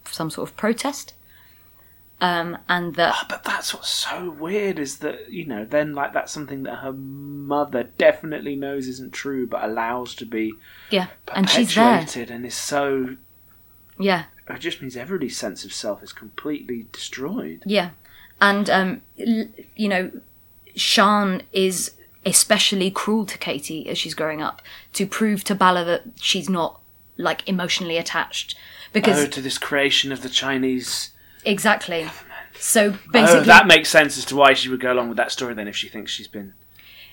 some 0.10 0.30
sort 0.30 0.50
of 0.50 0.58
protest. 0.58 1.14
Um, 2.20 2.58
and 2.68 2.96
that 2.96 3.28
But 3.30 3.44
that's 3.44 3.74
what's 3.76 3.90
so 3.90 4.32
weird 4.32 4.80
is 4.80 4.98
that, 5.00 5.32
you 5.32 5.46
know, 5.46 5.66
then, 5.66 5.94
like, 5.94 6.14
that's 6.14 6.32
something 6.32 6.64
that 6.64 6.78
her 6.78 6.92
mother 6.94 7.84
definitely 7.84 8.56
knows 8.56 8.88
isn't 8.88 9.14
true, 9.14 9.46
but 9.46 9.64
allows 9.64 10.16
to 10.16 10.26
be 10.26 10.54
yeah, 10.90 11.08
and 11.36 11.48
she's 11.48 11.76
there. 11.76 12.06
and 12.16 12.46
is 12.46 12.56
so. 12.56 13.18
Yeah, 14.00 14.26
It 14.50 14.60
just 14.60 14.82
means 14.82 14.96
everybody's 14.96 15.38
sense 15.38 15.66
of 15.66 15.74
self 15.74 16.02
is 16.04 16.14
completely 16.14 16.86
destroyed. 16.92 17.64
Yeah, 17.66 17.92
and 18.42 18.70
um, 18.70 19.02
you 19.16 19.90
know, 19.90 20.12
Sian 20.76 21.42
is 21.52 21.94
especially 22.26 22.92
cruel 22.92 23.26
to 23.26 23.38
Katie 23.38 23.88
as 23.90 23.98
she's 23.98 24.14
growing 24.14 24.42
up 24.42 24.62
to 24.94 25.08
prove 25.08 25.44
to 25.46 25.56
Bala 25.56 25.84
that 25.86 26.04
she's 26.16 26.50
not 26.50 26.80
like 27.18 27.48
emotionally 27.48 27.98
attached 27.98 28.56
because 28.94 29.24
Oh, 29.24 29.28
to 29.28 29.42
this 29.42 29.58
creation 29.58 30.12
of 30.12 30.22
the 30.22 30.30
Chinese. 30.30 31.12
Exactly. 31.46 32.10
So 32.60 32.94
Oh, 32.94 33.12
basically, 33.12 33.46
that 33.46 33.68
makes 33.68 33.90
sense 33.90 34.18
as 34.18 34.26
to 34.26 34.36
why 34.36 34.54
she 34.54 34.70
would 34.70 34.80
go 34.80 34.92
along 34.92 35.10
with 35.10 35.18
that 35.18 35.32
story 35.32 35.54
then 35.54 35.68
if 35.68 35.76
she 35.76 35.88
thinks 35.88 36.12
she's 36.12 36.28
been 36.28 36.54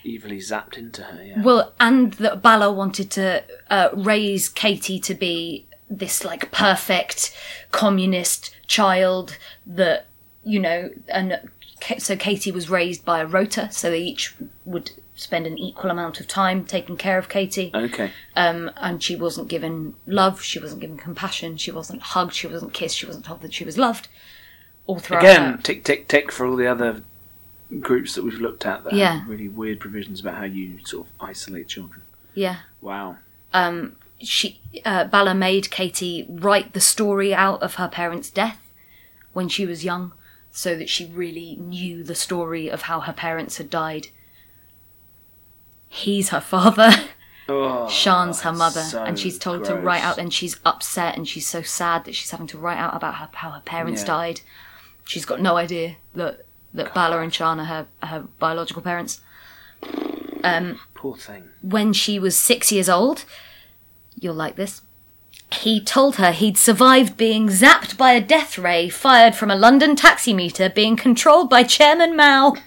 evilly 0.07 0.39
zapped 0.39 0.77
into 0.77 1.03
her. 1.03 1.23
Yeah. 1.23 1.43
well, 1.43 1.73
and 1.81 2.15
that 2.15 2.43
Bala 2.43 2.73
wanted 2.73 3.11
to 3.13 3.45
uh, 3.71 3.89
raise 3.93 4.49
Katie 4.49 5.01
to 5.01 5.15
be 5.15 5.67
this 5.89 6.25
like 6.25 6.51
perfect 6.51 7.37
communist 7.73 8.55
child 8.67 9.39
that 9.67 10.07
you 10.43 10.61
know, 10.61 10.91
and 11.09 11.41
so 11.99 12.17
Katie 12.17 12.51
was 12.51 12.69
raised 12.71 13.05
by 13.05 13.21
a 13.21 13.27
rota, 13.27 13.69
so 13.73 13.91
they 13.91 14.01
each 14.03 14.35
would 14.65 14.93
spend 15.17 15.47
an 15.47 15.57
equal 15.59 15.91
amount 15.91 16.19
of 16.21 16.27
time 16.27 16.65
taking 16.65 16.97
care 16.97 17.19
of 17.19 17.29
Katie. 17.29 17.71
Okay. 17.75 18.11
um, 18.37 18.71
and 18.77 19.03
she 19.03 19.15
wasn't 19.17 19.49
given 19.49 19.95
love, 20.07 20.43
she 20.43 20.59
wasn't 20.59 20.81
given 20.81 20.97
compassion, 20.97 21.57
she 21.57 21.71
wasn't 21.71 22.03
hugged, 22.03 22.35
she 22.35 22.47
wasn't 22.49 22.73
kissed, 22.73 22.97
she 22.99 23.07
wasn't 23.07 23.25
told 23.25 23.41
that 23.43 23.55
she 23.55 23.65
was 23.65 23.79
loved. 23.79 24.09
All 24.87 24.99
throughout 24.99 25.23
Again, 25.23 25.53
her- 25.53 25.59
tick, 25.59 25.85
tick, 25.85 26.09
tick 26.09 26.31
for 26.33 26.45
all 26.47 26.57
the 26.57 26.67
other 26.67 27.03
groups 27.81 28.15
that 28.15 28.25
we've 28.25 28.41
looked 28.41 28.67
at 28.67 28.85
that 28.85 28.93
Yeah. 28.93 29.21
have 29.21 29.29
really 29.29 29.49
weird 29.49 29.81
provisions 29.81 30.21
about 30.21 30.35
how 30.35 30.45
you 30.45 30.85
sort 30.85 31.07
of 31.07 31.13
isolate 31.21 31.69
children. 31.69 32.03
yeah. 32.35 32.57
Wow. 32.81 33.17
She 34.21 34.61
uh, 34.85 35.05
Bala 35.05 35.35
made 35.35 35.71
Katie 35.71 36.25
write 36.29 36.73
the 36.73 36.81
story 36.81 37.35
out 37.35 37.63
of 37.63 37.75
her 37.75 37.89
parents' 37.89 38.31
death 38.31 38.59
when 39.33 39.49
she 39.49 39.67
was 39.67 39.85
young, 39.85 40.13
so 40.51 40.77
that 40.77 40.89
she 40.89 41.07
really 41.07 41.57
knew 41.57 42.03
the 42.05 42.15
story 42.15 42.69
of 42.69 42.83
how 42.83 43.01
her 43.01 43.13
parents 43.13 43.59
had 43.59 43.69
died. 43.69 44.07
He's 45.95 46.31
her 46.31 46.41
father. 46.41 46.91
Oh, 47.49 47.89
Sian's 47.89 48.41
her 48.41 48.53
mother, 48.53 48.81
so 48.83 49.05
and 49.05 49.19
she's 49.19 49.39
told 49.39 49.65
to 49.67 49.75
write 49.77 50.03
out, 50.03 50.17
and 50.19 50.33
she's 50.33 50.59
upset 50.65 51.15
and 51.17 51.29
she's 51.29 51.47
so 51.47 51.61
sad 51.63 52.05
that 52.05 52.15
she's 52.15 52.31
having 52.31 52.47
to 52.49 52.59
write 52.59 52.79
out 52.79 52.97
about 52.97 53.17
her, 53.17 53.29
how 53.35 53.51
her 53.51 53.61
parents 53.65 54.01
Yeah. 54.01 54.07
died. 54.07 54.41
She's 55.05 55.25
got 55.27 55.41
no 55.41 55.57
idea 55.59 55.97
that 56.15 56.47
that 56.73 56.95
Bala 56.95 57.21
and 57.21 57.33
Sian 57.33 57.61
are 57.61 57.65
her, 57.67 57.87
her 58.03 58.21
biological 58.39 58.83
parents. 58.83 59.21
Um, 60.43 60.81
Poor 60.95 61.17
thing. 61.17 61.45
When 61.63 61.93
she 61.93 62.19
was 62.19 62.37
six 62.37 62.73
years 62.73 62.89
old, 62.89 63.25
you'll 64.19 64.35
like 64.35 64.57
this. 64.57 64.83
He 65.53 65.81
told 65.81 66.17
her 66.17 66.33
he'd 66.33 66.57
survived 66.59 67.17
being 67.17 67.49
zapped 67.49 67.97
by 67.97 68.13
a 68.13 68.21
death 68.21 68.59
ray 68.59 68.89
fired 68.89 69.35
from 69.37 69.51
a 69.51 69.55
London 69.57 69.95
taximeter 69.95 70.75
being 70.75 70.97
controlled 70.97 71.49
by 71.51 71.63
Chairman 71.63 72.17
Mao. 72.17 72.57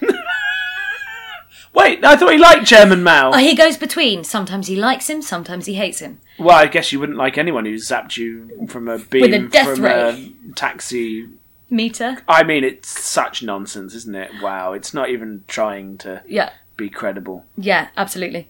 Wait, 1.74 2.04
I 2.04 2.16
thought 2.16 2.32
he 2.32 2.38
liked 2.38 2.66
Chairman 2.66 3.02
Mao. 3.02 3.32
he 3.34 3.54
goes 3.54 3.76
between. 3.76 4.24
Sometimes 4.24 4.66
he 4.66 4.76
likes 4.76 5.08
him, 5.08 5.22
sometimes 5.22 5.66
he 5.66 5.74
hates 5.74 6.00
him. 6.00 6.20
Well, 6.38 6.56
I 6.56 6.66
guess 6.66 6.92
you 6.92 7.00
wouldn't 7.00 7.18
like 7.18 7.36
anyone 7.38 7.64
who 7.64 7.74
zapped 7.74 8.16
you 8.16 8.66
from 8.68 8.88
a 8.88 8.98
beam 8.98 9.22
With 9.22 9.34
a 9.34 9.48
death 9.48 9.74
from 9.76 9.84
ray. 9.84 10.32
a 10.50 10.54
taxi. 10.54 11.28
Meter? 11.70 12.16
I 12.26 12.44
mean, 12.44 12.64
it's 12.64 12.88
such 12.88 13.42
nonsense, 13.42 13.94
isn't 13.94 14.14
it? 14.14 14.30
Wow, 14.42 14.72
it's 14.72 14.94
not 14.94 15.10
even 15.10 15.44
trying 15.48 15.98
to 15.98 16.22
Yeah. 16.26 16.50
be 16.76 16.88
credible. 16.88 17.44
Yeah, 17.56 17.88
absolutely. 17.96 18.48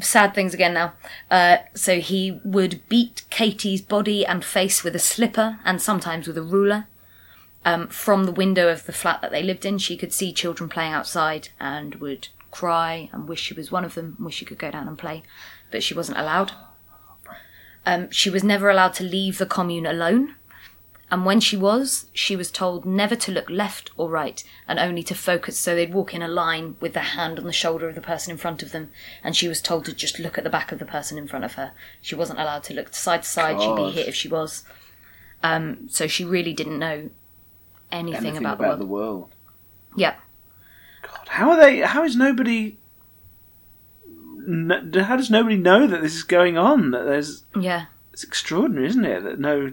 Sad 0.00 0.34
things 0.34 0.52
again 0.54 0.74
now. 0.74 0.92
Uh, 1.30 1.56
so 1.74 2.00
he 2.00 2.40
would 2.44 2.82
beat 2.88 3.22
Katie's 3.30 3.80
body 3.82 4.24
and 4.26 4.44
face 4.44 4.84
with 4.84 4.94
a 4.94 4.98
slipper 5.00 5.58
and 5.64 5.80
sometimes 5.82 6.26
with 6.28 6.36
a 6.38 6.42
ruler. 6.42 6.86
Um, 7.68 7.88
from 7.88 8.24
the 8.24 8.32
window 8.32 8.70
of 8.70 8.86
the 8.86 8.94
flat 8.94 9.20
that 9.20 9.30
they 9.30 9.42
lived 9.42 9.66
in, 9.66 9.76
she 9.76 9.98
could 9.98 10.10
see 10.10 10.32
children 10.32 10.70
playing 10.70 10.94
outside 10.94 11.50
and 11.60 11.96
would 11.96 12.28
cry 12.50 13.10
and 13.12 13.28
wish 13.28 13.42
she 13.42 13.52
was 13.52 13.70
one 13.70 13.84
of 13.84 13.94
them, 13.94 14.16
wish 14.18 14.36
she 14.36 14.46
could 14.46 14.56
go 14.56 14.70
down 14.70 14.88
and 14.88 14.96
play, 14.96 15.22
but 15.70 15.82
she 15.82 15.92
wasn't 15.92 16.16
allowed. 16.16 16.52
Um, 17.84 18.10
she 18.10 18.30
was 18.30 18.42
never 18.42 18.70
allowed 18.70 18.94
to 18.94 19.04
leave 19.04 19.36
the 19.36 19.44
commune 19.44 19.84
alone. 19.84 20.36
And 21.10 21.26
when 21.26 21.40
she 21.40 21.58
was, 21.58 22.06
she 22.14 22.36
was 22.36 22.50
told 22.50 22.86
never 22.86 23.14
to 23.16 23.32
look 23.32 23.50
left 23.50 23.90
or 23.98 24.08
right 24.08 24.42
and 24.66 24.78
only 24.78 25.02
to 25.02 25.14
focus. 25.14 25.58
So 25.58 25.74
they'd 25.74 25.92
walk 25.92 26.14
in 26.14 26.22
a 26.22 26.28
line 26.28 26.76
with 26.80 26.94
their 26.94 27.02
hand 27.02 27.38
on 27.38 27.44
the 27.44 27.52
shoulder 27.52 27.86
of 27.86 27.94
the 27.94 28.00
person 28.00 28.30
in 28.30 28.38
front 28.38 28.62
of 28.62 28.72
them. 28.72 28.92
And 29.22 29.36
she 29.36 29.46
was 29.46 29.60
told 29.60 29.84
to 29.84 29.92
just 29.92 30.18
look 30.18 30.38
at 30.38 30.44
the 30.44 30.48
back 30.48 30.72
of 30.72 30.78
the 30.78 30.86
person 30.86 31.18
in 31.18 31.28
front 31.28 31.44
of 31.44 31.52
her. 31.54 31.72
She 32.00 32.14
wasn't 32.14 32.40
allowed 32.40 32.64
to 32.64 32.74
look 32.74 32.94
side 32.94 33.24
to 33.24 33.28
side. 33.28 33.60
She'd 33.60 33.76
be 33.76 33.90
hit 33.90 34.08
if 34.08 34.14
she 34.14 34.28
was. 34.28 34.64
Um, 35.42 35.86
so 35.90 36.06
she 36.06 36.24
really 36.24 36.54
didn't 36.54 36.78
know 36.78 37.10
anything, 37.92 38.26
Anything 38.26 38.38
about, 38.44 38.58
about 38.60 38.78
the 38.78 38.84
the 38.84 38.90
world. 38.90 39.18
world. 39.20 39.34
Yeah. 39.96 40.14
God, 41.02 41.28
how 41.28 41.50
are 41.50 41.56
they? 41.56 41.80
How 41.80 42.04
is 42.04 42.16
nobody? 42.16 42.78
How 44.46 45.16
does 45.16 45.30
nobody 45.30 45.56
know 45.56 45.86
that 45.86 46.00
this 46.02 46.14
is 46.14 46.22
going 46.22 46.56
on? 46.56 46.90
That 46.92 47.04
there's 47.04 47.44
Yeah. 47.58 47.86
it's 48.12 48.24
extraordinary, 48.24 48.86
isn't 48.88 49.04
it? 49.04 49.22
That 49.22 49.38
no, 49.38 49.72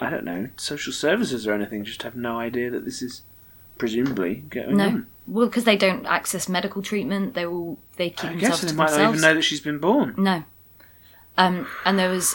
I 0.00 0.08
don't 0.10 0.24
know, 0.24 0.48
social 0.56 0.92
services 0.92 1.46
or 1.46 1.52
anything 1.52 1.84
just 1.84 2.02
have 2.02 2.16
no 2.16 2.38
idea 2.38 2.70
that 2.70 2.84
this 2.84 3.02
is 3.02 3.22
presumably 3.78 4.36
going 4.48 4.68
on. 4.70 4.76
No. 4.76 4.84
on. 4.86 5.06
Well, 5.26 5.46
because 5.48 5.64
they 5.64 5.76
don't 5.76 6.06
access 6.06 6.48
medical 6.48 6.82
treatment, 6.82 7.34
they 7.34 7.44
all 7.44 7.78
they 7.96 8.10
keep 8.10 8.24
I 8.24 8.28
themselves 8.32 8.40
guess 8.40 8.60
they 8.62 8.68
to 8.68 8.74
might 8.74 8.90
not 8.90 9.08
even 9.10 9.20
know 9.20 9.34
that 9.34 9.42
she's 9.42 9.60
been 9.60 9.78
born. 9.78 10.14
No. 10.16 10.44
Um, 11.36 11.66
and 11.84 11.98
there 11.98 12.08
was, 12.08 12.34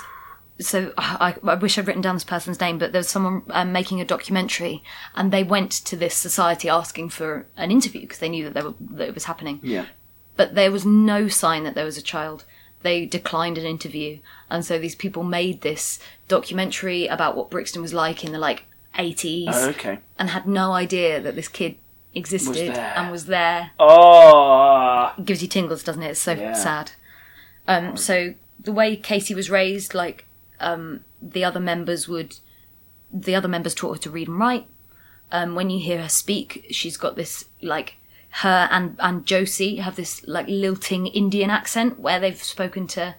so 0.61 0.93
I, 0.97 1.35
I 1.43 1.55
wish 1.55 1.77
I'd 1.77 1.87
written 1.87 2.01
down 2.01 2.15
this 2.15 2.23
person's 2.23 2.59
name, 2.59 2.77
but 2.77 2.91
there 2.91 2.99
was 2.99 3.09
someone 3.09 3.43
um, 3.49 3.71
making 3.71 3.99
a 4.01 4.05
documentary, 4.05 4.83
and 5.15 5.31
they 5.31 5.43
went 5.43 5.71
to 5.71 5.95
this 5.97 6.15
society 6.15 6.69
asking 6.69 7.09
for 7.09 7.45
an 7.57 7.71
interview 7.71 8.01
because 8.01 8.19
they 8.19 8.29
knew 8.29 8.45
that, 8.45 8.53
they 8.53 8.61
were, 8.61 8.73
that 8.91 9.07
it 9.09 9.13
was 9.13 9.25
happening. 9.25 9.59
Yeah. 9.63 9.85
But 10.37 10.55
there 10.55 10.71
was 10.71 10.85
no 10.85 11.27
sign 11.27 11.63
that 11.65 11.75
there 11.75 11.85
was 11.85 11.97
a 11.97 12.01
child. 12.01 12.45
They 12.83 13.05
declined 13.05 13.57
an 13.57 13.65
interview, 13.65 14.19
and 14.49 14.63
so 14.65 14.79
these 14.79 14.95
people 14.95 15.23
made 15.23 15.61
this 15.61 15.99
documentary 16.27 17.07
about 17.07 17.35
what 17.35 17.51
Brixton 17.51 17.81
was 17.81 17.93
like 17.93 18.23
in 18.23 18.31
the 18.31 18.39
like 18.39 18.63
80s, 18.97 19.49
Oh, 19.51 19.69
okay. 19.69 19.99
and 20.17 20.29
had 20.29 20.47
no 20.47 20.71
idea 20.71 21.19
that 21.21 21.35
this 21.35 21.47
kid 21.47 21.75
existed 22.13 22.73
there. 22.75 22.93
and 22.95 23.09
was 23.11 23.27
there 23.27 23.71
Oh, 23.79 25.13
It 25.17 25.25
gives 25.25 25.41
you 25.41 25.47
tingles, 25.47 25.83
doesn't 25.83 26.01
it? 26.03 26.11
It's 26.11 26.19
so 26.19 26.33
Yeah. 26.33 26.53
sad. 26.53 26.91
Um, 27.67 27.95
so 27.95 28.33
the 28.59 28.71
way 28.71 28.95
Casey 28.95 29.33
was 29.35 29.49
raised, 29.49 29.93
like 29.93 30.25
um, 30.61 31.03
the 31.21 31.43
other 31.43 31.59
members 31.59 32.07
would, 32.07 32.37
the 33.11 33.35
other 33.35 33.47
members 33.47 33.75
taught 33.75 33.97
her 33.97 34.01
to 34.03 34.09
read 34.09 34.27
and 34.27 34.39
write. 34.39 34.65
Um, 35.31 35.55
when 35.55 35.69
you 35.69 35.79
hear 35.79 36.01
her 36.01 36.09
speak, 36.09 36.67
she's 36.71 36.97
got 36.97 37.15
this 37.15 37.45
like 37.61 37.95
her 38.31 38.67
and 38.71 38.95
and 38.99 39.25
Josie 39.25 39.77
have 39.77 39.95
this 39.95 40.25
like 40.27 40.45
lilting 40.47 41.07
Indian 41.07 41.49
accent 41.49 41.99
where 41.99 42.19
they've 42.19 42.41
spoken 42.41 42.87
to 42.87 43.15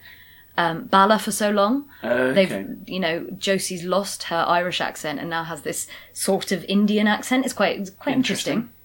um, 0.56 0.84
Bala 0.84 1.18
for 1.18 1.32
so 1.32 1.50
long. 1.50 1.88
okay. 2.04 2.32
They've 2.32 2.88
you 2.88 3.00
know 3.00 3.26
Josie's 3.38 3.84
lost 3.84 4.24
her 4.24 4.44
Irish 4.46 4.80
accent 4.80 5.20
and 5.20 5.30
now 5.30 5.44
has 5.44 5.62
this 5.62 5.86
sort 6.12 6.52
of 6.52 6.64
Indian 6.64 7.06
accent. 7.06 7.44
It's 7.44 7.54
quite 7.54 7.78
it's 7.78 7.90
quite 7.90 8.16
interesting. 8.16 8.52
Interesting. 8.52 8.76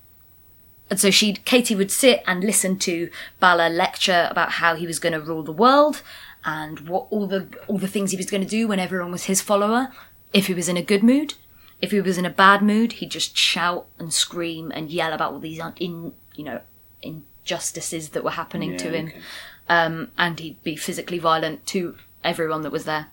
And 0.89 0.99
so 0.99 1.12
she, 1.12 1.34
Katie 1.34 1.76
would 1.76 1.91
sit 1.91 2.24
and 2.26 2.43
listen 2.43 2.80
to 2.80 3.10
Bala 3.41 3.68
lecture 3.70 4.28
about 4.32 4.53
how 4.53 4.76
he 4.76 4.88
was 4.88 4.99
going 4.99 5.14
to 5.14 5.20
rule 5.20 5.43
the 5.43 5.51
world 5.51 6.01
and 6.48 6.80
what 6.88 7.06
all 7.12 7.28
the 7.28 7.48
all 7.68 7.78
the 7.78 7.88
things 7.89 8.12
he 8.12 8.18
was 8.18 8.32
going 8.32 8.41
to 8.41 8.50
do 8.50 8.68
when 8.70 8.80
everyone 8.80 9.12
was 9.12 9.26
his 9.26 9.41
follower. 9.41 9.89
If 10.34 10.48
he 10.48 10.54
was 10.54 10.68
in 10.70 10.78
a 10.78 10.82
good 10.82 11.04
mood, 11.04 11.34
if 11.82 11.91
he 11.91 12.02
was 12.02 12.18
in 12.18 12.26
a 12.26 12.30
bad 12.30 12.62
mood, 12.62 12.93
he'd 12.93 13.12
just 13.12 13.38
shout 13.38 13.86
and 14.00 14.14
scream 14.14 14.72
and 14.74 14.89
yell 14.89 15.14
about 15.14 15.34
all 15.34 15.39
these 15.39 15.60
in 15.76 16.14
you 16.36 16.43
know 16.45 16.62
injustices 17.02 18.10
that 18.10 18.24
were 18.24 18.32
happening 18.32 18.72
Yeah, 18.72 18.78
to 18.78 18.91
him, 18.91 19.08
okay. 19.08 19.22
um, 19.70 20.12
and 20.18 20.39
he'd 20.39 20.64
be 20.64 20.76
physically 20.78 21.20
violent 21.20 21.66
to 21.68 21.98
everyone 22.24 22.62
that 22.62 22.72
was 22.72 22.86
there. 22.86 23.08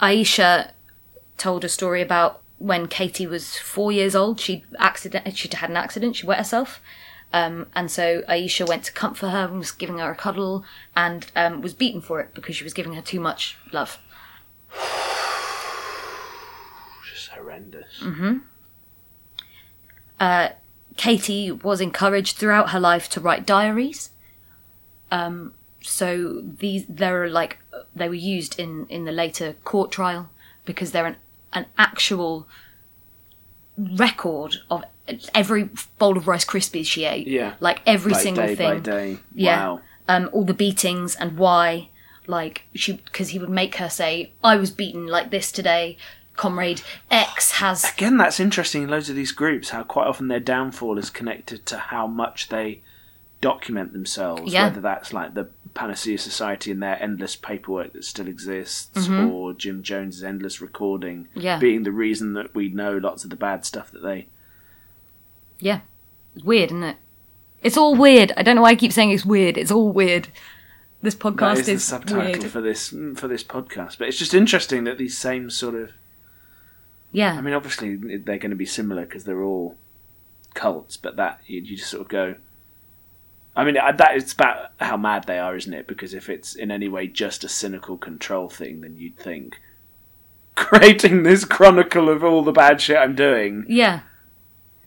Aisha 0.00 0.72
told 1.36 1.64
a 1.64 1.68
story 1.68 2.02
about 2.02 2.42
when 2.58 2.86
Katie 2.88 3.26
was 3.26 3.56
four 3.56 3.92
years 3.92 4.14
old. 4.14 4.40
She 4.40 4.64
accident 4.78 5.36
she'd 5.36 5.54
had 5.54 5.70
an 5.70 5.76
accident. 5.76 6.16
She 6.16 6.26
wet 6.26 6.38
herself, 6.38 6.80
um, 7.32 7.66
and 7.74 7.90
so 7.90 8.22
Aisha 8.22 8.66
went 8.66 8.84
to 8.84 8.92
comfort 8.92 9.28
her 9.30 9.44
and 9.46 9.58
was 9.58 9.72
giving 9.72 9.98
her 9.98 10.10
a 10.10 10.16
cuddle, 10.16 10.64
and 10.96 11.30
um, 11.36 11.60
was 11.62 11.74
beaten 11.74 12.00
for 12.00 12.20
it 12.20 12.34
because 12.34 12.56
she 12.56 12.64
was 12.64 12.74
giving 12.74 12.94
her 12.94 13.02
too 13.02 13.20
much 13.20 13.56
love. 13.72 13.98
just 17.12 17.28
horrendous. 17.28 18.00
Mhm. 18.00 18.42
Katie 21.00 21.50
was 21.50 21.80
encouraged 21.80 22.36
throughout 22.36 22.70
her 22.70 22.78
life 22.78 23.08
to 23.08 23.20
write 23.20 23.46
diaries. 23.46 24.10
Um, 25.10 25.54
so 25.80 26.42
these 26.42 26.84
there 26.90 27.24
are 27.24 27.30
like 27.30 27.56
they 27.96 28.06
were 28.06 28.14
used 28.14 28.58
in 28.60 28.86
in 28.88 29.06
the 29.06 29.12
later 29.12 29.54
court 29.64 29.90
trial 29.90 30.28
because 30.66 30.92
they're 30.92 31.06
an 31.06 31.16
an 31.54 31.64
actual 31.78 32.46
record 33.78 34.56
of 34.70 34.84
every 35.34 35.68
bowl 35.98 36.16
of 36.16 36.26
Rice 36.28 36.44
Krispies 36.44 36.86
she 36.86 37.04
ate. 37.04 37.26
Yeah. 37.26 37.54
like 37.60 37.80
every 37.86 38.12
Like 38.12 38.22
single 38.22 38.46
day 38.46 38.54
thing. 38.54 38.74
by 38.74 38.78
day. 38.80 39.18
Yeah. 39.34 39.64
Wow. 39.68 39.80
Um, 40.08 40.30
all 40.32 40.44
the 40.44 40.54
beatings 40.54 41.14
and 41.16 41.36
why. 41.38 41.88
Like 42.26 42.62
she, 42.74 42.92
because 42.94 43.30
he 43.30 43.38
would 43.38 43.48
make 43.50 43.76
her 43.76 43.88
say, 43.88 44.32
"I 44.44 44.56
was 44.56 44.70
beaten 44.70 45.06
like 45.06 45.30
this 45.30 45.50
today." 45.50 45.96
Comrade 46.36 46.80
X 47.10 47.52
has 47.52 47.84
Again, 47.92 48.16
that's 48.16 48.40
interesting 48.40 48.82
in 48.84 48.88
loads 48.88 49.10
of 49.10 49.16
these 49.16 49.32
groups 49.32 49.70
how 49.70 49.82
quite 49.82 50.06
often 50.06 50.28
their 50.28 50.40
downfall 50.40 50.96
is 50.96 51.10
connected 51.10 51.66
to 51.66 51.76
how 51.76 52.06
much 52.06 52.48
they 52.48 52.80
document 53.40 53.92
themselves. 53.92 54.52
Yeah. 54.52 54.64
Whether 54.68 54.80
that's 54.80 55.12
like 55.12 55.34
the 55.34 55.48
Panacea 55.74 56.18
Society 56.18 56.70
and 56.70 56.82
their 56.82 57.02
endless 57.02 57.36
paperwork 57.36 57.92
that 57.94 58.04
still 58.04 58.28
exists, 58.28 59.08
or 59.08 59.52
Jim 59.54 59.82
Jones's 59.82 60.22
endless 60.22 60.60
recording 60.60 61.24
Mm-hmm. 61.30 61.40
Yeah. 61.40 61.58
being 61.58 61.82
the 61.82 61.92
reason 61.92 62.34
that 62.34 62.54
we 62.54 62.68
know 62.68 62.96
lots 62.96 63.24
of 63.24 63.30
the 63.30 63.36
bad 63.36 63.64
stuff 63.64 63.90
that 63.90 64.02
they. 64.02 64.28
Yeah. 65.60 65.80
It's 66.34 66.44
weird, 66.44 66.70
isn't 66.70 66.82
it? 66.82 66.96
It's 67.62 67.76
all 67.76 67.94
weird. 67.94 68.32
I 68.36 68.42
don't 68.42 68.56
know 68.56 68.62
why 68.62 68.70
I 68.70 68.74
keep 68.74 68.92
saying 68.92 69.10
it's 69.10 69.24
weird. 69.24 69.58
It's 69.58 69.70
all 69.70 69.92
weird. 69.92 70.28
This 71.02 71.14
That 71.14 71.34
podcast 71.34 71.58
is 71.60 71.66
the 71.66 71.78
subtitle 71.78 72.24
weird. 72.24 72.44
for 72.44 72.60
this 72.60 72.92
mm, 72.92 73.18
for 73.18 73.28
this 73.28 73.44
podcast, 73.44 73.98
but 73.98 74.08
it's 74.08 74.18
just 74.18 74.34
interesting 74.34 74.84
that 74.84 74.98
these 74.98 75.16
same 75.16 75.50
sort 75.50 75.74
of. 75.74 75.92
Yeah. 77.12 77.34
I 77.34 77.40
mean, 77.40 77.54
obviously 77.54 77.96
they're 77.96 78.38
going 78.38 78.50
to 78.50 78.56
be 78.56 78.66
similar 78.66 79.04
because 79.04 79.24
they're 79.24 79.42
all 79.42 79.76
cults, 80.54 80.96
but 80.96 81.16
that 81.16 81.40
you, 81.46 81.60
you 81.60 81.76
just 81.76 81.90
sort 81.90 82.02
of 82.02 82.08
go. 82.08 82.36
I 83.56 83.64
mean, 83.64 83.74
that 83.74 84.14
it's 84.14 84.32
about 84.32 84.72
how 84.78 84.96
mad 84.96 85.24
they 85.24 85.38
are, 85.38 85.56
isn't 85.56 85.72
it? 85.74 85.86
Because 85.88 86.14
if 86.14 86.28
it's 86.28 86.54
in 86.54 86.70
any 86.70 86.88
way 86.88 87.08
just 87.08 87.42
a 87.42 87.48
cynical 87.48 87.96
control 87.96 88.48
thing, 88.48 88.80
then 88.80 88.96
you'd 88.96 89.18
think 89.18 89.60
creating 90.54 91.24
this 91.24 91.44
chronicle 91.44 92.08
of 92.08 92.22
all 92.22 92.42
the 92.42 92.52
bad 92.52 92.80
shit 92.80 92.96
I'm 92.96 93.14
doing 93.14 93.64
yeah. 93.68 94.00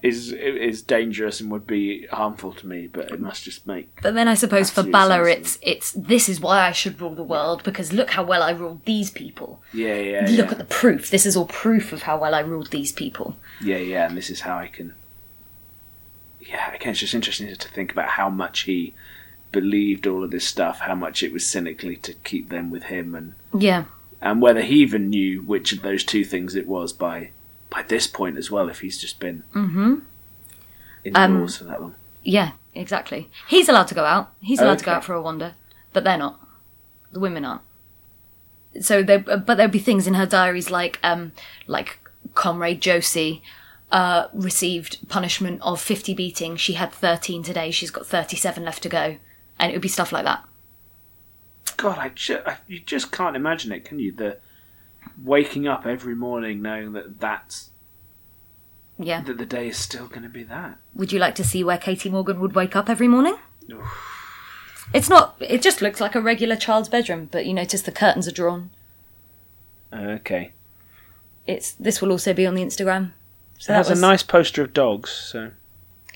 Is 0.04 0.32
is 0.34 0.82
dangerous 0.84 1.40
and 1.42 1.50
would 1.50 1.66
be 1.66 2.06
harmful 2.08 2.52
to 2.54 2.68
me, 2.68 2.88
but 2.88 3.10
it 3.12 3.20
must 3.22 3.44
just 3.46 3.66
make 3.66 3.88
But 4.02 4.14
then 4.14 4.28
I 4.28 4.34
suppose 4.36 4.70
for 4.70 4.84
Bala, 4.84 5.24
it's 5.24 5.58
it's 5.62 5.94
this 5.94 6.28
is 6.28 6.40
why 6.42 6.68
I 6.68 6.72
should 6.74 7.00
rule 7.02 7.16
the 7.16 7.24
world 7.24 7.64
because 7.64 7.94
look 7.94 8.12
how 8.12 8.24
well 8.24 8.44
I 8.44 8.52
ruled 8.52 8.84
these 8.86 9.10
people. 9.10 9.62
yeah, 9.74 9.96
yeah, 9.96 10.22
Look 10.30 10.48
yeah. 10.48 10.52
at 10.52 10.58
the 10.58 10.66
proof. 10.82 11.10
This 11.10 11.26
is 11.26 11.38
all 11.38 11.46
proof 11.48 11.94
of 11.94 12.04
how 12.04 12.18
well 12.20 12.36
I 12.36 12.42
ruled 12.42 12.70
these 12.72 12.92
people. 12.92 13.38
Yeah, 13.62 13.78
yeah, 13.78 14.06
and 14.08 14.18
this 14.18 14.30
is 14.30 14.42
how 14.42 14.58
I 14.58 14.68
can. 14.68 14.94
Yeah, 16.42 16.74
again, 16.76 16.92
it's 16.92 17.00
just 17.00 17.14
interesting 17.14 17.48
to 17.56 17.68
think 17.70 17.92
about 17.94 18.10
how 18.10 18.30
much 18.30 18.62
he 18.62 18.94
believed 19.54 20.06
all 20.06 20.24
of 20.24 20.32
this 20.32 20.46
stuff, 20.46 20.80
how 20.80 20.96
much 20.96 21.24
it 21.24 21.32
was 21.32 21.46
cynically 21.48 21.96
to 21.98 22.14
keep 22.26 22.50
them 22.50 22.70
with 22.70 22.84
him, 22.84 23.16
and 23.16 23.36
Yeah. 23.58 23.86
and 24.22 24.42
whether 24.42 24.62
he 24.62 24.82
even 24.82 25.10
knew 25.10 25.42
which 25.44 25.72
of 25.72 25.82
those 25.82 26.04
two 26.04 26.26
things 26.26 26.56
it 26.56 26.68
was 26.68 26.92
by 26.92 27.30
by 27.74 27.82
this 27.84 28.06
point 28.08 28.38
as 28.38 28.52
well. 28.52 28.70
If 28.70 28.80
he's 28.82 28.98
just 29.00 29.20
been 29.20 29.44
Mm-hmm. 29.54 29.96
indoors 31.04 31.58
for 31.58 31.64
that 31.66 31.82
long, 31.82 31.96
Yeah, 32.22 32.52
exactly. 32.74 33.30
He's 33.48 33.68
allowed 33.70 33.88
to 33.88 33.96
go 33.96 34.06
out. 34.06 34.34
He's 34.40 34.60
allowed 34.62 34.80
to 34.80 34.86
go 34.86 34.92
out 34.92 35.04
for 35.04 35.14
a 35.14 35.22
wander, 35.22 35.56
but 35.92 36.04
they're 36.04 36.18
not. 36.18 36.40
The 37.12 37.20
women 37.20 37.46
aren't. 37.46 37.62
So 38.82 39.04
there, 39.04 39.20
but 39.20 39.46
there'll 39.56 39.72
be 39.72 39.80
things 39.80 40.08
in 40.08 40.16
her 40.16 40.26
diaries 40.26 40.72
like, 40.72 41.00
um, 41.04 41.32
like 41.68 42.00
Comrade 42.34 42.82
Josie, 42.82 43.44
uh, 43.92 44.28
received 44.34 45.08
punishment 45.10 45.62
of 45.62 45.80
fifty 45.80 46.14
beatings. 46.16 46.60
She 46.60 46.74
had 46.74 46.92
thirteen 46.92 47.44
today. 47.44 47.70
She's 47.70 47.92
got 47.92 48.08
thirty-seven 48.08 48.64
left 48.64 48.82
to 48.84 48.90
go, 48.90 49.18
and 49.60 49.72
it 49.72 49.76
would 49.76 49.82
be 49.84 49.88
stuff 49.90 50.12
like 50.12 50.26
that. 50.26 50.44
God, 51.78 51.98
I, 52.00 52.10
ju- 52.10 52.42
I 52.46 52.58
you 52.68 52.80
just 52.80 53.12
can't 53.12 53.36
imagine 53.36 53.72
it, 53.72 53.86
can 53.86 54.00
you? 54.00 54.12
The 54.12 54.40
waking 55.24 55.68
up 55.68 55.86
every 55.86 56.16
morning 56.16 56.62
knowing 56.62 56.94
that 56.94 57.20
that's 57.20 57.70
Yeah. 58.98 59.22
that 59.22 59.38
the 59.38 59.46
day 59.46 59.68
is 59.70 59.78
still 59.78 60.08
going 60.08 60.24
to 60.24 60.30
be 60.30 60.44
that. 60.44 60.78
Would 60.96 61.12
you 61.12 61.20
like 61.20 61.36
to 61.36 61.44
see 61.44 61.64
where 61.64 61.78
Katie 61.78 62.10
Morgan 62.10 62.40
would 62.40 62.56
wake 62.56 62.76
up 62.76 62.90
every 62.90 63.08
morning? 63.08 63.38
It's 64.94 65.10
not. 65.10 65.36
It 65.40 65.62
just 65.62 65.82
looks 65.82 66.00
like 66.02 66.14
a 66.16 66.22
regular 66.22 66.56
child's 66.56 66.90
bedroom, 66.90 67.30
but 67.32 67.46
you 67.46 67.54
notice 67.54 67.82
the 67.82 67.92
curtains 67.92 68.28
are 68.28 68.32
drawn. 68.32 68.70
Okay, 69.92 70.52
It's. 71.48 71.72
This 71.74 72.02
will 72.02 72.12
also 72.12 72.34
be 72.34 72.46
on 72.46 72.56
the 72.56 72.64
Instagram. 72.64 73.12
so 73.60 73.72
that 73.74 73.80
that's 73.80 73.90
was- 73.90 74.00
a 74.00 74.02
nice 74.02 74.24
poster 74.24 74.62
of 74.64 74.74
dogs. 74.74 75.10
So 75.12 75.52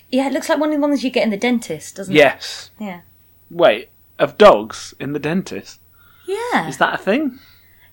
Yeah, 0.09 0.27
it 0.27 0.33
looks 0.33 0.49
like 0.49 0.59
one 0.59 0.69
of 0.69 0.75
the 0.75 0.81
ones 0.81 1.03
you 1.03 1.09
get 1.09 1.23
in 1.23 1.29
the 1.29 1.37
dentist, 1.37 1.95
doesn't 1.97 2.13
it? 2.13 2.17
yes, 2.17 2.71
Yeah. 2.79 3.01
wait, 3.49 3.89
of 4.19 4.37
dogs 4.37 4.93
in 4.99 5.13
the 5.13 5.19
dentist. 5.19 5.79
Yeah. 6.27 6.67
Is 6.67 6.77
that 6.77 6.93
a 6.95 6.97
thing? 6.97 7.39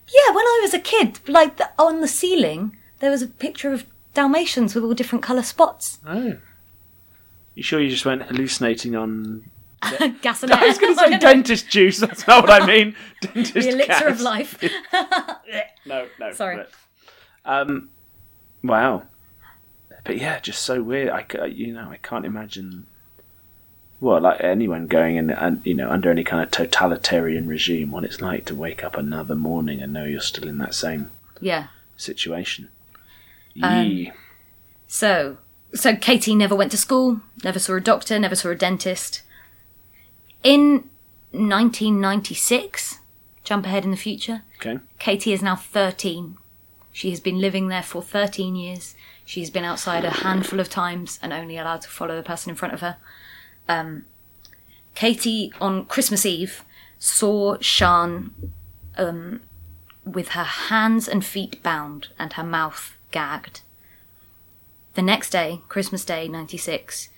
Yeah, 0.09 0.35
when 0.35 0.45
I 0.45 0.61
was 0.63 0.75
a 0.75 0.79
kid, 0.79 1.21
like 1.29 1.57
the, 1.57 1.71
on 1.79 2.01
the 2.01 2.09
ceiling, 2.09 2.77
there 3.01 3.11
was 3.11 3.23
a 3.23 3.27
picture 3.27 3.73
of 3.73 3.87
Dalmatians 4.13 4.75
with 4.75 4.85
all 4.85 4.95
different 4.95 5.23
colour 5.25 5.43
spots. 5.43 5.99
Oh. 6.07 6.37
You 7.55 7.63
sure 7.63 7.81
you 7.81 7.89
just 7.91 8.05
went 8.05 8.23
hallucinating 8.23 8.95
on? 8.97 9.51
Gas 10.23 10.43
and 10.43 10.53
I 10.53 10.67
was 10.67 10.79
going 10.79 10.95
to 10.95 11.01
say 11.01 11.19
dentist 11.19 11.69
juice. 11.69 11.99
That's 11.99 12.27
not 12.27 12.47
what 12.49 12.63
I 12.63 12.67
mean. 12.67 12.97
Dentist 13.21 13.55
The 13.55 13.69
elixir 13.69 14.09
of 14.09 14.21
life. 14.21 14.63
No, 15.87 16.07
no. 16.19 16.33
Sorry. 16.33 16.57
but- 16.57 16.71
um, 17.47 17.91
wow. 18.63 19.03
But 20.05 20.19
yeah, 20.19 20.39
just 20.41 20.63
so 20.63 20.83
weird. 20.83 21.11
I, 21.11 21.27
you 21.47 21.73
know, 21.73 21.89
I 21.91 21.97
can't 21.99 22.25
imagine. 22.27 22.87
Well, 24.05 24.21
like 24.21 24.45
anyone 24.45 24.87
going 24.87 25.17
in, 25.17 25.31
and 25.31 25.63
you 25.65 25.73
know, 25.73 25.89
under 25.89 26.11
any 26.11 26.25
kind 26.25 26.43
of 26.43 26.51
totalitarian 26.51 27.47
regime, 27.47 27.91
what 27.91 28.05
it's 28.05 28.21
like 28.21 28.45
to 28.45 28.55
wake 28.55 28.85
up 28.85 28.99
another 28.99 29.35
morning 29.35 29.81
and 29.81 29.95
know 29.95 30.05
you're 30.05 30.21
still 30.21 30.47
in 30.47 30.59
that 30.59 30.75
same 30.75 31.11
yeah. 31.41 31.69
situation. 31.97 32.69
Um, 33.63 34.09
So, 34.87 35.39
so 35.73 35.97
Katie 35.97 36.35
never 36.35 36.55
went 36.55 36.71
to 36.73 36.77
school, 36.77 37.23
never 37.43 37.59
saw 37.59 37.77
a 37.77 37.81
doctor, 37.81 38.19
never 38.19 38.37
saw 38.37 38.51
a 38.51 38.55
dentist. 38.55 39.23
In 40.43 40.91
1996, 41.31 42.99
jump 43.43 43.65
ahead 43.65 43.87
in 43.87 43.91
the 43.91 43.97
future, 43.97 44.43
okay. 44.57 44.81
Katie 44.99 45.33
is 45.33 45.43
now 45.43 45.57
13. 45.57 46.37
She 46.93 47.09
has 47.09 47.21
been 47.21 47.41
living 47.41 47.69
there 47.69 47.83
for 47.83 48.03
13 48.03 48.55
years. 48.55 48.97
She's 49.25 49.49
been 49.49 49.65
outside 49.65 50.05
a 50.05 50.11
handful 50.11 50.61
of 50.61 50.69
times 50.69 51.19
and 51.23 51.33
only 51.33 51.57
allowed 51.57 51.81
to 51.81 51.89
follow 51.89 52.17
the 52.17 52.23
person 52.23 52.51
in 52.51 52.57
front 52.57 52.75
of 52.75 52.83
her. 52.83 52.99
Um, 53.69 54.05
Katie, 54.95 55.53
on 55.61 55.87
Christmas 55.87 56.25
Eve, 56.25 56.65
saw 56.99 57.57
Sian 57.61 58.35
um, 58.97 59.41
with 60.05 60.29
her 60.31 60.45
hands 60.45 61.09
and 61.09 61.25
feet 61.25 61.63
bound 61.63 62.09
and 62.19 62.35
her 62.35 62.45
mouth 62.45 62.97
gagged. 63.11 63.61
The 64.95 65.03
next 65.03 65.31
day, 65.31 65.61
Christmas 65.69 66.05
Day 66.05 66.29
96, 66.29 67.09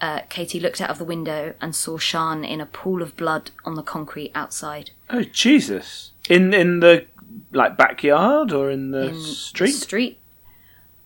uh, 0.00 0.20
Katie 0.28 0.58
looked 0.58 0.80
out 0.80 0.90
of 0.90 0.98
the 0.98 1.04
window 1.04 1.54
and 1.60 1.76
saw 1.76 1.96
Sian 1.96 2.44
in 2.44 2.60
a 2.60 2.66
pool 2.66 3.02
of 3.02 3.16
blood 3.16 3.52
on 3.64 3.76
the 3.76 3.82
concrete 3.82 4.32
outside. 4.34 4.90
Oh 5.08 5.22
Jesus! 5.22 6.10
In 6.28 6.52
in 6.52 6.80
the 6.80 7.06
like 7.52 7.76
backyard 7.76 8.52
or 8.52 8.70
in 8.70 8.90
the 8.90 9.10
in 9.10 9.20
street? 9.20 9.72
the 9.72 9.78
street. 9.78 10.18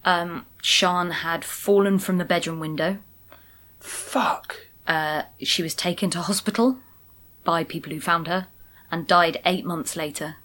Um, 0.04 0.46
Sian 0.62 1.10
had 1.10 1.44
fallen 1.44 1.98
from 1.98 2.16
the 2.16 2.24
bedroom 2.24 2.58
window. 2.58 2.98
Fuck. 3.80 4.65
She 5.42 5.62
was 5.62 5.74
taken 5.74 6.10
to 6.10 6.20
hospital 6.20 6.78
by 7.44 7.64
people 7.64 7.92
who 7.92 8.00
found 8.00 8.26
her 8.26 8.48
and 8.90 9.06
died 9.06 9.40
eight 9.44 9.64
months 9.64 9.96
later. 9.96 10.36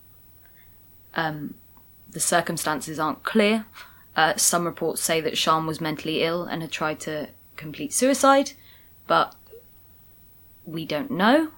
Um, 1.14 1.56
the 2.10 2.20
circumstances 2.20 3.00
aren't 3.00 3.24
clear. 3.24 3.66
Uh, 4.16 4.36
some 4.36 4.66
reports 4.66 5.02
say 5.02 5.22
that 5.22 5.38
Sian 5.38 5.66
was 5.66 5.80
mentally 5.80 6.24
ill 6.24 6.44
and 6.44 6.62
had 6.62 6.72
tried 6.72 7.00
to 7.02 7.30
complete 7.56 7.94
suicide, 7.94 8.52
but 9.08 9.36
we 10.66 10.86
don't 10.86 11.12
know. 11.12 11.52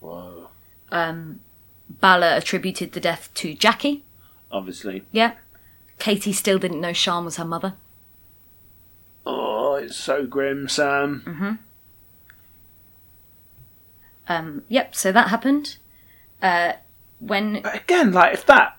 Whoa. 0.00 0.48
Bala 0.90 2.36
attributed 2.36 2.92
the 2.92 3.00
death 3.00 3.30
to 3.34 3.54
Jackie. 3.54 4.04
Obviously. 4.50 5.04
Yeah. 5.12 5.34
Katie 5.98 6.32
still 6.32 6.58
didn't 6.58 6.80
know 6.80 6.92
Sian 6.92 7.24
was 7.24 7.36
her 7.36 7.44
mother. 7.44 7.74
Oh, 9.26 9.74
it's 9.74 9.96
so 9.96 10.26
grim, 10.26 10.68
Sam. 10.68 11.58
Um, 14.28 14.62
yep, 14.68 14.94
so 14.94 15.10
that 15.12 15.28
happened. 15.28 15.78
Uh, 16.42 16.72
when 17.20 17.56
again, 17.64 18.12
like 18.12 18.34
if 18.34 18.46
that. 18.46 18.74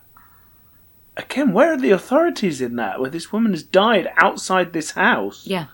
Again, 1.18 1.52
where 1.52 1.74
are 1.74 1.78
the 1.78 1.92
authorities 1.92 2.62
in 2.62 2.78
that? 2.78 3.02
Where 3.02 3.10
this 3.10 3.32
woman 3.34 3.52
has 3.52 3.62
died 3.64 4.08
outside 4.18 4.72
this 4.72 4.92
house? 4.92 5.46
yeah, 5.46 5.66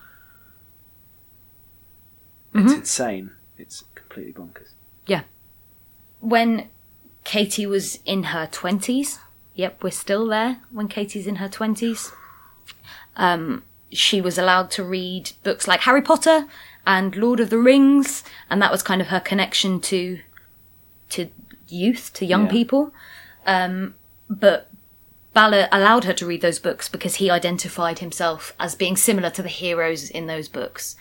It's 2.53 2.63
Mm-hmm. 2.63 2.79
insane. 2.79 3.31
It's 3.57 3.83
completely 3.93 4.33
bonkers. 4.33 4.69
Yeah. 5.05 5.23
When 6.19 6.69
Katie 7.23 7.65
was 7.67 7.99
in 8.05 8.23
her 8.23 8.47
twenties, 8.51 9.19
yep, 9.53 9.83
we're 9.83 9.91
still 9.91 10.25
there. 10.27 10.61
When 10.71 10.87
Katie's 10.87 11.27
in 11.27 11.35
her 11.35 11.49
twenties, 11.49 12.11
um, 13.15 13.63
she 13.91 14.21
was 14.21 14.37
allowed 14.37 14.71
to 14.71 14.83
read 14.83 15.31
books 15.43 15.67
like 15.67 15.81
Harry 15.81 16.01
Potter 16.01 16.45
and 16.87 17.15
Lord 17.15 17.39
of 17.39 17.49
the 17.49 17.57
Rings, 17.57 18.23
and 18.49 18.61
that 18.61 18.71
was 18.71 18.83
kind 18.83 19.01
of 19.01 19.07
her 19.07 19.19
connection 19.19 19.79
to 19.81 20.19
to 21.09 21.29
youth, 21.67 22.11
to 22.15 22.25
young 22.25 22.45
Yeah. 22.45 22.51
people. 22.51 22.93
Um, 23.45 23.95
but 24.29 24.69
Bala 25.33 25.67
allowed 25.71 26.05
her 26.05 26.13
to 26.13 26.25
read 26.25 26.41
those 26.41 26.59
books 26.59 26.89
because 26.89 27.15
he 27.15 27.29
identified 27.29 27.99
himself 27.99 28.53
as 28.59 28.73
being 28.75 28.95
similar 28.95 29.29
to 29.31 29.43
the 29.43 29.49
heroes 29.49 30.09
in 30.09 30.27
those 30.27 30.47
books. 30.47 30.95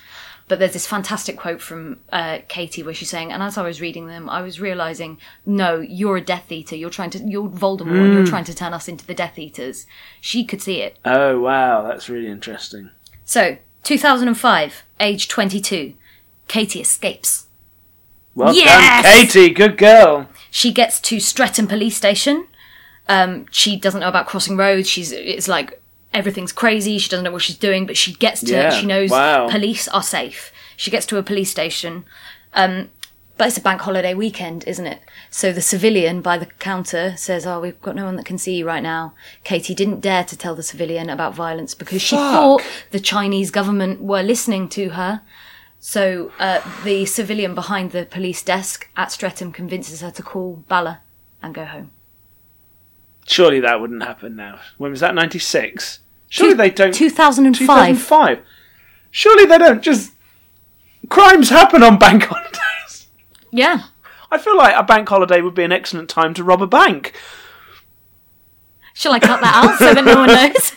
But 0.47 0.59
there's 0.59 0.75
this 0.75 0.87
fantastic 0.87 1.39
quote 1.39 1.63
from 1.63 2.01
uh, 2.13 2.41
Katie 2.49 2.83
where 2.83 2.93
she's 2.93 3.09
saying, 3.09 3.33
and 3.33 3.43
as 3.43 3.57
I 3.57 3.63
was 3.63 3.81
reading 3.81 4.09
them, 4.09 4.29
I 4.29 4.43
was 4.43 4.61
realizing, 4.61 5.17
no, 5.47 5.81
you're 5.81 6.19
a 6.19 6.21
Death 6.21 6.53
Eater. 6.53 6.77
You're 6.77 6.91
trying 6.91 7.11
to, 7.11 7.19
you're 7.19 7.49
Voldemort. 7.49 8.05
and 8.05 8.13
You're 8.13 8.27
trying 8.27 8.45
to 8.45 8.55
turn 8.55 8.75
us 8.75 8.87
into 8.87 9.07
the 9.07 9.15
Death 9.15 9.39
Eaters. 9.39 9.87
She 10.21 10.45
could 10.45 10.61
see 10.61 10.83
it. 10.83 10.99
Oh 11.05 11.41
wow, 11.41 11.83
that's 11.89 12.11
really 12.11 12.29
interesting. 12.29 12.91
So, 13.25 13.57
2005, 13.85 14.83
age 15.01 15.29
22, 15.29 15.95
Katie 16.49 16.81
escapes. 16.81 17.47
Well 18.35 18.55
Yes! 18.55 19.05
done, 19.05 19.13
Katie. 19.27 19.55
Good 19.55 19.79
girl. 19.79 20.29
She 20.51 20.73
gets 20.73 21.01
to 21.03 21.21
Streatham 21.21 21.69
Police 21.69 21.97
Station. 21.97 22.49
Um, 23.09 23.47
she 23.51 23.77
doesn't 23.77 24.01
know 24.01 24.09
about 24.09 24.27
crossing 24.27 24.57
roads. 24.57 24.89
She's 24.89 25.13
it's 25.13 25.47
like 25.47 25.81
everything's 26.13 26.53
crazy. 26.53 26.99
She 26.99 27.09
doesn't 27.09 27.25
know 27.25 27.31
what 27.31 27.43
she's 27.43 27.59
doing, 27.59 27.87
but 27.87 27.97
she 27.97 28.15
gets 28.15 28.41
to. 28.41 28.53
Yeah, 28.53 28.71
She 28.71 28.87
knows 28.87 29.11
wow. 29.11 29.49
police 29.49 29.87
are 29.89 30.03
safe. 30.03 30.53
She 30.77 30.91
gets 30.91 31.07
to 31.07 31.19
a 31.19 31.23
police 31.23 31.51
station. 31.51 32.05
Um, 32.55 32.91
but 33.37 33.49
it's 33.49 33.59
a 33.59 33.61
bank 33.61 33.81
holiday 33.81 34.15
weekend, 34.15 34.65
isn't 34.67 34.87
it? 34.87 35.01
So 35.31 35.53
the 35.53 35.61
civilian 35.61 36.21
by 36.23 36.39
the 36.39 36.47
counter 36.47 37.15
says, 37.17 37.47
"Oh, 37.47 37.61
we've 37.61 37.81
got 37.83 37.97
no 37.97 38.05
one 38.05 38.17
that 38.17 38.27
can 38.27 38.39
see 38.39 38.57
you 38.57 38.67
right 38.67 38.83
now." 38.83 39.15
Katie 39.43 39.75
didn't 39.75 40.01
dare 40.01 40.25
to 40.25 40.37
tell 40.37 40.55
the 40.55 40.63
civilian 40.63 41.11
about 41.11 41.35
violence 41.35 41.75
because 41.75 42.01
she 42.03 42.17
Fuck. 42.17 42.33
thought 42.33 42.63
the 42.91 43.01
Chinese 43.01 43.51
government 43.51 44.01
were 44.01 44.23
listening 44.23 44.69
to 44.71 44.91
her. 44.91 45.23
So 45.81 46.33
uh, 46.39 46.61
the 46.85 47.05
civilian 47.05 47.55
behind 47.55 47.91
the 47.91 48.07
police 48.07 48.43
desk 48.43 48.89
at 48.97 49.13
Streatham 49.13 49.53
convinces 49.53 50.01
her 50.01 50.11
to 50.13 50.23
call 50.23 50.65
Bala 50.69 51.01
and 51.43 51.55
go 51.55 51.65
home. 51.67 51.91
Surely 53.27 53.61
that 53.61 53.81
wouldn't 53.81 54.03
happen 54.03 54.37
now. 54.37 54.61
When 54.79 54.91
was 54.91 55.01
that? 55.01 55.15
Ninety 55.15 55.39
six. 55.39 56.01
Surely 56.29 56.53
Two- 56.55 56.57
they 56.59 56.71
don't. 56.71 56.95
2005. 56.95 57.59
2005. 57.67 58.39
Surely 59.11 59.45
they 59.47 59.59
don't 59.59 59.83
just. 59.83 60.13
Crimes 61.11 61.51
happen 61.51 61.83
on 61.83 61.99
bank 61.99 62.25
holidays. 62.25 62.61
Yeah. 63.55 63.85
I 64.33 64.39
feel 64.39 64.57
like 64.57 64.75
a 64.77 64.83
bank 64.83 65.09
holiday 65.09 65.41
would 65.41 65.55
be 65.55 65.63
an 65.63 65.71
excellent 65.71 66.11
time 66.11 66.35
to 66.35 66.43
rob 66.43 66.61
a 66.61 66.67
bank. 66.67 67.15
Shall 68.95 69.13
I 69.13 69.21
cut 69.21 69.41
that 69.41 69.55
out 69.55 69.79
so 69.79 69.95
that 69.95 70.05
no 70.05 70.17
one 70.17 70.29
knows? 70.29 70.73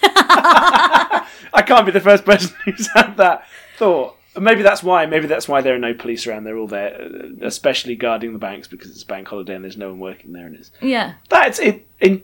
I 1.54 1.62
can't 1.64 1.86
be 1.86 1.92
the 1.92 2.00
first 2.00 2.24
person 2.24 2.56
who's 2.66 2.88
had 2.94 3.18
that 3.18 3.46
thought. 3.78 4.16
Maybe 4.40 4.62
that's 4.62 4.84
why. 4.84 5.08
Maybe 5.08 5.26
that's 5.26 5.48
why 5.48 5.62
there 5.62 5.74
are 5.74 5.80
no 5.80 5.96
police 5.96 6.28
around. 6.28 6.44
They're 6.44 6.58
all 6.58 6.68
there, 6.68 7.02
uh, 7.02 7.46
especially 7.46 7.96
guarding 7.96 8.34
the 8.34 8.40
banks 8.40 8.68
because 8.68 8.92
it's 8.92 9.02
a 9.02 9.08
bank 9.08 9.28
holiday 9.28 9.56
and 9.56 9.64
there's 9.64 9.78
no 9.78 9.90
one 9.90 10.00
working 10.00 10.34
there. 10.34 10.46
And 10.46 10.56
it's 10.56 10.72
yeah. 10.80 11.16
that's 11.30 11.58
it. 11.58 11.88
In, 12.00 12.22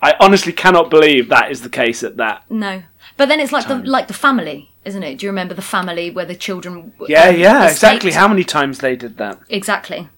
I 0.00 0.14
honestly 0.20 0.52
cannot 0.52 0.90
believe 0.90 1.28
that 1.28 1.50
is 1.50 1.62
the 1.62 1.68
case 1.68 2.04
at 2.04 2.16
that. 2.18 2.48
No. 2.48 2.84
But 3.16 3.28
then 3.28 3.40
it's 3.40 3.52
like 3.52 3.66
the 3.66 3.76
like 3.76 4.06
the 4.06 4.14
family, 4.14 4.71
isn't 4.84 5.02
it? 5.02 5.18
Do 5.18 5.26
you 5.26 5.30
remember 5.30 5.54
the 5.54 5.62
family 5.62 6.10
where 6.10 6.24
the 6.24 6.34
children? 6.34 6.92
Yeah, 7.08 7.28
um, 7.28 7.36
yeah, 7.36 7.64
escaped? 7.64 7.72
exactly. 7.72 8.10
How 8.12 8.28
many 8.28 8.44
times 8.44 8.78
they 8.78 8.96
did 8.96 9.16
that? 9.18 9.38
Exactly. 9.48 10.08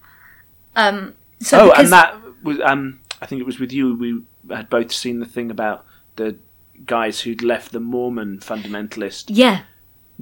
Um. 0.77 1.15
So 1.41 1.61
oh, 1.61 1.71
because, 1.71 1.85
and 1.85 1.93
that 1.93 2.17
was. 2.43 2.59
Um, 2.65 3.01
I 3.21 3.27
think 3.27 3.41
it 3.41 3.47
was 3.47 3.59
with 3.59 3.73
you. 3.73 3.95
We 3.95 4.23
had 4.55 4.69
both 4.69 4.93
seen 4.93 5.21
the 5.21 5.27
thing 5.27 5.51
about 5.51 5.85
the 6.17 6.37
guys 6.85 7.21
who'd 7.21 7.43
left 7.43 7.73
the 7.73 7.81
Mormon 7.81 8.39
fundamentalist 8.41 9.27
Yeah. 9.29 9.63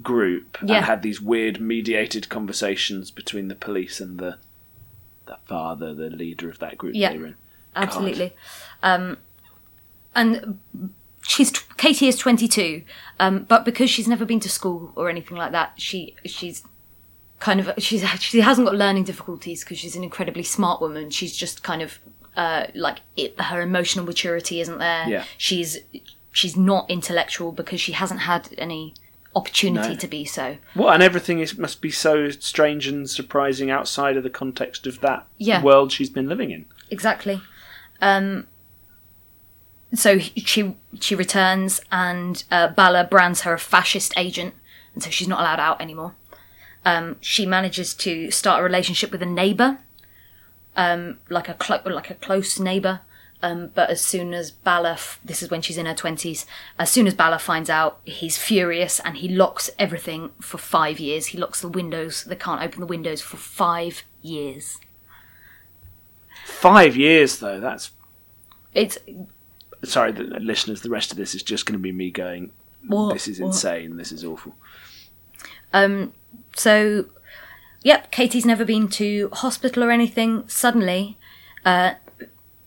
group 0.02 0.58
Yeah. 0.62 0.76
and 0.76 0.84
had 0.84 1.02
these 1.02 1.20
weird 1.20 1.60
mediated 1.60 2.28
conversations 2.28 3.10
between 3.10 3.48
the 3.48 3.54
police 3.54 4.00
and 4.00 4.18
the 4.18 4.38
the 5.26 5.38
father, 5.46 5.94
the 5.94 6.10
leader 6.10 6.50
of 6.50 6.58
that 6.58 6.76
group 6.78 6.94
Yeah. 6.94 7.12
they 7.12 7.18
were 7.18 7.26
in. 7.26 7.36
absolutely. 7.74 8.34
Um, 8.82 9.16
and 10.14 10.58
she's 11.22 11.50
Katie 11.76 12.08
is 12.08 12.16
twenty 12.16 12.48
two, 12.48 12.82
um, 13.18 13.44
but 13.44 13.64
because 13.64 13.90
she's 13.90 14.08
never 14.08 14.24
been 14.24 14.40
to 14.40 14.48
school 14.48 14.92
or 14.96 15.08
anything 15.08 15.36
like 15.36 15.52
that, 15.52 15.72
she 15.80 16.14
she's 16.24 16.62
kind 17.40 17.58
of 17.60 17.70
she's 17.78 18.04
she 18.20 18.40
hasn't 18.40 18.66
got 18.66 18.74
learning 18.76 19.04
difficulties 19.04 19.64
because 19.64 19.78
she's 19.78 19.96
an 19.96 20.04
incredibly 20.04 20.42
smart 20.42 20.80
woman. 20.80 21.10
She's 21.10 21.34
just 21.36 21.62
kind 21.62 21.82
of 21.82 21.98
uh, 22.36 22.66
like 22.74 22.98
it, 23.16 23.38
her 23.40 23.60
emotional 23.60 24.04
maturity 24.04 24.60
isn't 24.60 24.78
there. 24.78 25.08
Yeah. 25.08 25.24
She's 25.38 25.78
she's 26.30 26.56
not 26.56 26.90
intellectual 26.90 27.52
because 27.52 27.80
she 27.80 27.92
hasn't 27.92 28.20
had 28.20 28.48
any 28.58 28.94
opportunity 29.34 29.90
No. 29.90 29.94
to 29.96 30.06
be 30.08 30.24
so. 30.24 30.58
Well, 30.76 30.90
and 30.90 31.02
everything 31.02 31.40
is 31.40 31.56
must 31.58 31.80
be 31.80 31.90
so 31.90 32.28
strange 32.30 32.86
and 32.86 33.08
surprising 33.08 33.70
outside 33.70 34.16
of 34.16 34.22
the 34.22 34.30
context 34.30 34.86
of 34.86 35.00
that 35.00 35.26
Yeah. 35.38 35.62
world 35.62 35.90
she's 35.92 36.10
been 36.10 36.28
living 36.28 36.50
in. 36.50 36.66
exactly. 36.90 37.40
Um, 38.00 38.46
so 39.94 40.18
she 40.18 40.76
she 41.00 41.14
returns, 41.14 41.80
and 41.90 42.44
uh, 42.50 42.68
Bala 42.68 43.04
brands 43.04 43.42
her 43.42 43.54
a 43.54 43.58
fascist 43.58 44.12
agent, 44.16 44.54
and 44.94 45.02
so 45.02 45.10
she's 45.10 45.28
not 45.28 45.40
allowed 45.40 45.60
out 45.60 45.80
anymore. 45.80 46.14
Um, 46.84 47.16
she 47.20 47.46
manages 47.46 47.94
to 47.94 48.30
start 48.30 48.60
a 48.60 48.64
relationship 48.64 49.12
with 49.12 49.22
a 49.22 49.26
neighbor, 49.26 49.78
um, 50.76 51.18
like 51.28 51.48
a 51.48 51.54
clo- 51.54 51.82
like 51.84 52.10
a 52.10 52.14
close 52.14 52.58
neighbor. 52.58 53.00
Um, 53.44 53.70
but 53.74 53.90
as 53.90 54.04
soon 54.04 54.34
as 54.34 54.52
Bala, 54.52 54.92
f- 54.92 55.18
this 55.24 55.42
is 55.42 55.50
when 55.50 55.62
she's 55.62 55.76
in 55.76 55.86
her 55.86 55.94
twenties. 55.94 56.46
As 56.78 56.90
soon 56.90 57.06
as 57.08 57.14
Bala 57.14 57.38
finds 57.40 57.68
out, 57.68 58.00
he's 58.04 58.38
furious 58.38 59.00
and 59.00 59.16
he 59.16 59.28
locks 59.28 59.68
everything 59.80 60.30
for 60.40 60.58
five 60.58 61.00
years. 61.00 61.26
He 61.26 61.38
locks 61.38 61.60
the 61.60 61.68
windows; 61.68 62.24
they 62.24 62.36
can't 62.36 62.62
open 62.62 62.80
the 62.80 62.86
windows 62.86 63.20
for 63.20 63.36
five 63.36 64.04
years. 64.22 64.78
Five 66.44 66.96
years 66.96 67.38
though. 67.38 67.60
That's 67.60 67.90
It's 68.74 68.98
sorry, 69.84 70.12
the 70.12 70.22
listeners. 70.24 70.80
The 70.82 70.90
rest 70.90 71.10
of 71.12 71.16
this 71.18 71.34
is 71.34 71.42
just 71.42 71.66
going 71.66 71.78
to 71.78 71.82
be 71.82 71.92
me 71.92 72.10
going. 72.10 72.50
What? 72.86 73.12
This 73.12 73.28
is 73.28 73.40
What? 73.40 73.48
insane. 73.48 73.96
This 73.96 74.12
is 74.12 74.24
awful. 74.24 74.54
Um, 75.72 76.12
so, 76.56 77.06
yep, 77.82 78.10
Katie's 78.10 78.44
never 78.46 78.64
been 78.64 78.88
to 78.88 79.28
hospital 79.32 79.84
or 79.84 79.90
anything. 79.90 80.44
Suddenly, 80.48 81.16
uh, 81.64 81.94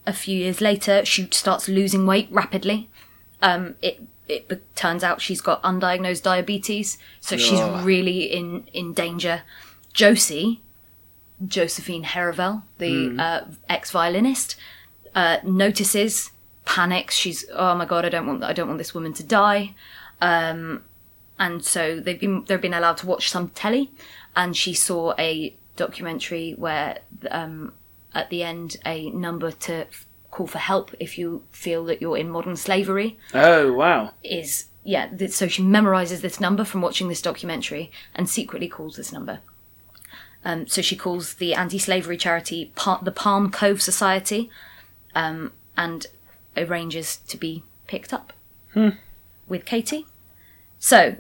a 0.08 0.14
few 0.14 0.38
years 0.38 0.62
later, 0.62 1.04
she 1.06 1.28
starts 1.32 1.68
losing 1.68 2.06
weight 2.06 2.28
rapidly. 2.32 2.90
Um, 3.42 3.76
it 3.82 4.02
it 4.28 4.48
be- 4.48 4.58
turns 4.76 5.04
out 5.04 5.22
she's 5.22 5.42
got 5.42 5.62
undiagnosed 5.64 6.24
diabetes, 6.24 6.98
so 7.20 7.38
she's 7.38 7.62
really 7.84 8.24
in 8.24 8.68
in 8.74 8.94
danger. 8.94 9.44
Josie, 9.94 10.62
Josephine 11.46 12.04
Herivel, 12.04 12.64
the 12.80 13.16
uh, 13.20 13.42
ex 13.70 13.92
violinist, 13.92 14.56
uh, 15.14 15.38
notices, 15.44 16.32
panics. 16.66 17.16
She's 17.16 17.46
oh 17.54 17.76
my 17.76 17.86
god, 17.86 18.06
I 18.06 18.10
don't 18.10 18.28
want 18.28 18.44
I 18.44 18.54
don't 18.54 18.68
want 18.68 18.78
this 18.78 18.94
woman 18.94 19.14
to 19.14 19.24
die 19.24 19.76
and 21.38 21.64
so 21.64 22.00
they've 22.00 22.20
been 22.20 22.46
they've 22.46 22.62
been 22.62 22.74
allowed 22.74 22.98
to 22.98 23.08
watch 23.08 23.30
some 23.30 23.50
telly, 23.50 23.92
and 24.36 24.56
she 24.56 24.74
saw 24.74 25.14
a 25.20 25.56
documentary 25.76 26.54
where 26.54 27.00
um, 27.30 27.74
at 28.14 28.30
the 28.30 28.44
end 28.44 28.78
a 28.86 29.10
number 29.12 29.52
to 29.52 29.86
call 30.32 30.48
for 30.48 30.58
help 30.58 30.94
if 31.00 31.18
you 31.18 31.44
feel 31.50 31.84
that 31.86 32.02
you're 32.02 32.18
in 32.18 32.30
modern 32.30 32.56
slavery 32.56 33.18
Oh 33.34 33.72
wow. 33.74 34.12
is 34.24 34.66
yeah. 34.84 35.10
So 35.30 35.48
she 35.48 35.62
memorizes 35.64 36.22
this 36.22 36.40
number 36.40 36.64
from 36.64 36.82
watching 36.82 37.10
this 37.10 37.22
documentary 37.22 37.92
and 38.14 38.30
secretly 38.30 38.68
calls 38.68 38.96
this 38.96 39.12
number. 39.12 39.40
Um, 40.44 40.68
so 40.68 40.82
she 40.82 40.96
calls 40.96 41.36
the 41.36 41.56
anti-slavery 41.56 42.18
charity 42.18 42.72
pa- 42.76 43.02
the 43.02 43.12
Palm 43.12 43.50
Cove 43.50 43.82
Society, 43.82 44.50
um, 45.16 45.54
and 45.76 46.06
arranges 46.58 47.18
to 47.18 47.38
be 47.38 47.64
picked 47.88 48.14
up 48.14 48.34
with 49.48 49.66
Katie. 49.66 50.06
So, 50.80 51.18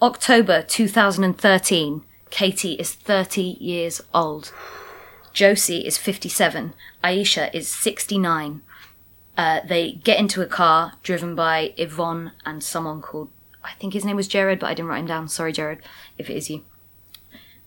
October 0.00 0.62
2013, 0.62 2.04
Katie 2.30 2.72
is 2.74 2.92
30 2.94 3.42
years 3.60 4.00
old. 4.14 4.52
Josie 5.32 5.86
is 5.86 5.98
57. 5.98 6.74
Aisha 7.02 7.52
is 7.54 7.68
69. 7.68 8.62
Uh, 9.36 9.60
they 9.66 9.92
get 9.92 10.18
into 10.18 10.42
a 10.42 10.46
car 10.46 10.92
driven 11.02 11.34
by 11.34 11.72
Yvonne 11.76 12.32
and 12.44 12.62
someone 12.62 13.00
called, 13.00 13.30
I 13.64 13.72
think 13.80 13.94
his 13.94 14.04
name 14.04 14.16
was 14.16 14.28
Jared, 14.28 14.58
but 14.58 14.66
I 14.66 14.74
didn't 14.74 14.90
write 14.90 15.00
him 15.00 15.06
down. 15.06 15.28
Sorry, 15.28 15.52
Jared, 15.52 15.78
if 16.18 16.28
it 16.28 16.36
is 16.36 16.50
you. 16.50 16.64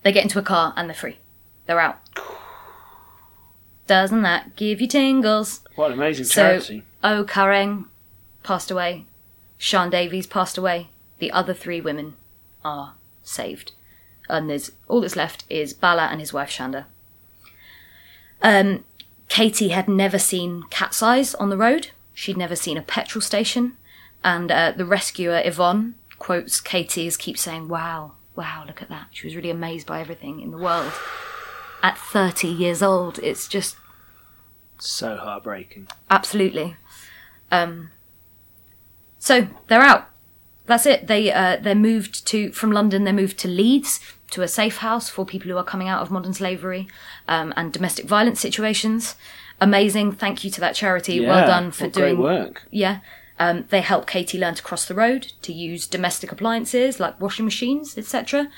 They 0.02 0.12
get 0.12 0.22
into 0.22 0.38
a 0.38 0.42
car 0.42 0.72
and 0.76 0.88
they're 0.88 0.94
free. 0.94 1.18
They're 1.66 1.80
out. 1.80 1.98
Doesn't 3.86 4.22
that 4.22 4.56
give 4.56 4.80
you 4.80 4.88
tingles? 4.88 5.60
What 5.74 5.88
an 5.92 5.98
amazing 5.98 6.24
So, 6.26 6.42
charity. 6.42 6.82
Oh 7.08 7.22
Kar 7.22 7.52
Eng 7.52 7.86
passed 8.42 8.68
away. 8.68 9.04
Sian 9.58 9.90
Davies 9.90 10.26
passed 10.26 10.58
away. 10.58 10.88
The 11.20 11.30
other 11.30 11.54
three 11.54 11.80
women 11.80 12.16
are 12.64 12.94
saved. 13.22 13.70
And 14.28 14.50
there's 14.50 14.72
all 14.88 15.02
that's 15.02 15.14
left 15.14 15.44
is 15.48 15.72
Bala 15.72 16.08
and 16.08 16.18
his 16.18 16.32
wife 16.32 16.50
Chanda. 16.50 16.88
Um, 18.42 18.84
Katie 19.28 19.68
had 19.68 19.86
never 19.86 20.18
seen 20.18 20.64
cat's 20.70 21.00
eyes 21.00 21.32
on 21.36 21.48
the 21.48 21.56
road. 21.56 21.90
She'd 22.12 22.36
never 22.36 22.56
seen 22.56 22.76
a 22.76 22.82
petrol 22.82 23.22
station. 23.22 23.76
And 24.24 24.50
uh, 24.50 24.72
the 24.76 24.84
rescuer 24.84 25.40
Yvonne 25.44 25.94
quotes 26.18 26.60
Katie 26.60 27.06
as 27.06 27.16
keeps 27.16 27.42
saying, 27.42 27.68
Wow, 27.68 28.14
wow, 28.34 28.64
look 28.66 28.82
at 28.82 28.88
that. 28.88 29.10
She 29.12 29.28
was 29.28 29.36
really 29.36 29.50
amazed 29.50 29.86
by 29.86 30.00
everything 30.00 30.40
in 30.40 30.50
the 30.50 30.58
world. 30.58 30.92
At 31.84 31.98
30 31.98 32.48
years 32.48 32.82
old, 32.82 33.20
it's 33.20 33.46
just 33.46 33.76
So 34.80 35.16
heartbreaking. 35.16 35.86
Absolutely. 36.10 36.74
Um, 37.50 37.90
so 39.18 39.48
they're 39.68 39.80
out. 39.82 40.10
That's 40.66 40.86
it. 40.86 41.06
They 41.06 41.32
uh, 41.32 41.58
they're 41.60 41.74
moved 41.74 42.26
to 42.28 42.50
from 42.52 42.72
London. 42.72 43.04
They're 43.04 43.14
moved 43.14 43.38
to 43.38 43.48
Leeds 43.48 44.00
to 44.30 44.42
a 44.42 44.48
safe 44.48 44.78
house 44.78 45.08
for 45.08 45.24
people 45.24 45.50
who 45.50 45.56
are 45.56 45.64
coming 45.64 45.88
out 45.88 46.02
of 46.02 46.10
modern 46.10 46.34
slavery 46.34 46.88
um, 47.28 47.54
and 47.56 47.72
domestic 47.72 48.06
violence 48.06 48.40
situations. 48.40 49.14
Amazing. 49.60 50.12
Thank 50.12 50.44
you 50.44 50.50
to 50.50 50.60
that 50.60 50.74
charity. 50.74 51.20
well 51.24 51.46
done 51.46 51.70
for 51.70 51.88
doing 51.88 52.16
great 52.16 52.18
work. 52.18 52.66
yeah. 52.70 52.98
Um, 53.38 53.66
they 53.68 53.82
help 53.82 54.06
Katie 54.06 54.38
learn 54.38 54.54
to 54.54 54.62
cross 54.62 54.86
the 54.86 54.94
road, 54.94 55.32
to 55.42 55.52
use 55.52 55.86
domestic 55.86 56.32
appliances 56.32 56.98
like 56.98 57.20
washing 57.20 57.44
machines, 57.44 57.98
etc. 57.98 58.48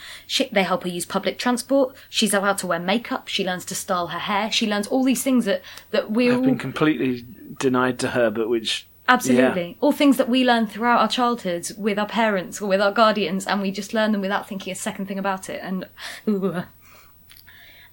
They 0.52 0.62
help 0.62 0.84
her 0.84 0.88
use 0.88 1.04
public 1.04 1.38
transport. 1.38 1.96
She's 2.08 2.32
allowed 2.32 2.58
to 2.58 2.66
wear 2.68 2.78
makeup. 2.78 3.28
She 3.28 3.44
learns 3.44 3.64
to 3.66 3.74
style 3.74 4.08
her 4.08 4.20
hair. 4.20 4.52
She 4.52 4.66
learns 4.66 4.86
all 4.86 5.02
these 5.02 5.22
things 5.22 5.46
that, 5.46 5.62
that 5.90 6.12
we're 6.12 6.30
Have 6.30 6.40
all 6.40 6.46
been 6.46 6.58
completely 6.58 7.26
denied 7.58 7.98
to 8.00 8.08
her, 8.10 8.30
but 8.30 8.48
which 8.48 8.86
Absolutely. 9.08 9.78
All 9.80 9.92
things 9.92 10.18
that 10.18 10.28
we 10.28 10.44
learn 10.44 10.66
throughout 10.66 11.00
our 11.00 11.08
childhoods 11.08 11.72
with 11.74 11.98
our 11.98 12.06
parents 12.06 12.60
or 12.60 12.68
with 12.68 12.80
our 12.80 12.92
guardians, 12.92 13.46
and 13.46 13.62
we 13.62 13.70
just 13.70 13.94
learn 13.94 14.12
them 14.12 14.20
without 14.20 14.46
thinking 14.46 14.70
a 14.70 14.76
second 14.76 15.06
thing 15.06 15.18
about 15.18 15.48
it. 15.48 15.60
And 15.62 15.86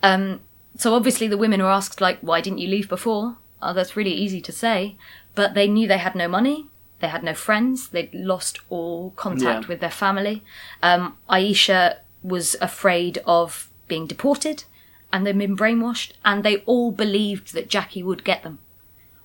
um, 0.03 0.41
so 0.77 0.93
obviously 0.93 1.27
the 1.27 1.37
women 1.37 1.61
are 1.61 1.71
asked 1.71 2.01
like, 2.01 2.19
"Why 2.19 2.41
didn't 2.41 2.59
you 2.59 2.67
leave 2.67 2.89
before?" 2.89 3.37
Oh, 3.61 3.73
that's 3.73 3.95
really 3.95 4.13
easy 4.13 4.41
to 4.41 4.51
say, 4.51 4.97
but 5.35 5.53
they 5.53 5.69
knew 5.69 5.87
they 5.87 5.97
had 5.97 6.15
no 6.15 6.27
money. 6.27 6.67
They 6.99 7.07
had 7.07 7.23
no 7.23 7.33
friends. 7.33 7.89
They'd 7.89 8.13
lost 8.13 8.59
all 8.69 9.11
contact 9.11 9.63
Yeah. 9.63 9.67
with 9.67 9.79
their 9.81 9.91
family. 9.91 10.43
Um, 10.81 11.17
Aisha 11.29 11.97
was 12.23 12.55
afraid 12.61 13.19
of 13.25 13.69
being 13.87 14.07
deported, 14.07 14.63
and 15.11 15.25
they'd 15.25 15.37
been 15.37 15.57
brainwashed, 15.57 16.13
and 16.23 16.43
they 16.43 16.57
all 16.59 16.91
believed 16.91 17.53
that 17.53 17.69
Jackie 17.69 18.03
would 18.03 18.23
get 18.23 18.43
them. 18.43 18.59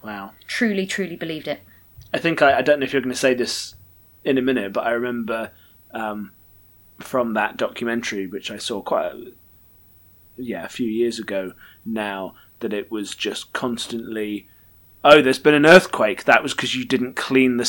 wow. 0.03 0.33
Truly, 0.47 0.87
truly 0.87 1.15
believed 1.17 1.47
it. 1.47 1.61
I 2.13 2.19
think 2.19 2.41
I, 2.43 2.59
I 2.59 2.63
don't 2.63 2.81
know 2.81 2.85
if 2.85 2.93
you're 2.93 3.03
going 3.03 3.13
to 3.15 3.19
say 3.19 3.35
this 3.35 3.75
in 4.25 4.37
a 4.39 4.43
minute, 4.43 4.73
but 4.73 4.87
I 4.87 4.91
remember 4.91 5.51
um, 5.93 6.33
from 6.99 7.35
that 7.35 7.57
documentary, 7.57 8.27
which 8.27 8.51
I 8.51 8.57
saw 8.57 8.81
quite 8.83 9.13
a, 9.13 9.33
yeah 10.37 10.65
a 10.65 10.69
few 10.69 10.89
years 10.89 11.19
ago 11.19 11.53
now, 11.85 12.35
that 12.61 12.73
it 12.73 12.91
was 12.91 13.15
just 13.15 13.53
constantly. 13.53 14.49
Oh, 15.03 15.23
there's 15.23 15.39
been 15.39 15.55
an 15.55 15.65
earthquake. 15.65 16.25
That 16.25 16.43
was 16.43 16.53
because 16.53 16.75
you 16.75 16.85
didn't 16.85 17.17
clean 17.17 17.57
the. 17.57 17.65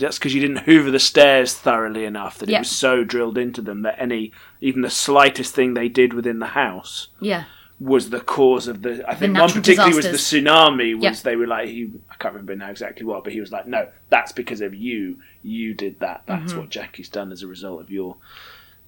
That's 0.00 0.18
because 0.18 0.34
you 0.34 0.40
didn't 0.40 0.58
hoover 0.64 0.90
the 0.90 1.00
stairs 1.00 1.52
thoroughly 1.54 2.04
enough. 2.04 2.38
That 2.38 2.48
Yeah. 2.48 2.58
it 2.58 2.60
was 2.60 2.70
so 2.70 3.02
drilled 3.02 3.36
into 3.38 3.60
them 3.60 3.82
that 3.82 4.00
any, 4.00 4.32
even 4.60 4.82
the 4.82 4.90
slightest 4.90 5.52
thing 5.54 5.74
they 5.74 5.88
did 5.88 6.14
within 6.14 6.38
the 6.38 6.46
house, 6.46 7.08
Yeah. 7.20 7.44
was 7.80 8.10
the 8.10 8.20
cause 8.20 8.68
of 8.68 8.82
the. 8.82 9.04
I 9.10 9.16
think 9.16 9.36
one 9.36 9.50
particularly 9.50 9.96
was 9.96 10.04
the 10.04 10.12
tsunami. 10.12 10.94
Was 10.94 11.02
Yeah. 11.02 11.14
they 11.24 11.34
were 11.34 11.48
like 11.48 11.68
he? 11.68 11.90
I 12.08 12.14
can't 12.20 12.34
remember 12.34 12.54
now 12.54 12.70
exactly 12.70 13.04
what, 13.04 13.24
but 13.24 13.32
he 13.32 13.40
was 13.40 13.50
like, 13.50 13.66
no, 13.66 13.88
that's 14.08 14.30
because 14.30 14.60
of 14.60 14.72
you. 14.72 15.18
You 15.42 15.74
did 15.74 15.98
that. 16.00 16.22
That's 16.26 16.52
Mm-hmm. 16.52 16.60
what 16.60 16.68
Jackie's 16.70 17.08
done 17.08 17.32
as 17.32 17.42
a 17.42 17.48
result 17.48 17.80
of 17.80 17.90
your 17.90 18.16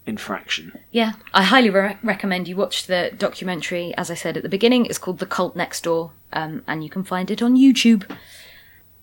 infraction. 0.08 0.78
Yeah, 0.90 1.12
I 1.32 1.44
highly 1.44 1.70
re- 1.70 1.98
recommend 2.02 2.48
you 2.48 2.56
watch 2.56 2.86
the 2.86 3.12
documentary. 3.16 3.94
As 3.96 4.10
I 4.10 4.14
said 4.14 4.36
at 4.36 4.42
the 4.42 4.48
beginning, 4.48 4.86
it's 4.86 4.98
called 4.98 5.18
The 5.18 5.26
Cult 5.26 5.54
Next 5.54 5.84
Door, 5.84 6.12
um, 6.32 6.62
and 6.66 6.82
you 6.82 6.90
can 6.90 7.04
find 7.04 7.30
it 7.30 7.42
on 7.42 7.56
YouTube. 7.56 8.10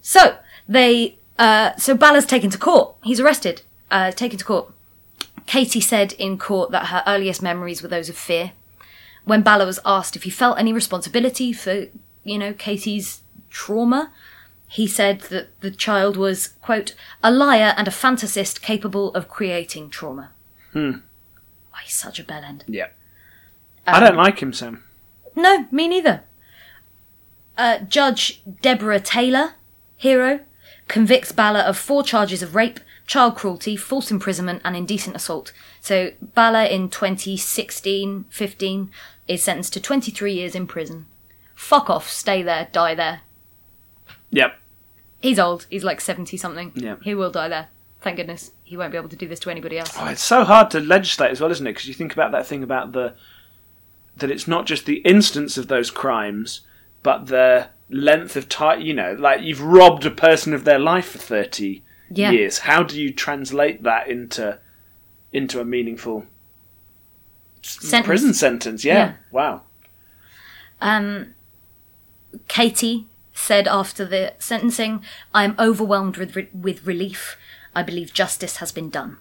So 0.02 0.38
they, 0.68 1.18
uh, 1.38 1.76
so 1.78 1.96
Bala's 1.96 2.26
taken 2.26 2.50
to 2.50 2.58
court. 2.58 2.96
He's 3.04 3.20
arrested, 3.20 3.62
uh, 3.92 4.12
taken 4.12 4.38
to 4.40 4.46
court. 4.46 4.74
Katie 5.46 5.82
said 5.82 6.14
in 6.14 6.38
court 6.38 6.72
that 6.72 6.88
her 6.88 7.04
earliest 7.06 7.42
memories 7.42 7.82
were 7.82 7.90
those 7.90 8.10
of 8.10 8.18
fear. 8.18 8.52
When 9.24 9.42
Bala 9.42 9.66
was 9.66 9.80
asked 9.86 10.16
if 10.16 10.24
he 10.24 10.30
felt 10.30 10.60
any 10.60 10.74
responsibility 10.74 11.54
for, 11.54 11.86
you 12.24 12.38
know, 12.38 12.54
Katie's 12.54 13.22
trauma, 13.50 14.12
he 14.68 14.88
said 14.88 15.22
that 15.22 15.60
the 15.62 15.72
child 15.72 16.18
was, 16.18 16.50
quote, 16.62 16.96
a 17.24 17.32
liar 17.32 17.74
and 17.78 17.88
a 17.88 17.92
fantasist 17.92 18.62
capable 18.62 19.14
of 19.14 19.30
creating 19.30 19.90
trauma. 19.90 20.32
Oh, 20.76 21.02
he's 21.84 21.94
such 21.94 22.20
a 22.20 22.24
bellend. 22.24 22.64
Yeah, 22.68 22.88
Um, 23.88 23.96
I 23.96 24.00
don't 24.00 24.18
like 24.18 24.40
him, 24.42 24.54
Sam. 24.54 24.84
No, 25.36 25.68
me 25.72 25.88
neither. 25.88 26.24
Uh, 27.58 27.80
Judge 27.80 28.42
Deborah 28.62 29.00
Taylor, 29.00 29.54
hero, 29.96 30.42
convicts 30.88 31.32
Bala 31.32 31.62
of 31.62 31.78
four 31.78 32.04
charges 32.04 32.42
of 32.44 32.56
rape, 32.56 32.80
child 33.08 33.36
cruelty, 33.36 33.76
false 33.76 34.12
imprisonment, 34.12 34.62
and 34.66 34.76
indecent 34.76 35.16
assault. 35.16 35.54
So 35.80 36.12
Bala 36.22 36.66
in 36.66 36.90
2016 36.90 38.26
15 38.30 38.92
is 39.28 39.44
sentenced 39.44 39.74
to 39.74 39.80
23 39.80 40.34
years 40.34 40.56
in 40.56 40.68
prison. 40.68 41.06
Fuck 41.56 41.90
off, 41.90 42.10
stay 42.10 42.44
there, 42.44 42.68
die 42.72 42.96
there. 42.96 43.22
Yep. 44.32 44.58
He's 45.22 45.40
old, 45.40 45.66
he's 45.70 45.84
like 45.84 46.02
70 46.02 46.36
something. 46.38 46.72
Yeah. 46.76 46.98
He 47.02 47.16
will 47.16 47.32
die 47.32 47.48
there. 47.48 47.70
Thank 48.02 48.18
goodness. 48.18 48.52
He 48.66 48.76
won't 48.76 48.92
be 48.92 48.98
able 48.98 49.10
to 49.10 49.16
do 49.16 49.28
this 49.28 49.40
to 49.42 49.50
anybody 49.50 49.78
else. 49.80 49.94
Oh, 49.98 50.08
it's 50.08 50.24
so 50.24 50.44
hard 50.44 50.70
to 50.72 50.80
legislate 50.82 51.32
as 51.32 51.40
well, 51.40 51.52
isn't 51.52 51.66
it? 51.66 51.72
Because 51.74 51.88
you 51.88 51.94
think 51.94 52.12
about 52.14 52.32
that 52.34 52.46
thing 52.46 52.64
about 52.64 52.92
the 52.92 53.14
that 54.18 54.30
it's 54.32 54.48
not 54.48 54.66
just 54.66 54.86
the 54.86 54.98
instance 55.00 55.58
of 55.58 55.68
those 55.68 55.92
crimes, 55.92 56.62
but 57.04 57.28
the 57.28 57.68
length 57.90 58.36
of 58.36 58.50
time. 58.50 58.82
You 58.82 58.94
know, 58.94 59.14
like 59.18 59.42
you've 59.42 59.62
robbed 59.62 60.06
a 60.06 60.12
person 60.12 60.54
of 60.54 60.64
their 60.66 60.80
life 60.80 61.10
for 61.10 61.20
thirty 61.20 61.84
Yeah. 62.10 62.32
years. 62.32 62.60
How 62.60 62.82
do 62.84 63.00
you 63.00 63.14
translate 63.14 63.84
that 63.84 64.08
into 64.10 64.60
into 65.32 65.60
a 65.62 65.66
meaningful 65.66 66.26
Sentence. 67.62 68.06
prison 68.06 68.34
sentence? 68.34 68.84
Yeah. 68.84 68.94
Yeah. 68.94 69.14
Wow. 69.32 69.62
Um, 70.82 71.36
Katie 72.48 73.08
said 73.34 73.68
after 73.68 74.06
the 74.06 74.34
sentencing, 74.40 75.04
I 75.34 75.44
am 75.44 75.56
overwhelmed 75.60 76.18
with, 76.18 76.36
re- 76.36 76.50
with 76.54 76.86
relief. 76.86 77.38
I 77.76 77.84
believe 77.84 78.14
justice 78.14 78.58
has 78.58 78.72
been 78.72 78.90
done. 78.90 79.18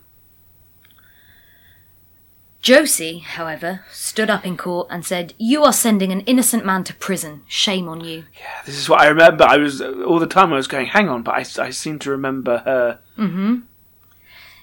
Josie, 2.60 3.18
however, 3.18 3.84
stood 3.90 4.30
up 4.30 4.46
in 4.46 4.56
court 4.56 4.86
and 4.90 5.04
said, 5.04 5.34
You 5.36 5.64
are 5.64 5.72
sending 5.72 6.12
an 6.12 6.22
innocent 6.22 6.64
man 6.64 6.82
to 6.84 6.94
prison. 6.94 7.42
Shame 7.46 7.88
on 7.90 8.02
you. 8.02 8.24
Yeah, 8.40 8.62
this 8.64 8.78
is 8.78 8.88
what 8.88 9.00
I 9.02 9.08
remember. 9.08 9.44
I 9.44 9.58
was 9.58 9.82
all 9.82 10.18
the 10.18 10.26
time. 10.26 10.50
I 10.50 10.56
was 10.56 10.66
going, 10.66 10.86
hang 10.86 11.10
on, 11.10 11.22
but 11.22 11.34
I, 11.34 11.62
I 11.62 11.68
seem 11.70 11.98
to 11.98 12.10
remember 12.10 12.58
her. 12.58 13.00
Mm-hmm. 13.18 13.56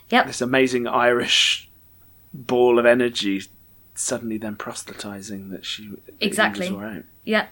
Yep. 0.10 0.26
This 0.26 0.42
amazing 0.42 0.88
Irish 0.88 1.70
ball 2.34 2.80
of 2.80 2.88
energy, 2.88 3.44
suddenly 3.94 4.40
then 4.40 4.56
proselytizing 4.56 5.52
that 5.52 5.64
she 5.64 5.90
that 5.90 6.16
Exactly. 6.20 6.72
was 6.72 6.76
all 6.76 6.82
right. 6.82 7.04
Yeah. 7.24 7.48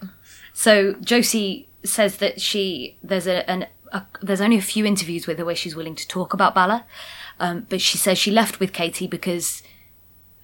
So 0.53 0.93
Josie 0.93 1.69
says 1.83 2.17
that 2.17 2.41
she 2.41 2.97
there's 3.03 3.27
a, 3.27 3.47
an 3.47 3.67
a, 3.91 4.05
there's 4.21 4.41
only 4.41 4.57
a 4.57 4.61
few 4.61 4.85
interviews 4.85 5.27
with 5.27 5.37
her 5.37 5.45
where 5.45 5.55
she's 5.55 5.75
willing 5.75 5.95
to 5.95 6.07
talk 6.07 6.33
about 6.33 6.55
Bala, 6.55 6.85
um, 7.39 7.65
but 7.69 7.81
she 7.81 7.97
says 7.97 8.17
she 8.17 8.31
left 8.31 8.59
with 8.59 8.73
Katie 8.73 9.07
because 9.07 9.63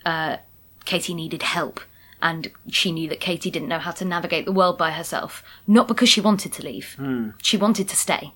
uh, 0.06 0.38
Katie 0.86 1.14
needed 1.14 1.44
help. 1.44 1.80
And 2.22 2.52
she 2.70 2.92
knew 2.92 3.08
that 3.10 3.20
Katie 3.20 3.52
didn't 3.52 3.68
know 3.68 3.78
how 3.78 3.92
to 3.92 4.06
navigate 4.06 4.46
the 4.46 4.52
world 4.52 4.78
by 4.78 4.92
herself. 4.92 5.44
Not 5.68 5.88
because 5.88 6.10
she 6.10 6.22
wanted 6.22 6.54
to 6.54 6.64
leave. 6.64 6.96
She 7.42 7.58
wanted 7.58 7.88
to 7.90 7.96
stay. 7.96 8.34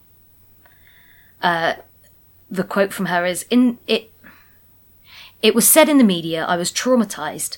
Uh, 1.41 1.75
the 2.51 2.63
quote 2.63 2.93
from 2.93 3.07
her 3.07 3.25
is 3.25 3.45
in 3.49 3.79
it 3.87 4.11
it 5.41 5.55
was 5.55 5.67
said 5.67 5.87
in 5.87 5.97
the 5.97 6.03
media 6.03 6.43
I 6.43 6.57
was 6.57 6.71
traumatized 6.71 7.57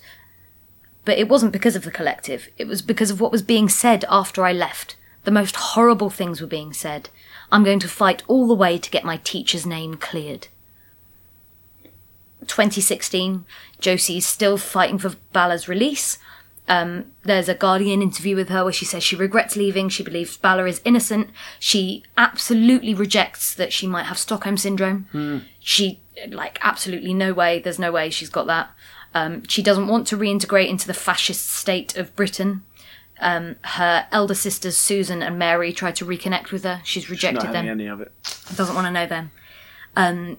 but 1.05 1.17
it 1.17 1.27
wasn't 1.27 1.53
because 1.53 1.75
of 1.75 1.83
the 1.83 1.91
collective. 1.91 2.49
It 2.57 2.67
was 2.67 2.81
because 2.81 3.09
of 3.09 3.19
what 3.19 3.31
was 3.31 3.41
being 3.41 3.69
said 3.69 4.05
after 4.07 4.45
I 4.45 4.53
left. 4.53 4.97
The 5.23 5.31
most 5.31 5.55
horrible 5.55 6.09
things 6.09 6.41
were 6.41 6.47
being 6.47 6.73
said. 6.73 7.09
I'm 7.51 7.63
going 7.63 7.79
to 7.79 7.87
fight 7.87 8.23
all 8.27 8.47
the 8.47 8.53
way 8.53 8.77
to 8.77 8.89
get 8.89 9.03
my 9.03 9.17
teacher's 9.17 9.65
name 9.65 9.95
cleared. 9.95 10.47
2016, 12.47 13.45
Josie's 13.79 14.25
still 14.25 14.57
fighting 14.57 14.97
for 14.97 15.15
Bala's 15.31 15.67
release. 15.67 16.17
Um, 16.67 17.11
there's 17.23 17.49
a 17.49 17.55
Guardian 17.55 18.01
interview 18.01 18.35
with 18.35 18.49
her 18.49 18.63
where 18.63 18.73
she 18.73 18.85
says 18.85 19.03
she 19.03 19.15
regrets 19.15 19.55
leaving. 19.55 19.89
She 19.89 20.03
believes 20.03 20.37
Bala 20.37 20.65
is 20.65 20.81
innocent. 20.85 21.29
She 21.59 22.03
absolutely 22.17 22.93
rejects 22.93 23.53
that 23.55 23.73
she 23.73 23.87
might 23.87 24.05
have 24.05 24.17
Stockholm 24.17 24.57
syndrome. 24.57 25.07
She, 25.59 25.99
like, 26.29 26.57
absolutely 26.61 27.13
no 27.13 27.33
way. 27.33 27.59
There's 27.59 27.79
no 27.79 27.91
way 27.91 28.09
she's 28.09 28.29
got 28.29 28.47
that. 28.47 28.69
Um, 29.13 29.43
she 29.47 29.61
doesn't 29.61 29.87
want 29.87 30.07
to 30.07 30.17
reintegrate 30.17 30.69
into 30.69 30.87
the 30.87 30.93
fascist 30.93 31.49
state 31.49 31.97
of 31.97 32.15
Britain. 32.15 32.63
Um, 33.24 33.55
her 33.61 34.07
elder 34.11 34.34
sisters 34.34 34.76
Susan 34.76 35.22
and 35.22 35.38
Mary 35.38 35.72
tried 35.72 35.95
to 35.97 36.05
reconnect 36.05 36.51
with 36.51 36.63
her. 36.63 36.82
She's 36.84 37.09
rejected 37.09 37.43
having 37.43 37.67
them. 37.67 37.80
any 37.80 37.86
of 37.88 38.01
it. 38.01 38.11
Doesn't 38.55 38.74
want 38.76 38.88
to 38.88 38.91
know 38.91 39.05
them. 39.05 39.32
Um, 39.95 40.38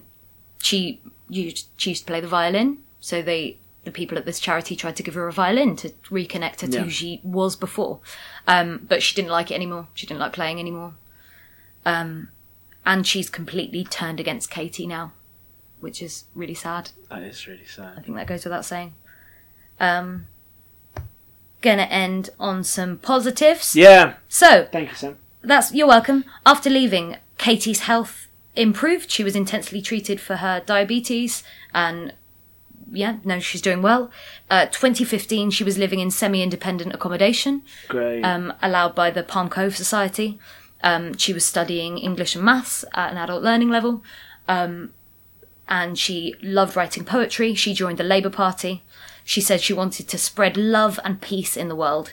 she 0.61 0.99
used 1.29 1.67
she 1.77 1.91
used 1.91 2.03
to 2.05 2.11
play 2.11 2.19
the 2.19 2.27
violin, 2.27 2.79
so 2.99 3.21
they 3.21 3.57
the 3.85 3.91
people 3.91 4.17
at 4.17 4.25
this 4.25 4.39
charity 4.39 4.75
tried 4.75 4.95
to 4.97 5.03
give 5.03 5.13
her 5.13 5.27
a 5.27 5.31
violin 5.33 5.75
to 5.77 5.89
reconnect 6.09 6.61
her 6.61 6.67
to 6.67 6.77
Yeah. 6.77 6.83
who 6.83 6.89
she 6.89 7.19
was 7.23 7.55
before. 7.55 7.99
Um, 8.47 8.85
but 8.87 9.01
she 9.03 9.13
didn't 9.15 9.31
like 9.31 9.51
it 9.51 9.55
anymore. 9.55 9.87
She 9.93 10.05
didn't 10.07 10.19
like 10.21 10.31
playing 10.33 10.59
anymore. 10.59 10.93
Um, 11.85 12.29
and 12.85 13.05
she's 13.05 13.29
completely 13.29 13.83
turned 13.83 14.19
against 14.21 14.49
Katie 14.49 14.87
now, 14.87 15.11
which 15.81 16.01
is 16.01 16.25
really 16.33 16.53
sad. 16.53 16.91
That 17.09 17.23
is 17.23 17.45
really 17.47 17.65
sad. 17.65 17.93
I 17.97 18.01
think 18.01 18.15
that 18.17 18.27
goes 18.27 18.43
without 18.45 18.63
saying. 18.65 18.93
Um, 19.81 20.27
gonna 21.63 21.83
end 21.89 22.29
on 22.39 22.63
some 22.63 22.97
positives. 22.99 23.75
Yeah. 23.75 24.15
So 24.27 24.67
Thank 24.71 24.89
you, 24.91 24.95
Sam. 24.95 25.17
that's 25.41 25.73
you're 25.73 25.87
welcome. 25.87 26.25
After 26.45 26.69
leaving, 26.69 27.17
Katie's 27.39 27.81
health 27.81 28.27
improved. 28.55 29.09
She 29.09 29.23
was 29.23 29.35
intensely 29.35 29.81
treated 29.81 30.21
for 30.21 30.35
her 30.35 30.61
diabetes, 30.63 31.41
and 31.73 32.13
yeah, 32.91 33.17
no, 33.23 33.39
she's 33.39 33.61
doing 33.61 33.81
well. 33.81 34.11
Uh, 34.51 34.67
2015, 34.67 35.49
she 35.49 35.63
was 35.63 35.79
living 35.79 35.99
in 35.99 36.11
semi-independent 36.11 36.93
accommodation 36.93 37.63
Great. 37.87 38.21
um, 38.23 38.53
allowed 38.61 38.93
by 38.93 39.09
the 39.09 39.23
Palm 39.23 39.49
Cove 39.49 39.75
Society. 39.75 40.37
Um, 40.83 41.17
she 41.17 41.33
was 41.33 41.43
studying 41.45 41.97
English 41.97 42.35
and 42.35 42.45
maths 42.45 42.85
at 42.93 43.11
an 43.11 43.17
adult 43.17 43.41
learning 43.41 43.69
level, 43.69 44.03
um, 44.47 44.91
and 45.67 45.97
she 45.97 46.35
loved 46.43 46.75
writing 46.75 47.05
poetry. 47.05 47.55
She 47.55 47.73
joined 47.73 47.97
the 47.97 48.03
Labour 48.03 48.29
Party. 48.29 48.83
She 49.23 49.41
said 49.41 49.61
she 49.61 49.73
wanted 49.73 50.07
to 50.09 50.17
spread 50.17 50.57
love 50.57 50.99
and 51.03 51.21
peace 51.21 51.55
in 51.57 51.67
the 51.69 51.75
world. 51.75 52.11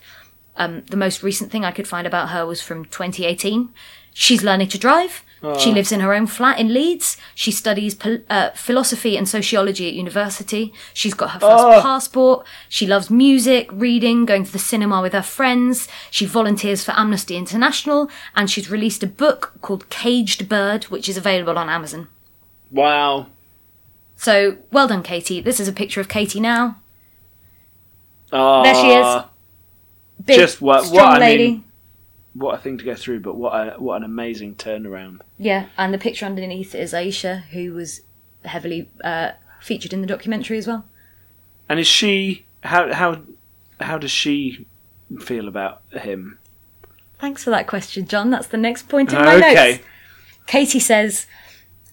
Um, 0.56 0.82
the 0.86 0.96
most 0.96 1.22
recent 1.22 1.50
thing 1.50 1.64
I 1.64 1.70
could 1.72 1.88
find 1.88 2.06
about 2.06 2.30
her 2.30 2.46
was 2.46 2.60
from 2.60 2.84
2018. 2.84 3.70
She's 4.12 4.42
learning 4.42 4.68
to 4.68 4.78
drive. 4.78 5.24
She 5.58 5.72
lives 5.72 5.90
in 5.90 6.00
her 6.00 6.12
own 6.12 6.26
flat 6.26 6.58
in 6.60 6.74
Leeds. 6.74 7.16
She 7.34 7.50
studies 7.50 7.94
pol- 7.94 8.18
uh, 8.28 8.50
philosophy 8.50 9.16
and 9.16 9.26
sociology 9.26 9.88
at 9.88 9.94
university. 9.94 10.74
She's 10.92 11.14
got 11.14 11.30
her 11.30 11.40
first 11.40 11.82
passport. 11.82 12.46
She 12.68 12.86
loves 12.86 13.08
music, 13.08 13.70
reading, 13.72 14.26
going 14.26 14.44
to 14.44 14.52
the 14.52 14.58
cinema 14.58 15.00
with 15.00 15.14
her 15.14 15.22
friends. 15.22 15.88
She 16.10 16.26
volunteers 16.26 16.84
for 16.84 16.92
Amnesty 16.94 17.36
International, 17.38 18.10
and 18.36 18.50
she's 18.50 18.70
released 18.70 19.02
a 19.02 19.06
book 19.06 19.54
called 19.62 19.88
Caged 19.88 20.46
Bird, 20.46 20.84
which 20.84 21.08
is 21.08 21.16
available 21.16 21.56
on 21.56 21.70
Amazon. 21.70 22.08
wow. 22.70 23.26
So, 24.16 24.58
well 24.70 24.86
done, 24.88 25.02
Katie. 25.02 25.40
This 25.40 25.58
is 25.58 25.68
a 25.68 25.72
picture 25.72 26.02
of 26.02 26.08
Katie 26.08 26.40
now. 26.40 26.76
Oh, 28.32 28.62
There 28.62 28.74
she 28.74 28.88
is. 28.90 29.24
Big, 30.24 30.36
Just 30.38 30.60
what- 30.60 30.82
what 30.82 30.86
strong 30.88 31.14
I 31.16 31.18
lady. 31.18 31.46
mean- 31.48 31.64
What 32.34 32.54
a 32.54 32.58
thing 32.58 32.78
to 32.78 32.84
go 32.84 32.94
through, 32.94 33.20
but 33.20 33.34
what 33.36 33.52
a, 33.52 33.70
what 33.80 33.96
an 33.96 34.04
amazing 34.04 34.54
turnaround. 34.54 35.20
Yeah, 35.38 35.66
and 35.76 35.92
the 35.92 35.98
picture 35.98 36.26
underneath 36.26 36.74
is 36.76 36.92
Aisha, 36.92 37.42
who 37.46 37.72
was 37.72 38.02
heavily 38.44 38.88
uh, 39.02 39.32
featured 39.60 39.92
in 39.92 40.00
the 40.00 40.06
documentary 40.06 40.56
as 40.58 40.66
well. 40.68 40.84
And 41.68 41.80
is 41.80 41.88
she 41.88 42.46
how 42.62 42.92
how 42.92 43.22
how 43.80 43.98
does 43.98 44.12
she 44.12 44.66
feel 45.20 45.48
about 45.48 45.82
him? 45.90 46.38
Thanks 47.18 47.42
for 47.42 47.50
that 47.50 47.66
question, 47.66 48.06
John. 48.06 48.30
That's 48.30 48.46
the 48.46 48.56
next 48.56 48.88
point 48.88 49.12
in 49.12 49.18
my 49.18 49.34
notes. 49.36 49.46
Okay. 49.46 49.70
notes. 49.72 49.84
Katie 50.46 50.78
says, 50.80 51.26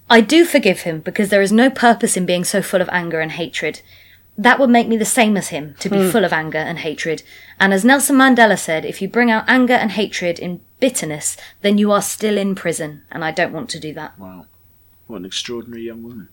I 0.09 0.21
do 0.21 0.45
forgive 0.45 0.81
him 0.81 0.99
because 1.01 1.29
there 1.29 1.41
is 1.41 1.51
no 1.51 1.69
purpose 1.69 2.15
in 2.15 2.25
being 2.27 2.43
so 2.43 2.61
full 2.61 2.81
of 2.81 2.89
anger 2.91 3.19
and 3.19 3.31
hatred. 3.31 3.81
That 4.37 4.59
would 4.59 4.69
make 4.69 4.87
me 4.87 4.97
the 4.97 5.05
same 5.05 5.35
as 5.35 5.47
him, 5.47 5.75
to 5.79 5.89
be 5.89 5.97
hmm. 5.97 6.09
full 6.09 6.23
of 6.23 6.31
anger 6.31 6.59
and 6.59 6.79
hatred. 6.79 7.23
And 7.59 7.73
as 7.73 7.83
Nelson 7.83 8.17
Mandela 8.17 8.57
said, 8.57 8.85
if 8.85 9.01
you 9.01 9.07
bring 9.07 9.31
out 9.31 9.45
anger 9.47 9.73
and 9.73 9.91
hatred 9.91 10.37
in 10.37 10.61
bitterness, 10.79 11.37
then 11.61 11.77
you 11.77 11.91
are 11.91 12.01
still 12.01 12.37
in 12.37 12.53
prison, 12.53 13.03
and 13.09 13.25
I 13.25 13.31
don't 13.31 13.53
want 13.53 13.69
to 13.71 13.79
do 13.79 13.93
that. 13.93 14.17
Wow. 14.19 14.45
What 15.07 15.17
an 15.17 15.25
extraordinary 15.25 15.83
young 15.83 16.03
woman. 16.03 16.29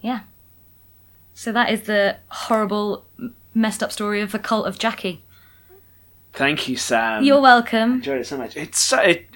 Yeah. 0.00 0.20
So 1.32 1.52
that 1.52 1.70
is 1.70 1.82
the 1.82 2.18
horrible, 2.28 3.06
messed 3.54 3.82
up 3.82 3.92
story 3.92 4.20
of 4.20 4.32
the 4.32 4.38
cult 4.38 4.66
of 4.66 4.78
Jackie. 4.78 5.22
Thank 6.32 6.68
you, 6.68 6.76
Sam. 6.76 7.24
You're 7.24 7.40
welcome. 7.40 7.94
enjoyed 7.94 8.20
it 8.20 8.26
so 8.26 8.36
much. 8.36 8.56
It's 8.56 8.80
so, 8.80 9.00
it, 9.00 9.26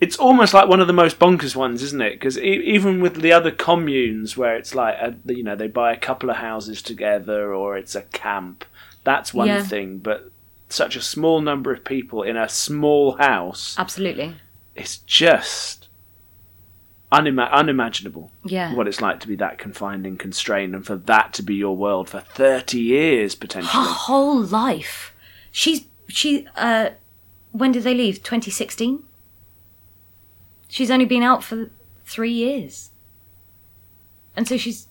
it's 0.00 0.16
almost 0.16 0.54
like 0.54 0.66
one 0.68 0.80
of 0.80 0.86
the 0.86 0.92
most 0.94 1.18
bonkers 1.18 1.54
ones, 1.54 1.82
isn't 1.82 2.00
it? 2.00 2.14
Because 2.14 2.38
e- 2.38 2.62
even 2.64 3.00
with 3.00 3.16
the 3.20 3.32
other 3.32 3.50
communes 3.50 4.36
where 4.36 4.56
it's 4.56 4.74
like 4.74 4.94
a, 4.94 5.14
you 5.32 5.42
know 5.42 5.54
they 5.56 5.68
buy 5.68 5.92
a 5.92 5.96
couple 5.98 6.30
of 6.30 6.36
houses 6.36 6.80
together 6.82 7.52
or 7.54 7.76
it's 7.76 7.94
a 7.94 8.02
camp, 8.02 8.64
that's 9.04 9.34
one 9.34 9.48
Yeah. 9.48 9.62
thing. 9.62 9.98
But 9.98 10.30
such 10.68 10.96
a 10.96 11.02
small 11.02 11.40
number 11.40 11.72
of 11.72 11.84
people 11.84 12.22
in 12.22 12.36
a 12.36 12.48
small 12.48 13.12
house, 13.18 13.74
Absolutely. 13.78 14.36
it's 14.74 14.98
just 14.98 15.88
unima- 17.12 17.50
unimaginable. 17.50 18.32
Yeah. 18.44 18.74
What 18.74 18.86
it's 18.88 19.00
like 19.00 19.20
to 19.20 19.28
be 19.28 19.36
that 19.36 19.58
confined 19.58 20.06
and 20.06 20.18
constrained, 20.18 20.74
and 20.74 20.86
for 20.86 20.96
that 20.96 21.32
to 21.34 21.42
be 21.42 21.54
your 21.56 21.76
world 21.76 22.08
for 22.08 22.20
thirty 22.20 22.80
years 22.80 23.34
Her 23.34 23.40
potentially. 23.40 23.84
whole 23.86 24.40
life. 24.40 25.12
She's 25.50 25.86
she 26.08 26.46
uh 26.56 26.90
when 27.52 27.72
did 27.72 27.82
they 27.82 27.94
leave? 27.94 28.22
2016? 28.22 29.02
She's 30.70 30.90
only 30.90 31.04
been 31.04 31.22
out 31.22 31.42
for 31.44 31.68
3 32.06 32.30
years. 32.30 32.90
And 34.36 34.46
so 34.48 34.56
she's 34.56 34.86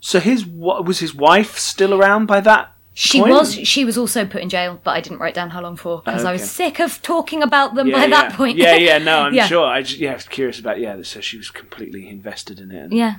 So 0.00 0.18
his 0.20 0.44
was 0.46 0.98
his 1.00 1.14
wife 1.14 1.58
still 1.58 1.94
around 1.94 2.26
by 2.26 2.40
that? 2.40 2.72
she 2.98 3.20
point? 3.20 3.32
was 3.32 3.52
she 3.54 3.84
was 3.84 3.98
also 3.98 4.24
put 4.24 4.40
in 4.40 4.48
jail, 4.48 4.80
but 4.82 4.92
I 4.92 5.02
didn't 5.02 5.18
write 5.18 5.34
down 5.34 5.50
how 5.50 5.60
long 5.60 5.76
for 5.76 6.00
because 6.02 6.24
I 6.24 6.32
was 6.32 6.50
sick 6.50 6.80
of 6.80 7.02
talking 7.02 7.42
about 7.42 7.74
them 7.74 7.90
by 7.92 8.04
yeah. 8.04 8.06
that 8.08 8.32
point. 8.32 8.56
Yeah, 8.56 8.74
yeah, 8.76 8.96
no, 8.96 9.18
I'm 9.24 9.34
Yeah. 9.34 9.46
sure. 9.46 9.66
I 9.66 9.82
just, 9.82 9.98
yeah, 9.98 10.12
I 10.12 10.14
was 10.14 10.26
curious 10.26 10.58
about 10.58 10.80
yeah. 10.80 11.02
So 11.02 11.20
she 11.20 11.36
was 11.36 11.50
completely 11.50 12.08
invested 12.08 12.58
in 12.58 12.70
it, 12.72 12.84
and, 12.84 12.92
Yeah, 12.94 13.16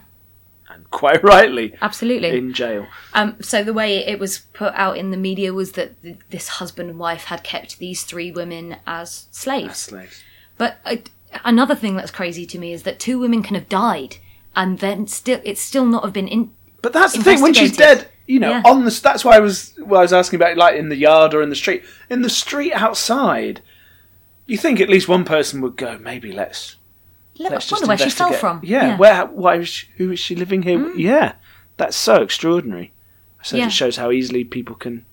and 0.70 0.90
quite 0.90 1.24
rightly 1.36 1.76
absolutely. 1.80 2.36
in 2.36 2.54
jail. 2.54 2.88
Um, 3.14 3.36
so 3.40 3.64
the 3.64 3.74
way 3.74 3.98
it 3.98 4.18
was 4.18 4.40
put 4.40 4.74
out 4.74 4.98
in 4.98 5.12
the 5.12 5.18
media 5.18 5.54
was 5.54 5.74
that 5.74 6.02
th- 6.02 6.18
this 6.32 6.48
husband 6.48 6.90
and 6.90 6.98
wife 6.98 7.26
had 7.26 7.44
kept 7.44 7.78
these 7.78 8.02
three 8.04 8.32
women 8.32 8.78
as 8.88 9.28
slaves. 9.30 9.78
Slaves. 9.78 10.24
But 10.58 10.80
uh, 10.86 10.96
another 11.46 11.76
thing 11.76 11.96
that's 11.96 12.12
crazy 12.12 12.46
to 12.46 12.60
me 12.60 12.74
is 12.74 12.84
that 12.84 13.00
two 13.00 13.20
women 13.20 13.44
can 13.44 13.56
have 13.56 13.70
died 13.70 14.18
and 14.56 14.80
then 14.80 15.08
still 15.08 15.40
it's 15.44 15.62
still 15.62 15.86
not 15.86 16.04
have 16.04 16.14
been 16.14 16.28
in. 16.28 16.52
But 16.82 16.94
that's 16.94 17.14
the 17.14 17.24
thing. 17.24 17.42
When 17.42 17.54
she's 17.54 17.76
dead, 17.76 18.08
you 18.26 18.40
know, 18.40 18.50
Yeah. 18.52 18.62
on 18.66 18.86
the 18.86 19.00
that's 19.04 19.24
why 19.26 19.36
I 19.36 19.40
was 19.40 19.74
well, 19.80 20.00
I 20.00 20.04
was 20.04 20.14
asking 20.14 20.38
about 20.38 20.58
like 20.58 20.76
in 20.76 20.90
the 20.90 20.96
yard 20.96 21.34
or 21.34 21.42
in 21.42 21.50
the 21.50 21.56
street. 21.56 21.84
In 22.10 22.22
the 22.22 22.30
street 22.30 22.74
outside, 22.74 23.62
you 24.46 24.58
think 24.58 24.80
at 24.80 24.90
least 24.90 25.08
one 25.08 25.24
person 25.26 25.62
would 25.62 25.76
go. 25.76 25.98
Maybe 25.98 26.32
let's 26.32 26.76
Let 27.38 27.52
let's 27.52 27.68
just 27.68 27.82
wonder 27.82 27.88
where 27.88 27.98
she 27.98 28.10
fell 28.10 28.34
from. 28.34 28.62
Yeah, 28.64 28.98
where? 28.98 29.26
Why? 29.26 29.56
Is 29.58 29.70
she, 29.70 29.88
who 29.98 30.12
is 30.12 30.20
she 30.20 30.36
living 30.36 30.64
here? 30.64 30.80
Mm. 30.80 30.98
Yeah, 30.98 31.34
that's 31.78 31.98
so 31.98 32.22
extraordinary. 32.22 32.92
So 33.44 33.58
Yeah. 33.58 33.68
it 33.68 33.72
shows 33.72 33.98
how 33.98 34.12
easily 34.12 34.44
people 34.44 34.76
can 34.76 35.06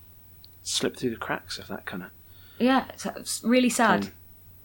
slip 0.63 0.97
through 0.97 1.11
the 1.11 1.15
cracks 1.17 1.59
of 1.59 1.67
that 1.67 1.85
kind 1.85 2.03
of 2.03 2.09
yeah, 2.57 2.85
it's, 2.89 3.05
it's 3.05 3.43
really 3.43 3.69
sad, 3.69 4.09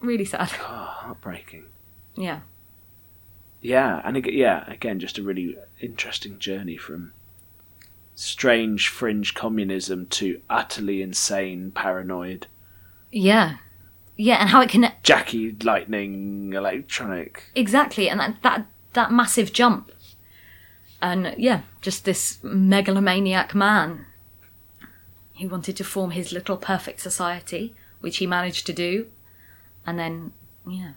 really 0.00 0.24
sad. 0.24 0.50
oh, 0.60 0.64
heartbreaking. 0.64 1.64
Yeah, 2.16 2.40
Yeah, 3.60 4.00
and 4.04 4.16
ag- 4.16 4.32
yeah, 4.32 4.64
again, 4.70 4.98
just 4.98 5.18
a 5.18 5.22
really 5.22 5.56
interesting 5.80 6.38
journey 6.38 6.76
from 6.76 7.12
strange 8.14 8.88
fringe 8.88 9.32
communism 9.34 10.06
to 10.06 10.40
utterly 10.50 11.00
insane 11.00 11.70
paranoid 11.70 12.46
yeah, 13.12 13.56
yeah, 14.16 14.34
and 14.36 14.50
how 14.50 14.60
it 14.60 14.68
can 14.68 14.92
Jackie 15.02 15.56
Lightning 15.64 16.52
electronic. 16.52 17.44
exactly, 17.54 18.08
and 18.10 18.20
that 18.20 18.36
that 18.42 18.66
that 18.92 19.10
massive 19.12 19.52
jump, 19.52 19.90
and 21.00 21.34
yeah, 21.38 21.62
just 21.80 22.04
this 22.04 22.38
megalomaniac 22.42 23.54
man 23.54 24.04
who 25.40 25.48
wanted 25.48 25.76
to 25.76 25.84
form 25.84 26.10
his 26.12 26.32
little 26.32 26.56
perfect 26.56 27.00
society, 27.00 27.74
which 28.00 28.18
he 28.18 28.26
managed 28.26 28.66
to 28.66 28.72
do, 28.72 29.06
and 29.90 29.98
then 29.98 30.32
yeah, 30.66 30.92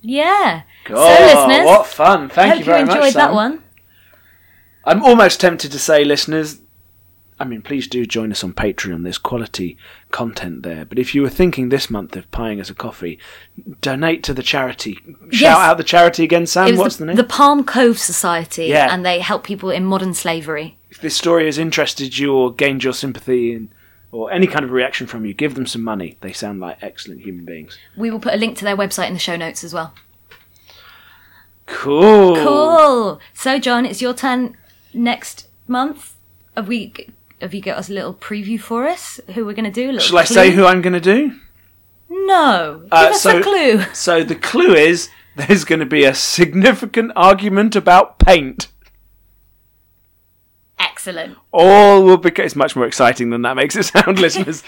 yeah. 0.00 0.62
God, 0.84 0.96
so, 0.96 1.24
listeners, 1.48 1.66
what 1.66 1.86
fun! 1.86 2.28
Thank 2.28 2.50
hope 2.50 2.58
you 2.60 2.64
very 2.64 2.84
much 2.84 2.90
I 2.90 2.92
enjoyed 2.98 3.04
much. 3.06 3.14
that 3.14 3.26
Sam. 3.28 3.34
one. 3.34 3.62
I'm 4.84 5.02
almost 5.02 5.40
tempted 5.40 5.70
to 5.72 5.78
say, 5.78 6.04
listeners. 6.04 6.60
I 7.38 7.44
mean, 7.44 7.62
please 7.62 7.88
do 7.88 8.04
join 8.04 8.32
us 8.32 8.44
on 8.44 8.52
Patreon. 8.52 9.02
There's 9.02 9.16
quality 9.16 9.78
content 10.10 10.62
there. 10.62 10.84
But 10.84 10.98
if 10.98 11.14
you 11.14 11.22
were 11.22 11.30
thinking 11.30 11.70
this 11.70 11.88
month 11.88 12.14
of 12.14 12.30
buying 12.30 12.60
us 12.60 12.68
a 12.68 12.74
coffee, 12.74 13.18
donate 13.80 14.22
to 14.24 14.34
the 14.34 14.42
charity. 14.42 14.94
Shout 15.30 15.40
Yes. 15.40 15.56
out 15.58 15.78
the 15.78 15.84
charity 15.84 16.22
again, 16.22 16.44
Sam. 16.46 16.76
What's 16.76 16.96
the, 16.96 17.04
the, 17.04 17.06
name? 17.06 17.16
the 17.16 17.24
Palm 17.24 17.64
Cove 17.64 17.98
Society, 17.98 18.66
Yeah. 18.66 18.88
and 18.92 19.06
they 19.06 19.20
help 19.20 19.42
people 19.42 19.70
in 19.70 19.86
modern 19.86 20.12
slavery. 20.12 20.76
if 20.90 21.00
this 21.00 21.16
story 21.16 21.46
has 21.46 21.56
interested 21.56 22.18
you 22.18 22.34
or 22.34 22.52
gained 22.52 22.84
your 22.84 22.92
sympathy 22.92 23.54
and, 23.54 23.70
or 24.12 24.30
any 24.32 24.46
kind 24.46 24.64
of 24.64 24.70
reaction 24.72 25.06
from 25.06 25.24
you, 25.24 25.32
give 25.34 25.54
them 25.54 25.66
some 25.66 25.82
money. 25.82 26.16
They 26.20 26.32
sound 26.32 26.60
like 26.60 26.78
excellent 26.82 27.20
human 27.22 27.44
beings. 27.44 27.78
We 27.96 28.10
will 28.10 28.20
put 28.20 28.34
a 28.34 28.36
link 28.36 28.56
to 28.58 28.64
their 28.64 28.76
website 28.76 29.06
in 29.08 29.14
the 29.14 29.18
show 29.20 29.36
notes 29.36 29.62
as 29.64 29.72
well. 29.74 29.94
Cool. 31.66 32.34
Cool. 32.36 33.20
So, 33.32 33.58
John, 33.58 33.86
it's 33.86 34.02
your 34.02 34.14
turn 34.14 34.56
next 34.92 35.48
month. 35.68 36.14
Have 36.56 36.68
we? 36.68 36.92
Have 37.40 37.54
you 37.54 37.62
got 37.62 37.78
us 37.78 37.88
a 37.88 37.92
little 37.92 38.12
preview 38.14 38.60
for 38.60 38.86
us? 38.86 39.20
Who 39.34 39.46
we're 39.46 39.54
going 39.54 39.70
to 39.70 39.92
do? 39.92 39.98
Shall 40.00 40.18
I 40.18 40.24
clue? 40.24 40.34
say 40.34 40.50
who 40.50 40.66
I'm 40.66 40.82
going 40.82 40.92
to 40.94 41.00
do? 41.00 41.32
No. 42.08 42.80
Give 42.82 42.92
Uh, 42.92 42.96
us 43.10 43.22
so- 43.22 43.38
a 43.38 43.42
clue. 43.42 43.82
So 43.94 44.24
the 44.24 44.34
clue 44.34 44.74
is 44.74 45.08
there's 45.36 45.64
going 45.64 45.78
to 45.78 45.86
be 45.86 46.04
a 46.04 46.14
significant 46.14 47.12
argument 47.14 47.76
about 47.76 48.18
paint. 48.18 48.66
Excellent. 51.00 51.38
All 51.50 52.04
will 52.04 52.18
be. 52.18 52.30
It's 52.36 52.54
much 52.54 52.76
more 52.76 52.84
exciting 52.84 53.30
than 53.30 53.40
that 53.40 53.56
makes 53.56 53.74
it 53.74 53.84
sound, 53.84 54.18
listeners. 54.18 54.62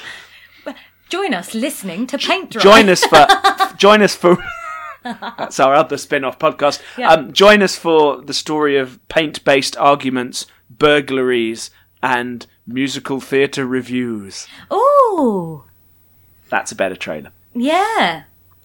Join 1.10 1.34
us 1.34 1.54
listening 1.54 2.06
to 2.06 2.16
Paint 2.16 2.48
Dry. 2.48 2.62
Join 2.62 2.88
us 2.88 3.04
for. 3.04 3.26
join 3.76 4.00
us 4.00 4.16
for. 4.16 4.38
That's 5.04 5.60
our 5.60 5.74
other 5.74 5.98
spin-off 5.98 6.38
podcast. 6.38 6.80
Yeah. 6.96 7.10
Um, 7.10 7.34
join 7.34 7.60
us 7.60 7.76
for 7.76 8.22
the 8.22 8.32
story 8.32 8.78
of 8.78 8.98
paint-based 9.08 9.76
arguments, 9.76 10.46
burglaries, 10.70 11.70
and 12.02 12.46
musical 12.66 13.20
theatre 13.20 13.66
reviews. 13.66 14.46
Oh, 14.70 15.64
That's 16.48 16.72
a 16.72 16.76
better 16.76 16.96
trailer. 16.96 17.32
Yeah. 17.52 18.22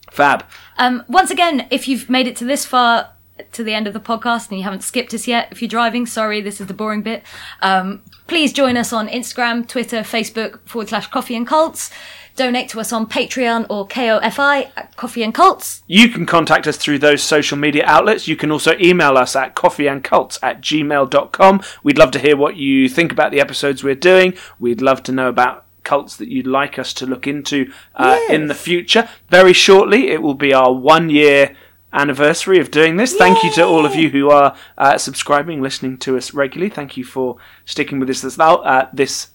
Fab. 0.09 0.45
Um, 0.77 1.03
once 1.09 1.31
again, 1.31 1.67
if 1.69 1.85
you've 1.89 2.09
made 2.09 2.27
it 2.27 2.37
to 2.37 2.45
this 2.45 2.65
far 2.65 3.09
to 3.51 3.63
the 3.63 3.73
end 3.73 3.87
of 3.87 3.93
the 3.93 3.99
podcast 3.99 4.49
and 4.49 4.57
you 4.57 4.63
haven't 4.63 4.81
skipped 4.83 5.13
us 5.13 5.27
yet, 5.27 5.47
if 5.51 5.61
you're 5.61 5.69
driving, 5.69 6.05
sorry, 6.05 6.41
this 6.41 6.59
is 6.61 6.67
the 6.67 6.73
boring 6.73 7.01
bit. 7.01 7.23
Um, 7.61 8.01
please 8.27 8.51
join 8.53 8.77
us 8.77 8.91
on 8.93 9.07
Instagram, 9.07 9.67
Twitter, 9.67 10.01
Facebook 10.01 10.59
forward 10.67 10.89
slash 10.89 11.07
Coffee 11.07 11.35
and 11.35 11.47
Cults. 11.47 11.91
Donate 12.35 12.69
to 12.69 12.79
us 12.79 12.93
on 12.93 13.07
Patreon 13.07 13.65
or 13.67 13.87
Ko-fi 13.87 14.71
at 14.77 14.95
Coffee 14.95 15.23
and 15.23 15.33
Cults. 15.33 15.81
You 15.87 16.07
can 16.09 16.27
contact 16.27 16.67
us 16.67 16.77
through 16.77 16.99
those 16.99 17.23
social 17.23 17.57
media 17.57 17.83
outlets. 17.87 18.27
You 18.27 18.35
can 18.35 18.51
also 18.51 18.77
email 18.79 19.17
us 19.17 19.35
at 19.35 19.55
coffeeandcults 19.55 20.37
at 20.43 20.61
gmail.com. 20.61 21.61
We'd 21.83 21.97
love 21.97 22.11
to 22.11 22.19
hear 22.19 22.37
what 22.37 22.55
you 22.55 22.89
think 22.89 23.11
about 23.11 23.31
the 23.31 23.39
episodes 23.41 23.83
we're 23.83 23.95
doing. 23.95 24.35
We'd 24.59 24.81
love 24.81 25.01
to 25.03 25.11
know 25.11 25.29
about 25.29 25.65
cults 25.83 26.17
that 26.17 26.27
you'd 26.27 26.45
like 26.45 26.77
us 26.77 26.93
to 26.93 27.05
look 27.07 27.25
into 27.25 27.71
uh, 27.95 28.17
Yes. 28.19 28.31
in 28.31 28.47
the 28.47 28.53
future. 28.55 29.09
Very 29.29 29.53
shortly, 29.53 30.09
it 30.09 30.21
will 30.21 30.33
be 30.35 30.53
our 30.53 30.73
one 30.73 31.09
year 31.09 31.55
anniversary 31.93 32.59
of 32.59 32.71
doing 32.71 32.97
this. 32.97 33.15
Thank 33.15 33.43
you 33.43 33.51
to 33.53 33.65
all 33.65 33.85
of 33.85 33.95
you 33.95 34.09
who 34.09 34.29
are 34.29 34.55
uh, 34.77 34.97
subscribing, 34.97 35.61
listening 35.61 35.97
to 35.99 36.17
us 36.17 36.33
regularly. 36.33 36.69
Thank 36.69 36.97
you 36.97 37.03
for 37.03 37.37
sticking 37.65 37.99
with 37.99 38.09
us 38.09 38.21
this, 38.21 38.39
uh, 38.39 38.87
this 38.93 39.29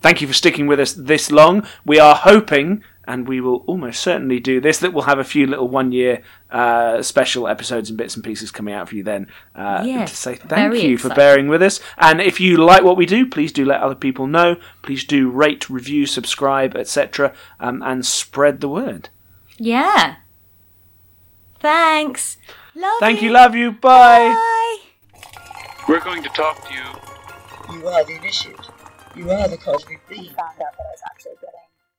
Thank 0.00 0.20
you 0.20 0.28
for 0.28 0.34
sticking 0.34 0.66
with 0.66 0.78
us 0.78 0.92
this 0.92 1.32
long. 1.32 1.66
We 1.84 1.98
are 1.98 2.14
hoping, 2.14 2.84
and 3.08 3.26
we 3.26 3.40
will 3.40 3.64
almost 3.66 4.00
certainly 4.00 4.38
do 4.38 4.60
this, 4.60 4.78
that 4.78 4.92
we'll 4.92 5.04
have 5.04 5.18
a 5.18 5.24
few 5.24 5.46
little 5.46 5.68
one 5.68 5.90
year 5.90 6.22
uh, 6.50 7.02
special 7.02 7.48
episodes 7.48 7.88
and 7.88 7.98
bits 7.98 8.14
and 8.14 8.22
pieces 8.22 8.50
coming 8.50 8.74
out 8.74 8.88
for 8.88 8.94
you 8.94 9.02
then 9.02 9.26
uh, 9.54 9.82
Yes, 9.84 10.10
to 10.10 10.16
say 10.16 10.34
thank 10.36 10.74
you 10.74 10.98
for 10.98 11.08
bearing 11.08 11.48
with 11.48 11.62
us. 11.62 11.80
And 11.96 12.20
if 12.20 12.38
you 12.38 12.58
like 12.58 12.84
what 12.84 12.96
we 12.96 13.06
do, 13.06 13.26
please 13.26 13.52
do 13.52 13.64
let 13.64 13.80
other 13.80 13.94
people 13.94 14.26
know. 14.26 14.56
Please 14.82 15.02
do 15.02 15.30
rate, 15.30 15.68
review, 15.70 16.06
subscribe, 16.06 16.76
etc., 16.76 17.34
um, 17.58 17.82
and 17.82 18.04
spread 18.04 18.60
the 18.60 18.68
word. 18.68 19.08
Yeah. 19.58 20.16
Thanks. 21.66 22.36
Love 22.76 22.92
Thank 23.00 23.22
you. 23.22 23.26
you, 23.28 23.34
love 23.34 23.56
you, 23.56 23.72
bye. 23.72 24.28
Bye. 24.28 24.78
We're 25.88 25.98
going 25.98 26.22
to 26.22 26.28
talk 26.28 26.64
to 26.68 26.72
you. 26.72 27.76
You 27.80 27.88
are 27.88 28.04
the 28.04 28.14
initiate. 28.14 28.54
You 29.16 29.28
are 29.32 29.48
the 29.48 29.56
cosmic 29.56 29.98
He 30.08 30.14
being. 30.14 30.34
found 30.34 30.50
out 30.50 30.58
that 30.58 30.86
I 30.86 30.90
was 30.94 31.00
actually 31.10 31.32
a 31.32 31.45